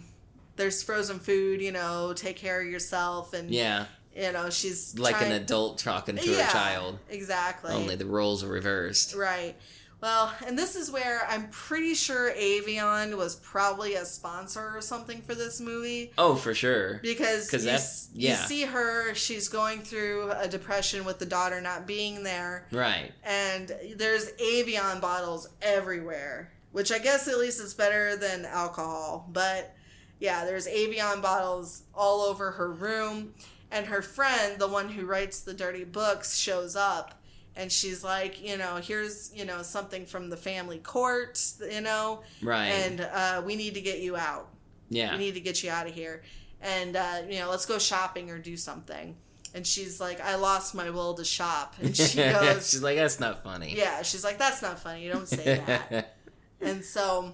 [0.56, 5.18] there's frozen food, you know, take care of yourself, and Yeah, you know, she's like
[5.18, 7.00] trying- an adult talking to Yeah, a child.
[7.10, 9.14] exactly, Only the roles are reversed.
[9.16, 9.56] right.
[10.02, 15.22] Well, and this is where I'm pretty sure Evian was probably a sponsor or something
[15.24, 16.12] for this movie.
[16.18, 17.00] Oh, for sure.
[17.02, 18.32] because you, that's- yeah.
[18.42, 22.68] you see her, she's going through a depression with the daughter not being there.
[22.72, 23.14] Right.
[23.24, 29.28] and there's Evian bottles everywhere, which I guess at least is better than alcohol.
[29.32, 29.74] But
[30.20, 33.34] yeah, there's Evian bottles all over her room,
[33.76, 37.22] and her friend, the one who writes the dirty books, shows up.
[37.58, 41.42] And she's like, you know, here's, you know, something from the family court,
[41.72, 42.66] you know, Right.
[42.68, 44.50] and uh, we need to get you out.
[44.90, 45.12] yeah.
[45.14, 46.22] We need to get you out of here.
[46.62, 49.16] And, uh, you know, let's go shopping or do something.
[49.54, 51.76] And she's like, I lost my will to shop.
[51.82, 53.74] And she goes, She's like, that's not funny.
[53.78, 55.04] yeah, she's like, that's not funny.
[55.06, 56.18] You don't say that.
[56.62, 57.32] and so,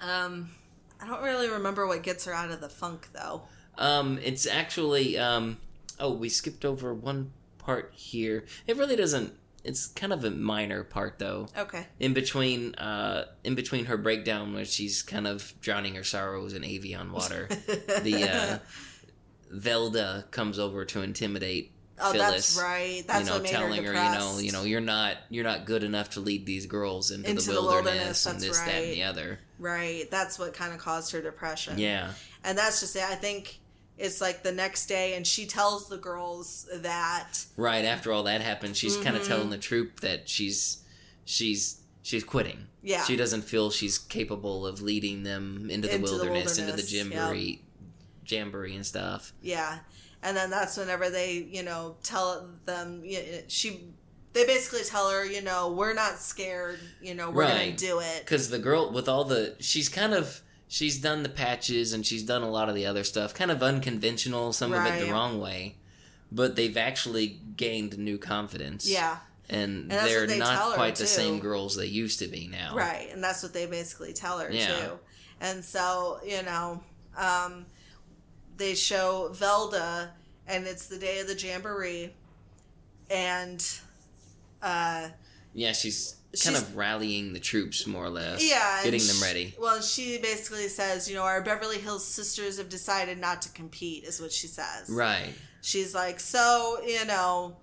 [0.00, 0.50] um,
[1.00, 3.42] I don't really remember what gets her out of the funk, though.
[3.82, 5.58] Um, it's actually um,
[5.98, 8.44] oh, we skipped over one part here.
[8.66, 9.34] It really doesn't.
[9.64, 11.48] It's kind of a minor part though.
[11.56, 11.86] Okay.
[12.00, 16.64] In between, uh, in between her breakdown, where she's kind of drowning her sorrows in
[16.64, 17.46] Evian water,
[18.02, 18.58] the uh,
[19.54, 22.54] Velda comes over to intimidate oh, Phyllis.
[22.54, 23.04] that's right.
[23.06, 25.44] That's you know, what made telling her her, you know, you know, you're not, you're
[25.44, 28.58] not good enough to lead these girls into, Into the the wilderness, wilderness, and this,
[28.58, 28.94] that, and right.
[28.94, 29.38] the other.
[29.60, 30.10] Right.
[30.10, 31.78] That's what kind of caused her depression.
[31.78, 32.10] Yeah,
[32.42, 33.04] And that's just it.
[33.04, 33.60] I think
[34.02, 37.44] it's like the next day, and she tells the girls that.
[37.56, 37.84] right.
[37.84, 39.30] After all that happened, she's kind of mm-hmm.
[39.30, 40.82] telling the troop that she's,
[41.24, 42.66] she's, she's quitting.
[42.82, 43.04] Yeah.
[43.04, 46.82] She doesn't feel she's capable of leading them into the, Into the wilderness, into the
[46.82, 47.62] wilderness, jamboree,
[48.26, 49.32] jamboree and stuff.
[49.40, 49.78] Yeah.
[50.24, 53.04] And then that's whenever they, you know, tell them,
[53.46, 53.84] she,
[54.32, 58.22] they basically tell her, you know, we're not scared, you know, we're gonna do it.
[58.24, 60.40] Because the girl with all the, she's kind of,
[60.72, 63.62] she's done the patches and she's done a lot of the other stuff, kind of
[63.62, 65.76] unconventional, some of it the wrong way.
[66.32, 68.90] But they've actually gained new confidence.
[68.90, 69.18] Yeah.
[69.50, 72.74] and, that's they're they not quite the same girls they used to be now.
[72.74, 73.10] Right.
[73.12, 74.66] And that's what they basically tell her, Yeah.
[74.66, 74.98] too.
[75.42, 76.82] And so, you know,
[77.18, 77.66] um,
[78.56, 80.08] they show Velda,
[80.46, 82.14] and it's the day of the Jamboree.
[83.10, 83.62] And,
[84.62, 85.10] uh,
[85.52, 88.42] Yeah, she's kind She's- of rallying the troops more or less.
[88.42, 88.82] yeah.
[88.82, 89.54] getting them ready.
[89.58, 94.04] Well, she basically says, you know, our Beverly Hills sisters have decided not to compete,
[94.04, 94.88] is what she says.
[94.88, 95.34] Right.
[95.60, 97.56] She's like, so, you know,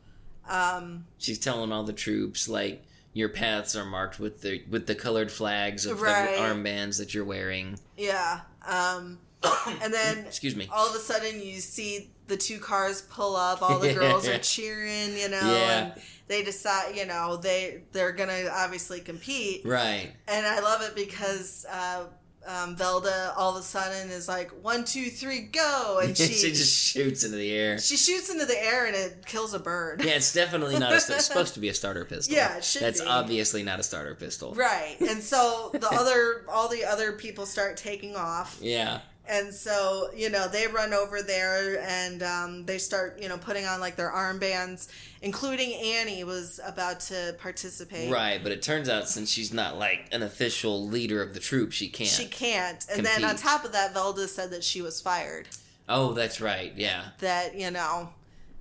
[0.47, 2.83] um, She's telling all the troops like
[3.13, 6.35] your paths are marked with the with the colored flags of Right.
[6.35, 7.79] the armbands that you're wearing.
[7.97, 8.41] yeah.
[8.65, 9.19] Um,
[9.81, 10.67] and then Excuse me.
[10.71, 14.37] all of a sudden you see the two cars pull up all the girls are
[14.39, 15.85] cheering you know Yeah.
[15.93, 20.11] and they decide you know they they're gonna obviously compete Right.
[20.27, 22.05] and i love it because uh
[22.47, 26.49] um, Velda all of a sudden is like one two three go and she she
[26.49, 27.77] just shoots into the air.
[27.77, 30.93] she shoots into the air and it kills a bird Yeah, it's definitely not.
[30.93, 32.33] A, it's supposed to be a starter pistol.
[32.35, 33.07] Yeah, it should That's be.
[33.07, 34.53] obviously not a starter pistol.
[34.55, 39.01] right and so the other all the other people start taking off Yeah.
[39.29, 43.65] And so, you know, they run over there and um, they start, you know, putting
[43.65, 44.87] on like their armbands,
[45.21, 48.11] including Annie was about to participate.
[48.11, 51.71] Right, but it turns out since she's not like an official leader of the troop,
[51.73, 52.09] she can't.
[52.09, 52.83] She can't.
[52.91, 55.47] And then on top of that, Velda said that she was fired.
[55.87, 56.73] oh, that's right.
[56.75, 57.03] Yeah.
[57.19, 58.09] That, you know,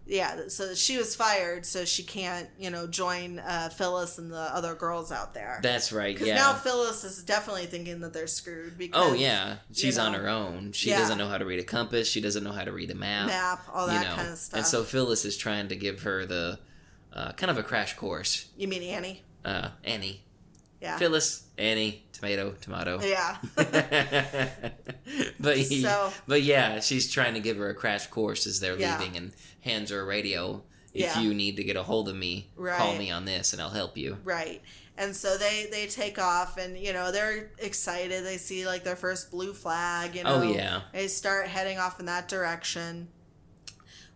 [0.09, 4.37] yeah, so she was fired, so she can't, you know, join uh, Phyllis and the
[4.39, 5.61] other girls out there.
[5.63, 6.15] That's right.
[6.15, 6.37] Because Yeah.
[6.37, 10.29] now Phyllis is definitely thinking that they're screwed because oh yeah, she's on know, her
[10.29, 10.73] own.
[10.73, 10.99] She yeah.
[10.99, 12.09] doesn't know how to read a compass.
[12.09, 13.27] She doesn't know how to read a map.
[13.27, 14.17] map, all you that know.
[14.17, 14.57] kind of stuff.
[14.59, 16.59] And so Phyllis is trying to give her the
[17.13, 18.47] uh, kind of a crash course.
[18.57, 19.23] you mean Annie?
[19.45, 20.25] Uh, Annie,
[20.81, 20.97] Yeah.
[20.99, 23.01] Phyllis, Annie, tomato, tomato.
[23.03, 23.37] Yeah.
[25.41, 28.79] but he, So- but yeah, she's trying to give her a crash course as they're
[28.79, 28.99] Yeah.
[28.99, 30.63] leaving, and hands her a radio.
[30.95, 31.21] If Yeah.
[31.21, 33.99] you need to get a hold of me, call me on this, and I'll help
[33.99, 34.19] you.
[34.25, 34.63] Right.
[34.97, 38.25] And so they they take off and you know they're excited.
[38.25, 40.49] They see like their first blue flag, you oh, know.
[40.49, 40.81] Oh, yeah.
[40.93, 43.09] They start heading off in that direction.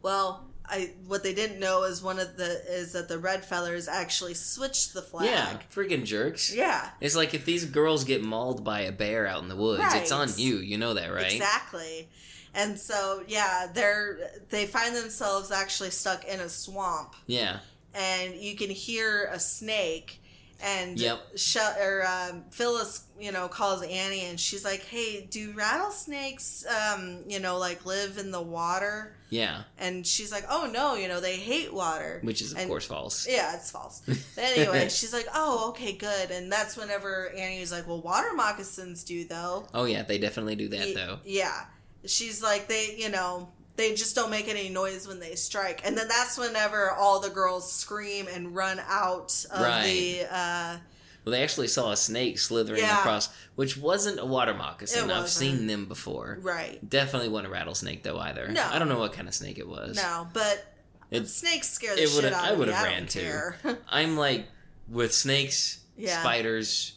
[0.01, 3.87] Well, I what they didn't know is one of the is that the red feathers
[3.89, 5.27] actually switched the flag.
[5.27, 6.53] Yeah, freaking jerks.
[6.55, 6.89] Yeah.
[7.01, 10.11] It's like if these girls get mauled by a bear out in the woods, it's
[10.11, 10.57] on you.
[10.57, 11.31] You know that, right?
[11.33, 12.09] Exactly.
[12.55, 14.19] And so yeah, they're
[14.49, 17.59] they find themselves actually stuck in a swamp, Yeah.
[17.95, 20.22] and you can hear a snake.
[20.63, 21.21] And Yep.
[21.37, 27.19] Sh- or um, Phyllis, you know, calls Annie, and she's like, "Hey, do rattlesnakes, um,
[27.27, 29.63] you know, like live in the water?" Yeah.
[29.79, 32.87] And she's like, "Oh no, you know, they hate water." Which is, of And- course,
[32.87, 33.27] false.
[33.29, 34.03] Yeah, it's false.
[34.07, 39.05] But anyway, she's like, "Oh, okay, good." And that's whenever Annie's like, "Well, water moccasins
[39.05, 41.19] do though." Oh, yeah, they definitely do that, Ye- though.
[41.25, 41.65] Yeah.
[42.05, 45.81] She's like, they, you know, they just don't make any noise when they strike.
[45.85, 49.85] And then that's whenever all the girls scream and run out of Right.
[49.85, 50.27] the.
[50.31, 50.77] Uh,
[51.25, 52.99] Well, they actually saw a snake slithering Yeah.
[52.99, 55.09] across, which wasn't a water moccasin.
[55.11, 56.39] I've seen them before.
[56.43, 56.79] right.
[56.89, 58.49] Definitely wasn't a rattlesnake, though, either.
[58.49, 58.65] No.
[58.65, 59.97] I don't know what kind of snake it was.
[59.97, 60.65] No, but
[61.13, 62.59] It- snakes scare the it shit out I of me.
[62.61, 63.53] would've ran too.
[63.89, 64.49] I'm like,
[64.89, 66.21] with snakes, Yeah.
[66.21, 66.95] spiders,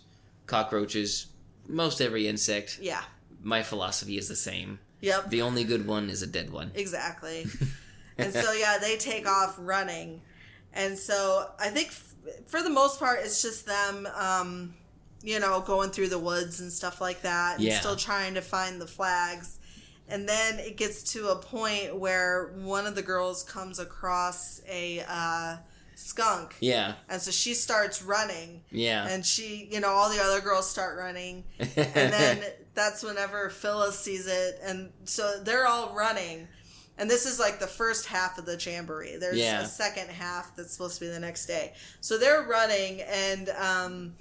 [0.47, 1.27] cockroaches,
[1.68, 3.03] most every insect, yeah.
[3.43, 4.80] my philosophy is the same.
[5.06, 5.30] Yep.
[5.30, 6.72] The only good one is a dead one.
[6.76, 7.45] Exactly.
[8.18, 10.22] and so yeah, they take off running,
[10.73, 12.14] and so I think f-
[12.48, 14.73] for the most part it's just them, um,
[15.22, 17.80] you know, going through the woods and stuff like that, and Yeah.
[17.80, 19.60] still trying to find the flags.
[20.07, 25.03] And then it gets to a point where one of the girls comes across a
[25.07, 25.57] uh,
[25.95, 29.07] skunk, Yeah, and so she starts running, yeah.
[29.07, 31.69] and she, you know, all the other girls start running, and
[32.14, 32.44] then
[32.76, 36.47] that's whenever Phyllis sees it, and so they're all running.
[36.97, 39.18] And this is like the first half of the jamboree.
[39.18, 39.61] There's Yeah.
[39.61, 41.73] a second half that's supposed to be the next day.
[41.99, 44.15] So they're running, and um,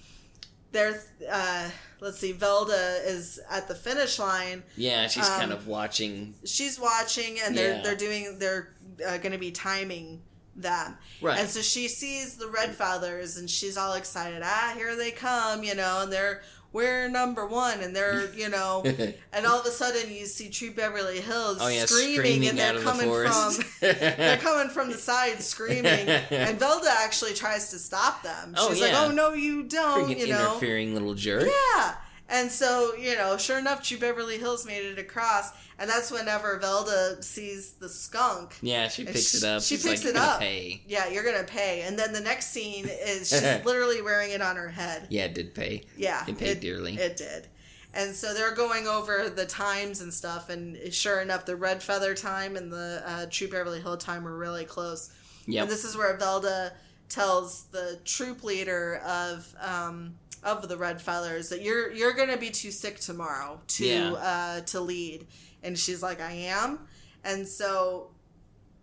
[0.73, 1.01] they're
[1.31, 1.71] uh,
[2.01, 4.63] let's see, Velda is at the finish line.
[4.77, 6.35] yeah, she's um, kind of watching.
[6.45, 7.83] She's watching, and they're Yeah.
[7.83, 8.75] they're doing they're
[9.07, 10.23] uh, going to be timing
[10.57, 10.97] them.
[11.21, 11.39] Right.
[11.39, 14.41] And so she sees the red feathers and she's all excited.
[14.45, 16.43] Ah, here they come, you know, and they're
[16.75, 18.83] we're number one and they're, you know,
[19.33, 22.59] and all of a sudden you see Troop Beverly Hills oh yeah, screaming, screaming, and
[22.59, 27.71] they're of the coming from they're coming from the side screaming and Velda actually tries
[27.71, 28.55] to stop them.
[28.59, 28.87] Oh, She's yeah.
[29.01, 30.51] like, "Oh no, you don't," Freaking you know.
[30.51, 31.49] interfering little jerk.
[31.77, 31.95] Yeah.
[32.29, 36.59] And so, you know, sure enough, Troop Beverly Hills made it across, and that's whenever
[36.59, 38.57] Velda sees the skunk.
[38.63, 39.63] Yeah, she picks she- it up.
[39.63, 40.41] she picks like, it up.
[40.41, 40.83] Pay.
[40.87, 41.83] Yeah, you're gonna pay.
[41.83, 45.07] And then the next scene is she's literally wearing it on her head.
[45.11, 45.83] Yeah, it did pay.
[45.99, 46.95] Yeah, It paid dearly.
[46.95, 47.49] It did.
[47.93, 52.15] And so they're going over the times and stuff, and sure enough, the Red Feather
[52.15, 55.13] time and the uh, Troop Beverly Hill time were really close.
[55.47, 55.63] Yeah.
[55.63, 56.73] And this is where Velda
[57.09, 60.15] tells the troop leader of um,
[60.45, 64.13] of the Red Feathers that you're you're gonna be too sick tomorrow to Yeah.
[64.13, 65.27] uh, to lead,
[65.63, 66.81] and she's like, I am,
[67.25, 68.11] and so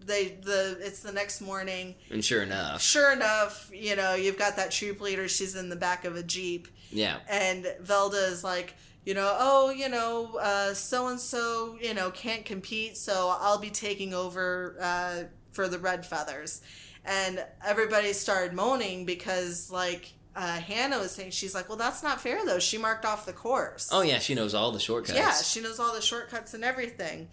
[0.04, 1.96] they the it's the next morning.
[2.10, 5.28] And sure enough, Sure enough, you know you've got that troop leader.
[5.28, 8.74] She's in the back of a jeep, yeah, and Velda is like,
[9.06, 10.40] you know, oh, you know,
[10.74, 15.78] so and so, you know, can't compete, so I'll be taking over uh, for the
[15.80, 16.62] Red Feathers.
[17.04, 22.22] And everybody started moaning because, like, uh, Hannah was saying, she's like, well, that's not
[22.22, 22.60] fair, though.
[22.60, 23.90] She marked off the course.
[23.91, 25.18] Oh yeah, she knows all the shortcuts.
[25.18, 27.28] Yeah, she knows all the shortcuts and everything.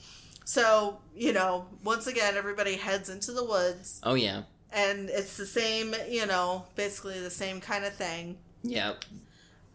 [0.44, 4.42] So, you know, once again, everybody heads into the woods, oh yeah,
[4.72, 8.38] and it's the same, you know, basically the same kind of thing.
[8.62, 8.94] yeah.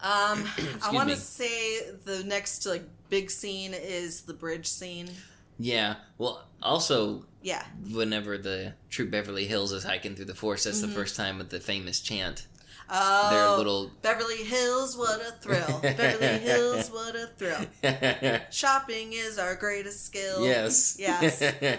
[0.00, 0.44] Um,
[0.84, 5.08] I want to say the next like big scene is the bridge scene.
[5.58, 5.94] Yeah.
[6.18, 7.64] Well, also, Yeah.
[7.92, 11.48] whenever the Troop Beverly Hills is hiking through the forest, that's the first time with
[11.50, 12.46] the famous chant.
[12.90, 13.90] Oh, Their little.
[14.02, 15.80] Beverly Hills, what a thrill!
[15.82, 18.40] Beverly Hills, what a thrill!
[18.50, 20.44] Shopping is our greatest skill.
[20.44, 20.96] yes.
[20.98, 21.40] Yes.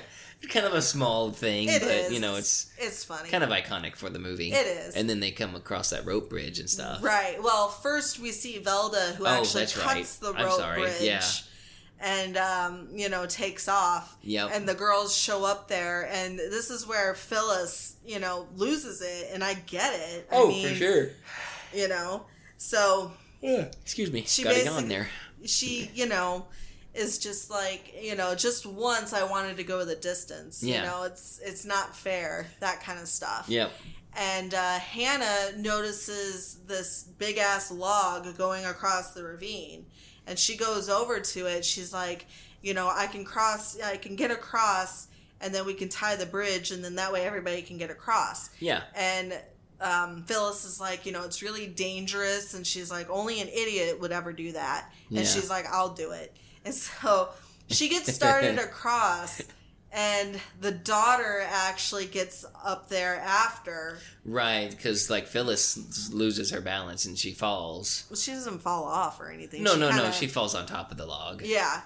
[0.50, 2.14] kind of a small thing, It but is.
[2.14, 3.30] you know, it's It's funny.
[3.30, 4.52] kind of iconic for the movie.
[4.52, 4.96] It is.
[4.96, 7.04] And then they come across that rope bridge and stuff.
[7.04, 7.42] Right.
[7.42, 10.06] Well, first we see Velda, who Oh, actually cuts right.
[10.22, 10.82] the I'm rope sorry.
[10.82, 11.02] bridge.
[11.02, 11.24] Yeah.
[12.00, 14.18] And um, you know, takes off.
[14.22, 14.50] Yep.
[14.54, 19.30] And the girls show up there, and this is where Phyllis, you know, loses it,
[19.34, 20.28] and I get it.
[20.32, 21.08] I oh, mean, for sure.
[21.74, 22.26] You know,
[22.58, 23.12] so
[23.42, 23.66] Yeah.
[23.82, 24.24] Excuse me.
[24.26, 25.08] She Got it on there.
[25.46, 26.48] she, you know,
[26.94, 30.64] is just like, you know, just once I wanted to go the distance.
[30.64, 30.78] Yeah.
[30.78, 33.46] You know, it's it's not fair, that kind of stuff.
[33.48, 33.72] Yep.
[34.18, 39.86] And uh, Hannah notices this big ass log going across the ravine,
[40.28, 41.66] and she goes over to it.
[41.66, 42.26] She's like,
[42.62, 45.08] you know, I can cross, I can get across,
[45.42, 48.50] and then we can tie the bridge, and then that way everybody can get across.
[48.60, 48.82] Yeah.
[48.96, 49.40] And
[49.82, 52.54] um, Phyllis is like, you know, it's really dangerous.
[52.54, 54.90] And she's like, only an idiot would ever do that.
[55.10, 55.24] And Yeah.
[55.26, 56.36] she's like, I'll do it.
[56.64, 57.30] And so
[57.68, 59.42] she gets started across.
[59.98, 63.98] And the daughter actually gets up there after.
[64.26, 68.04] Right, because like Phyllis loses her balance and she falls.
[68.10, 69.64] Well, she doesn't fall off or anything.
[69.64, 69.96] No, She no, no.
[69.96, 71.42] kinda- She falls on top of the log.
[71.44, 71.82] Yeah.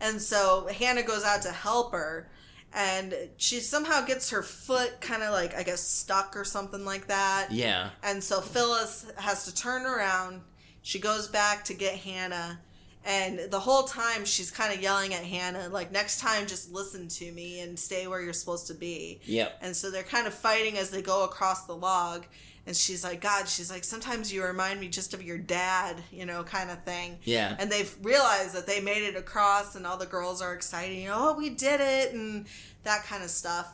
[0.00, 2.28] And so Hannah goes out to help her
[2.74, 7.06] and she somehow gets her foot kind of like I guess stuck or something like
[7.06, 7.50] that.
[7.50, 7.90] Yeah.
[8.02, 10.42] And so Phyllis has to turn around.
[10.82, 12.60] She goes back to get Hannah.
[13.06, 17.06] And the whole time she's kind of yelling at Hannah, like, next time just listen
[17.08, 19.20] to me and stay where you're supposed to be.
[19.24, 19.58] Yep.
[19.60, 22.24] And so they're kind of fighting as they go across the log.
[22.66, 26.24] And she's like, God, she's like, sometimes you remind me just of your dad, you
[26.24, 27.18] know, kind of thing.
[27.24, 27.54] Yeah.
[27.58, 31.08] And they've realized that they made it across, and all the girls are excited, you
[31.08, 32.46] know, oh, we did it, and
[32.84, 33.70] that kind of stuff.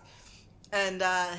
[0.73, 1.37] And uh,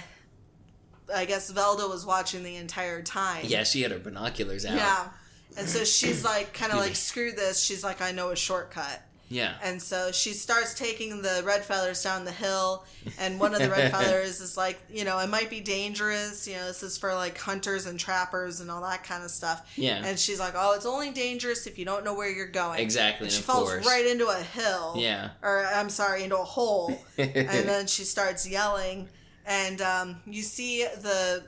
[1.13, 3.43] I guess Velda was watching the entire time.
[3.45, 4.77] Yeah, she had her binoculars out.
[4.77, 5.09] Yeah.
[5.57, 7.61] And so she's like, kind of like, screw this.
[7.61, 9.01] She's like, I know a shortcut.
[9.31, 9.53] Yeah.
[9.63, 12.83] And so she starts taking the red feathers down the hill,
[13.17, 16.45] and one of the red feathers is like, you know, it might be dangerous.
[16.47, 19.71] You know, this is for like hunters and trappers and all that kind of stuff.
[19.77, 20.01] Yeah.
[20.03, 22.81] And she's like, oh, it's only dangerous if you don't know where you're going.
[22.81, 23.87] Exactly, And she falls course.
[23.87, 24.95] right into a hill.
[24.97, 25.29] Yeah.
[25.41, 26.93] Or I'm sorry, into a hole.
[27.17, 29.07] and then she starts yelling,
[29.45, 31.45] and um, you see the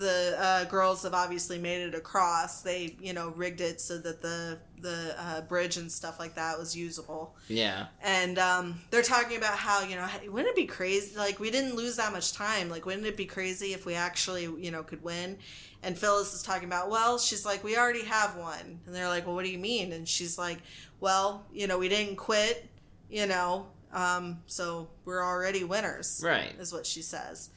[0.00, 2.62] the uh, girls have obviously made it across.
[2.62, 6.58] They, you know, rigged it so that the the uh, bridge and stuff like that
[6.58, 7.88] was usable Yeah.
[8.02, 11.76] and um, they're talking about how you know wouldn't it be crazy like we didn't
[11.76, 15.02] lose that much time like wouldn't it be crazy if we actually you know could
[15.04, 15.36] win
[15.82, 19.26] and phyllis is talking about well she's like we already have one and they're like
[19.26, 20.56] well what do you mean and she's like
[20.98, 22.66] well you know we didn't quit
[23.10, 26.54] you know um, so we're already winners Right.
[26.58, 27.50] is what she says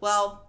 [0.00, 0.45] well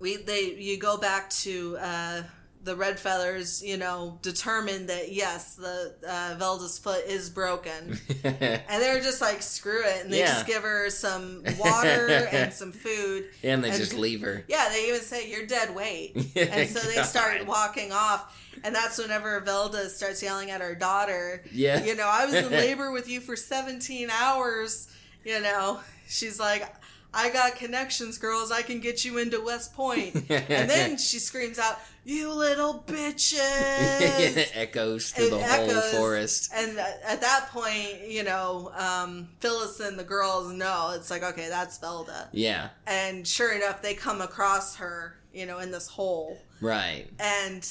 [0.00, 2.22] we they you go back to uh,
[2.62, 7.98] the red feathers you know determined that yes the uh, velda's foot is broken.
[8.24, 10.04] And they're just like screw it.
[10.04, 10.26] And they Yeah.
[10.34, 13.28] just give her some water and some food.
[13.42, 14.44] And they And- just leave her.
[14.48, 16.12] yeah they even say you're dead weight.
[16.36, 18.36] And so they start walking off.
[18.62, 21.42] And that's whenever velda starts yelling at her daughter.
[21.52, 21.82] Yeah.
[21.84, 24.88] you know i was in labor with you for 17 hours.
[25.24, 26.62] You know she's like
[27.12, 28.52] I got connections, girls.
[28.52, 30.14] I can get you into West Point.
[30.30, 35.72] And then she screams out, "You little bitches!" it echoes through It the echoes.
[35.90, 36.52] whole forest.
[36.54, 41.48] And at that point, you know, um, Phyllis and the girls know it's like, okay,
[41.48, 42.28] that's Velda.
[42.32, 42.70] Yeah.
[42.86, 46.38] And sure enough, they come across her, you know, in this hole.
[46.60, 47.06] Right.
[47.18, 47.64] And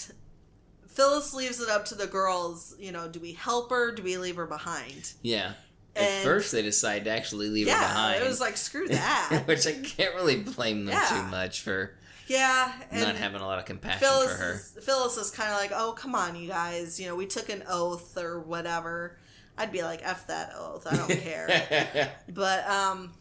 [0.87, 3.91] Phyllis leaves it up to the girls, you know, do we help her?
[3.91, 5.13] Do we leave her behind?
[5.21, 5.53] Yeah.
[5.99, 8.23] At And- first, they decide to actually leave her yeah, behind.
[8.23, 9.43] it was like, screw that.
[9.45, 11.05] which I can't really blame them Yeah.
[11.21, 11.95] too much for
[12.27, 12.71] yeah.
[12.91, 14.53] And not having a lot of compassion Phyllis for her.
[14.53, 16.99] is, Phyllis is kind of like, oh, come on, you guys.
[16.99, 19.17] You know, we took an oath or whatever.
[19.57, 20.85] I'd be like, F that oath.
[20.85, 22.11] I don't care.
[22.30, 23.13] But um,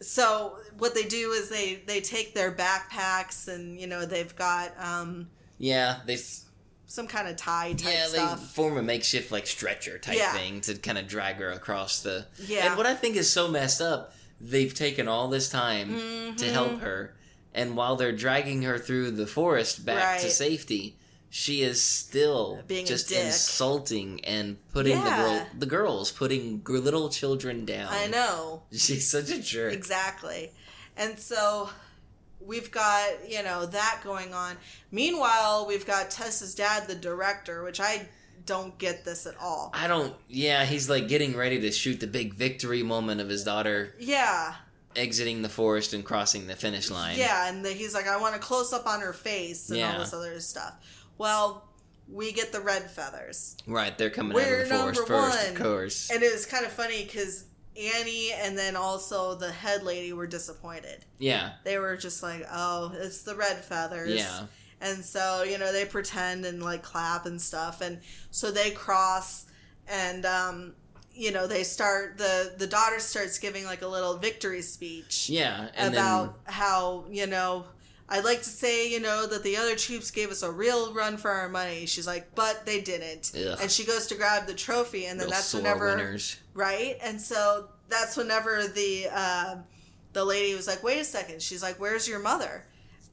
[0.00, 4.72] so what they do is they they take their backpacks and you know they've got
[4.78, 5.28] um
[5.58, 6.16] yeah, they
[6.90, 8.52] some kind of tie type yeah they stuff.
[8.52, 10.32] form a makeshift like stretcher type Yeah.
[10.32, 12.26] thing to kind of drag her across the.
[12.46, 12.66] Yeah.
[12.66, 15.90] And what I think is so messed up, they've taken all this time
[16.36, 16.52] to Mhm.
[16.52, 17.14] help her,
[17.54, 20.96] and while they're dragging her through the forest back to safety.
[21.32, 27.64] She is still Being just insulting and putting the girl, the girls, putting little children
[27.64, 27.86] down.
[27.92, 29.72] I know She's such a jerk.
[29.72, 30.50] exactly,
[30.96, 31.70] and so
[32.40, 34.56] we've got you know that going on.
[34.90, 38.08] Meanwhile, we've got Tessa's dad, the director, which I
[38.46, 39.70] don't get this at all.
[39.74, 40.14] I don't.
[40.28, 44.54] Yeah, he's like getting ready to shoot the big victory moment of his daughter Yeah,
[44.96, 47.18] exiting the forest and crossing the finish line.
[47.18, 49.92] Yeah, and the, he's like, I want a close up on her face and Yeah.
[49.92, 50.74] all this other stuff.
[51.18, 51.68] Well,
[52.10, 55.56] we get the red feathers, Right, they're coming We're out of the forest first, one.
[55.56, 56.10] of course.
[56.10, 57.44] and it was kind of funny because
[57.76, 61.04] Annie and then also the head lady were disappointed.
[61.18, 64.46] yeah, They were just like, "Oh, it's the red feathers." yeah,
[64.80, 67.80] And so, you know, they pretend and like clap and stuff.
[67.80, 69.46] And so they cross
[69.88, 70.74] and, um,
[71.12, 75.68] you know, they start, the, the daughter starts giving like a little victory speech yeah.
[75.76, 77.66] And about how, you know,
[78.08, 81.16] I'd like to say, you know, that the other troops gave us a real run
[81.16, 81.86] for our money.
[81.86, 83.32] She's like, but they didn't.
[83.36, 83.58] Ugh.
[83.62, 86.36] And she goes to grab the trophy, and then then that's whenever winners.
[86.54, 86.96] Right?
[87.02, 89.56] And so that's whenever the uh,
[90.12, 91.42] the lady was like wait a second.
[91.42, 92.64] She's like where's your mother?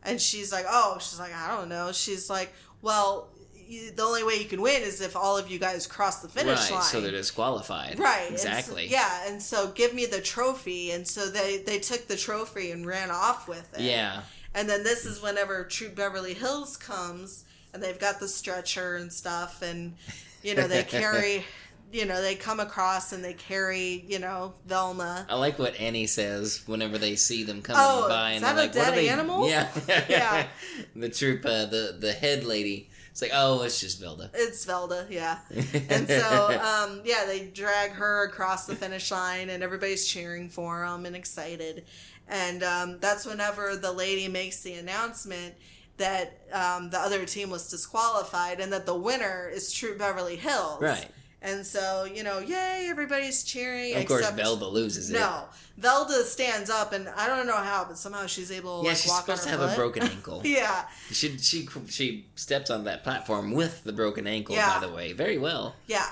[0.03, 1.91] And she's like oh she's like i don't know.
[1.91, 3.29] She's like well
[3.69, 6.29] you, the only way you can win is if all of you guys cross the
[6.29, 6.83] finish right, line.
[6.83, 7.99] so they're disqualified.
[7.99, 8.87] right and so- Exactly.
[8.87, 10.91] yeah and so give me the trophy.
[10.91, 13.81] And so they they took the trophy and ran off with it.
[13.81, 14.21] Yeah.
[14.55, 17.43] and then this is whenever Troop Beverly Hills comes
[17.73, 19.95] and they've got the stretcher and stuff and
[20.43, 21.43] you know they carry
[21.91, 25.25] you know, they come across and they carry, you know, Velma.
[25.29, 28.55] I like what Annie says whenever they see them coming Oh, by, is and that
[28.55, 29.49] they're a like, "What are dead they?" animal?
[29.49, 29.69] Yeah,
[30.09, 30.47] Yeah.
[30.95, 32.89] the troop, uh, the the head lady.
[33.11, 34.29] It's like, oh, it's just Velda.
[34.35, 35.39] It's Velda, yeah.
[35.89, 40.85] And so, um, yeah, they drag her across the finish line, and everybody's cheering for
[40.85, 41.85] them and excited.
[42.27, 45.55] And um, that's whenever the lady makes the announcement
[45.97, 50.79] that um, the other team was disqualified and that the winner is Troop Beverly Hills.
[50.79, 51.07] right.
[51.41, 53.95] And so, you know, yay, everybody's cheering.
[53.95, 55.13] Of course, Velda loses it.
[55.13, 55.43] No,
[55.79, 58.97] Velda stands up, and I don't know how, but somehow she's able to Yeah, like,
[59.01, 60.41] she's walk supposed to have her a broken ankle.
[60.43, 64.55] yeah, She she she steps on that platform with the broken ankle.
[64.55, 64.79] Yeah.
[64.79, 65.75] By the way, very well.
[65.85, 66.09] yeah.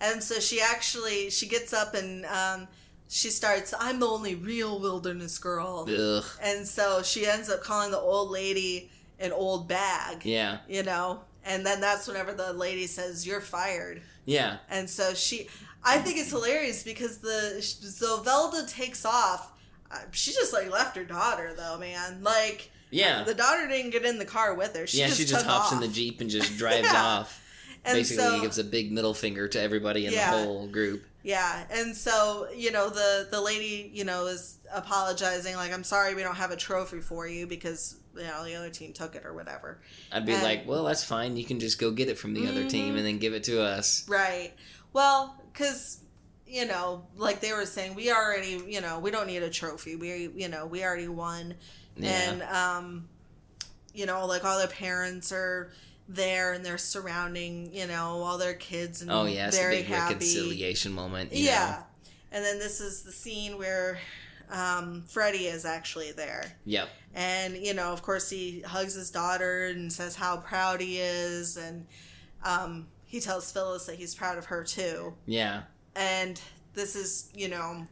[0.00, 2.68] And so she actually she gets up and um,
[3.08, 3.74] she starts.
[3.80, 6.24] I'm the only real wilderness girl, Ugh.
[6.40, 10.24] and so she ends up calling the old lady an old bag.
[10.24, 10.58] Yeah.
[10.68, 14.02] You know, and then that's whenever the lady says you're fired.
[14.28, 14.58] Yeah.
[14.70, 15.48] And so she,
[15.82, 19.52] I think it's hilarious because the so Velda takes off.
[19.90, 22.22] Uh, She just like left her daughter though, man.
[22.22, 23.24] Like Yeah.
[23.24, 24.86] the daughter didn't get in the car with her.
[24.86, 27.02] She yeah, just she just hops in the jeep and just drives Yeah.
[27.02, 27.42] off.
[27.86, 30.30] And Basically, so, gives a big middle finger to everybody in Yeah.
[30.36, 31.06] the whole group.
[31.22, 36.14] Yeah, and so you know the the lady you know is apologizing like I'm sorry
[36.14, 39.24] we don't have a trophy for you because you know the other team took it
[39.24, 39.80] or whatever.
[40.12, 41.36] I'd be And- like, well, that's fine.
[41.36, 42.98] You can just go get it from the other team Mhm.
[42.98, 44.04] and then give it to us.
[44.08, 44.52] Right.
[44.92, 45.98] Well, because
[46.46, 49.96] you know, like they were saying, we already you know we don't need a trophy.
[49.96, 51.54] We you know we already won.
[51.96, 52.10] Yeah.
[52.30, 53.08] and um
[53.92, 55.72] you know like all the parents are
[56.08, 59.76] there and they're surrounding you know all their kids and oh yeah, it's a very
[59.76, 61.32] big happy reconciliation moment.
[61.32, 62.06] yeah know?
[62.32, 63.98] and then this is the scene where
[64.50, 66.88] um freddie is actually there Yep.
[67.14, 71.58] and you know of course he hugs his daughter and says how proud he is
[71.58, 71.86] and
[72.42, 75.62] um he tells phyllis that he's proud of her too Yeah.
[75.94, 76.40] and
[76.72, 77.86] this is you know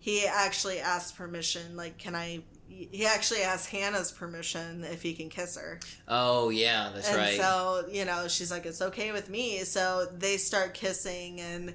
[0.00, 2.42] he actually asks permission like can i
[2.72, 7.36] he actually asks hannah's permission if he can kiss her Oh yeah, that's and right.
[7.38, 11.74] so you know she's like it's okay with me so they start kissing and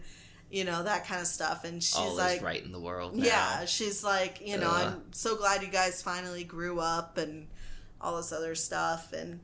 [0.50, 3.16] you know that kind of stuff and she's All like right in the world.
[3.16, 3.26] Now.
[3.26, 4.94] yeah she's like you know Ugh.
[4.96, 7.48] i'm so glad you guys finally grew up and
[8.00, 9.40] all this other stuff and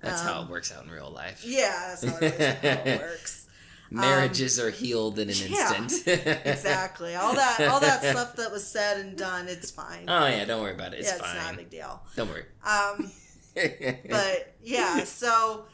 [0.00, 1.42] That's how um, it works out in real life.
[1.46, 3.45] yeah that's how it, how it works
[3.90, 6.06] Marriages are healed in an yeah, instant.
[6.44, 10.44] exactly all that all that stuff that was said and done it's fine Oh yeah,
[10.44, 11.00] don't worry about it.
[11.00, 12.02] It's yeah, it's not a big deal.
[12.16, 12.44] Don't worry.
[12.64, 13.10] Um,
[14.10, 15.66] but yeah, so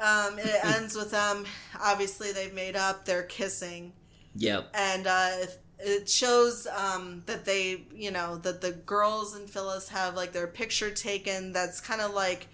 [0.00, 1.44] um, it ends with them.
[1.80, 3.04] Obviously, they've made up.
[3.04, 3.92] They're kissing,
[4.34, 4.70] yep.
[4.74, 5.30] and uh,
[5.78, 10.46] it shows um, that they, you know, that the girls and Phyllis have like their
[10.46, 11.52] picture taken.
[11.52, 12.48] That's kind of like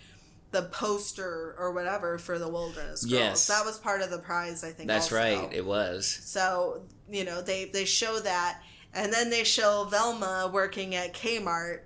[0.52, 3.12] the poster or whatever for the Wilderness Girls.
[3.12, 3.46] Yes.
[3.46, 4.64] that was part of the prize.
[4.64, 5.16] I think That's also.
[5.16, 5.52] right.
[5.52, 6.06] It was.
[6.24, 8.60] So you know they they show that,
[8.94, 11.80] and then they show Velma working at Kmart,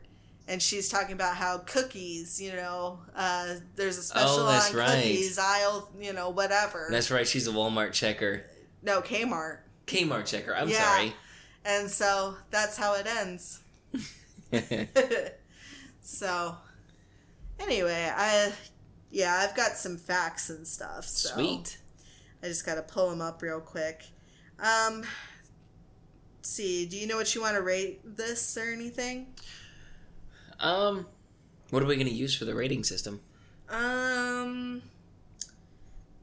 [0.49, 4.77] and she's talking about how cookies, you know, uh, there's a special Oh, that's on
[4.77, 4.97] right.
[4.97, 6.89] cookies aisle, you know, whatever.
[6.91, 7.27] That's right.
[7.29, 8.45] She's a Walmart checker.
[8.83, 10.55] no Kmart, Kmart checker.
[10.55, 10.83] I'm Yeah.
[10.97, 11.15] sorry.
[11.67, 13.61] and so that's how it ends.
[16.01, 16.57] so
[17.61, 18.53] anyway, I
[19.11, 21.05] yeah, I've got some facts and stuff.
[21.05, 21.35] So.
[21.35, 21.79] Sweet.
[22.43, 24.05] I just got to pull them up real quick.
[24.59, 25.05] Um,
[26.37, 29.29] let's see, do you know what you want to rate this or anything?
[30.61, 31.07] Um,
[31.71, 33.21] what are we going to use for the rating system?
[33.69, 34.83] Um,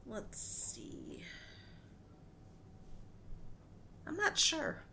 [0.05, 1.23] let's see.
[4.05, 4.83] I'm not sure.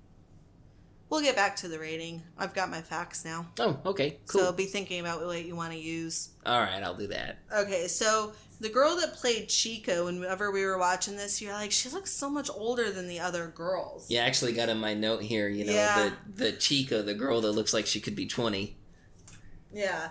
[1.10, 2.22] We'll get back to the rating.
[2.36, 3.46] I've got my facts now.
[3.58, 4.18] Oh, okay.
[4.26, 4.42] Cool.
[4.42, 6.30] So be thinking about what you want to use.
[6.44, 7.38] All right, I'll do that.
[7.56, 11.88] Okay, so the girl that played Chica, whenever we were watching this, you're like, she
[11.88, 14.10] looks so much older than the other girls.
[14.10, 16.10] Yeah, I actually got in my note here, you know, Yeah.
[16.34, 18.76] the the Chica, the girl that looks like she could be 20.
[19.72, 20.10] Yeah.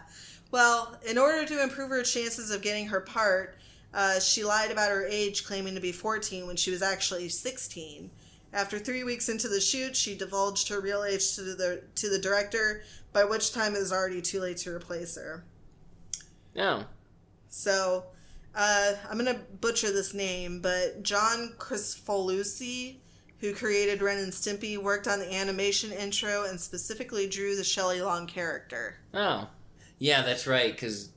[0.50, 3.58] Well, in order to improve her chances of getting her part,
[3.94, 8.10] uh, she lied about her age, claiming to be 14 when she was actually 16.
[8.54, 12.20] After three weeks into the shoot, she divulged her real age to the to the
[12.20, 12.82] director,
[13.14, 15.44] by which time it was already too late to replace her.
[16.58, 16.86] Oh,
[17.50, 18.06] So,
[18.56, 22.98] uh, I'm gonna butcher this name, but John Kricfalusi,
[23.40, 28.02] who created Ren and Stimpy, worked on the animation intro and specifically drew the Shelley
[28.02, 28.98] Long character.
[29.14, 29.50] oh.
[30.00, 31.10] Yeah, that's right, because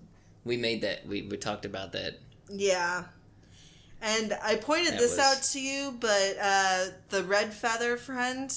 [0.43, 2.19] we made that, we, we talked about that.
[2.48, 3.05] Yeah.
[4.02, 8.51] And I pointed That this was- out to you, but uh, the red feather friend,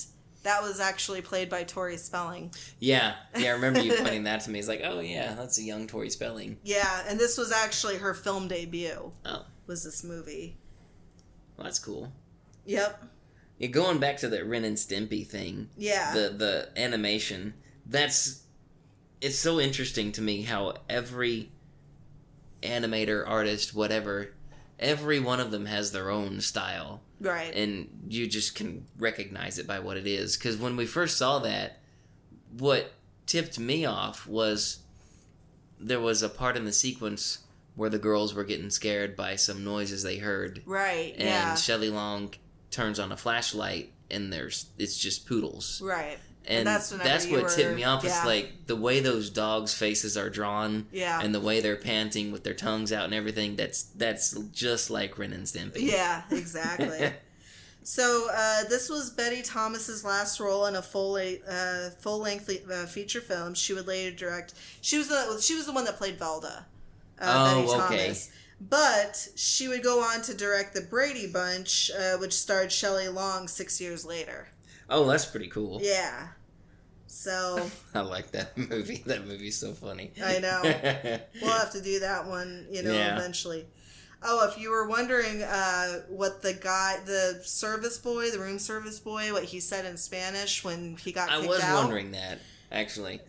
[0.44, 2.52] that was actually played by Tori Spelling.
[2.80, 4.60] Yeah, yeah, I remember you pointing that to me.
[4.60, 6.58] It's like, oh, yeah, that's a young Tori Spelling.
[6.64, 9.12] Yeah, and this was actually her film debut.
[9.26, 9.46] Oh.
[9.68, 10.58] Was this movie?
[11.58, 12.12] Well, that's cool.
[12.66, 13.04] Yep.
[13.60, 16.14] Yeah, going back to the Ren and Stimpy thing, Yeah.
[16.14, 17.54] the the animation.
[17.86, 18.42] That's
[19.22, 21.52] it's so interesting to me how every
[22.62, 24.34] animator, artist, whatever,
[24.84, 27.56] every one of them has their own style, right.
[27.56, 30.38] and you just can recognize it by what it is.
[30.38, 31.80] Because when we first saw that,
[32.58, 32.92] what
[33.26, 34.80] tipped me off was
[35.80, 37.40] there was a part in the sequence
[37.76, 41.14] where the girls were getting scared by some noises they heard, right.
[41.18, 41.56] and yeah.
[41.56, 42.34] Shelley Long
[42.70, 46.20] turns on a flashlight, and there's it's just poodles right.
[46.48, 48.04] And that's that's, what tipped me off.
[48.04, 48.20] yeah.
[48.20, 51.22] Is like the way those dogs' faces are drawn, Yeah.
[51.22, 53.56] and the way they're panting with their tongues out and everything.
[53.56, 55.78] That's that's just like Ren and Stimpy.
[55.82, 57.12] Yeah, exactly.
[57.84, 62.86] so uh, this was Betty Thomas's last role in a full uh, full length uh,
[62.86, 63.54] feature film.
[63.54, 64.54] She would later direct.
[64.82, 66.66] She was the she was the one that played Velda.
[67.20, 68.14] Uh, Oh, okay.
[68.70, 73.48] But she would go on to direct the Brady Bunch, uh, which starred Shelley Long
[73.48, 74.48] six years later.
[74.90, 75.80] Oh, that's pretty cool.
[75.82, 76.28] Yeah.
[77.08, 77.60] So
[77.96, 79.04] I like that movie.
[79.06, 80.12] That movie's so funny.
[80.24, 80.62] I know.
[81.42, 83.18] we'll have to do that one, you know, Yeah.
[83.18, 83.66] eventually.
[84.26, 89.00] Oh, if you were wondering uh, what the guy, the service boy, the room service
[89.00, 91.82] boy, what he said in Spanish when he got I was out.
[91.82, 92.40] wondering that
[92.72, 93.20] actually.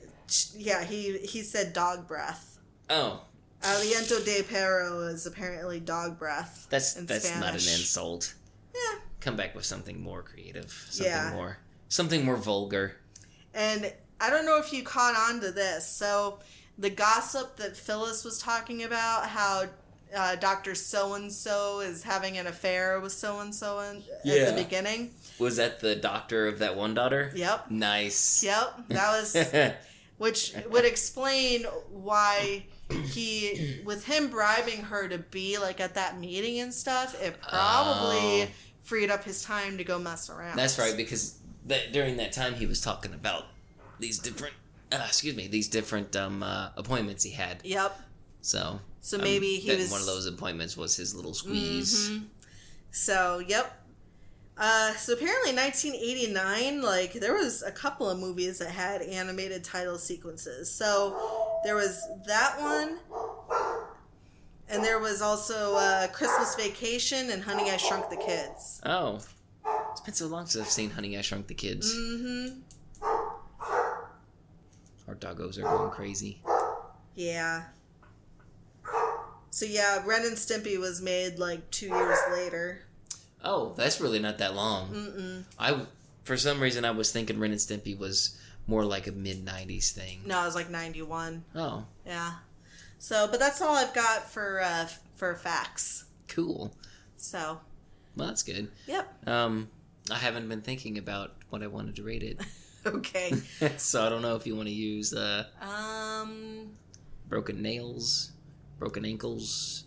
[0.56, 2.58] Yeah, he he said dog breath.
[2.88, 3.22] Oh,
[3.62, 6.66] Aliento de perro is apparently dog breath.
[6.70, 8.32] that's that's not an insult.
[8.74, 9.00] Yeah.
[9.24, 10.70] Come back with something more creative.
[10.90, 11.32] Something Yeah.
[11.32, 11.56] more.
[11.88, 12.96] Something more vulgar.
[13.54, 13.90] And
[14.20, 15.86] I don't know if you caught on to this.
[15.88, 16.40] So
[16.76, 19.64] the gossip that Phyllis was talking about, how
[20.14, 24.52] uh, Doctor So and So is having an affair with so and so at the
[24.62, 25.12] beginning.
[25.38, 27.32] Was that the doctor of that one daughter?
[27.34, 27.70] Yep.
[27.70, 28.44] Nice.
[28.44, 28.88] Yep.
[28.88, 29.72] That was
[30.18, 32.66] which would explain why
[33.10, 38.42] he with him bribing her to be like at that meeting and stuff it probably
[38.42, 38.46] Oh.
[38.84, 42.54] Freed up his time to go mess around That's right, because that during that time
[42.54, 43.46] he was talking about
[43.98, 44.54] these different,
[44.92, 47.58] uh, excuse me, these different um, uh, appointments he had.
[47.64, 47.98] yep
[48.42, 52.10] So, so um, maybe he was one of those appointments was his little squeeze.
[52.10, 52.24] Mhm.
[52.90, 53.80] so yep
[54.56, 59.98] uh, so apparently 1989 like there was a couple of movies that had animated title
[59.98, 62.98] sequences so there was that one
[64.74, 69.20] and there was also uh, christmas vacation and honey i shrunk the kids Oh,
[69.92, 71.94] it's been so long since I've seen Honey I Shrunk the Kids.
[71.94, 72.58] mm-hmm
[75.08, 76.40] Our doggos are going crazy.
[77.14, 77.64] yeah
[79.50, 82.80] so yeah ren and stimpy was made like two years later
[83.46, 84.88] Oh, that's really not that long.
[84.88, 85.44] Mm-mm.
[85.58, 85.82] I,
[86.22, 89.92] for some reason, I was thinking Ren and Stimpy was more like a mid '90s
[89.92, 90.22] thing.
[90.24, 92.32] no it was like 91 Oh, Yeah.
[93.04, 94.86] So, but that's all I've got for uh,
[95.16, 96.04] for facts.
[96.26, 96.74] cool.
[97.18, 97.60] So,
[98.16, 98.70] Well, that's good.
[98.86, 99.12] yep.
[99.28, 99.68] Um,
[100.10, 102.40] I haven't been thinking about what I wanted to rate it,
[102.86, 103.32] Okay.
[103.76, 106.70] so I don't know if you want to use uh, um,
[107.28, 108.32] broken nails,
[108.78, 109.84] broken ankles,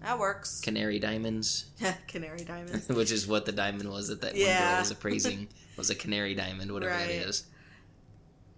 [0.00, 0.60] that works.
[0.60, 2.88] canary diamonds, Yeah Canary diamonds.
[2.88, 6.34] which is what the diamond was that that one girl was appraising was a canary
[6.36, 7.08] diamond, whatever Right.
[7.08, 7.46] that is.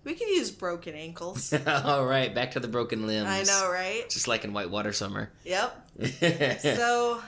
[0.05, 1.53] We could use broken ankles.
[1.67, 3.29] All right, back to the broken limbs.
[3.29, 4.09] I know, right?
[4.11, 5.31] Just like in Whitewater Summer.
[5.45, 5.89] Yep.
[6.61, 7.23] So,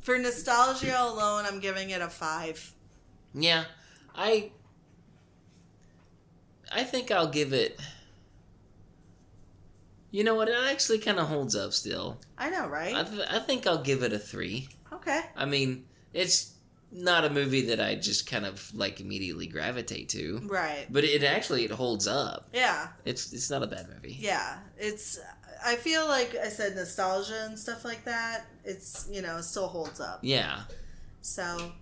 [0.00, 2.72] for nostalgia alone, I'm giving it a five.
[3.34, 3.64] yeah,
[4.14, 4.52] I
[6.72, 7.78] I think I'll give it.
[10.10, 10.48] You know what?
[10.48, 12.20] It actually kind of holds up still.
[12.38, 12.94] I know, right?
[12.94, 14.68] I, th- I think I'll give it a three.
[14.92, 15.22] okay.
[15.36, 16.53] I mean, it's
[16.96, 20.86] not a movie that I just kind of like immediately gravitate to, Right.
[20.88, 22.48] but it actually it holds up.
[22.54, 22.88] Yeah.
[23.04, 24.16] It's it's not a bad movie.
[24.18, 24.58] Yeah.
[24.78, 25.18] It's.
[25.66, 28.46] I feel like I said nostalgia and stuff like that.
[28.64, 30.20] It's you know it still holds up.
[30.22, 30.60] Yeah.
[31.20, 31.72] So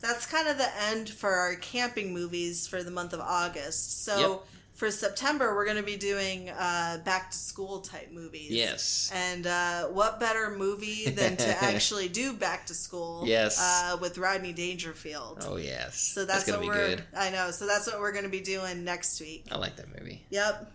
[0.00, 4.04] that's kind of the end for our camping movies for the month of August.
[4.04, 4.46] So Yep.
[4.76, 8.50] For September, we're going to be doing uh, back to school type movies.
[8.50, 9.10] Yes.
[9.14, 13.24] And uh, what better movie than to actually do back to school?
[13.26, 13.58] Yes.
[13.60, 15.44] Uh, with Rodney Dangerfield.
[15.48, 15.98] Oh yes.
[15.98, 16.88] So that's, gonna what be we're.
[16.96, 17.04] good.
[17.16, 17.50] I know.
[17.50, 19.46] So that's what we're going to be doing next week.
[19.50, 20.22] I like that movie.
[20.30, 20.70] Yep.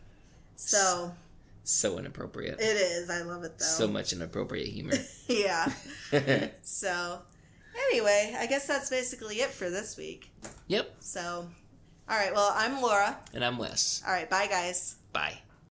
[0.56, 1.12] So
[1.64, 2.60] So inappropriate.
[2.60, 3.10] it is.
[3.10, 3.66] I love it though.
[3.66, 4.94] So much inappropriate humor.
[5.28, 5.72] yeah.
[6.64, 7.20] So
[7.92, 10.30] anyway, I guess that's basically it for this week.
[10.68, 10.92] yep.
[11.00, 11.48] So,
[12.10, 12.34] all right.
[12.34, 13.18] Well, I'm Laura.
[13.34, 14.04] And I'm Wes.
[14.06, 14.30] All right.
[14.30, 14.96] Bye, guys.
[15.14, 15.40] Bye.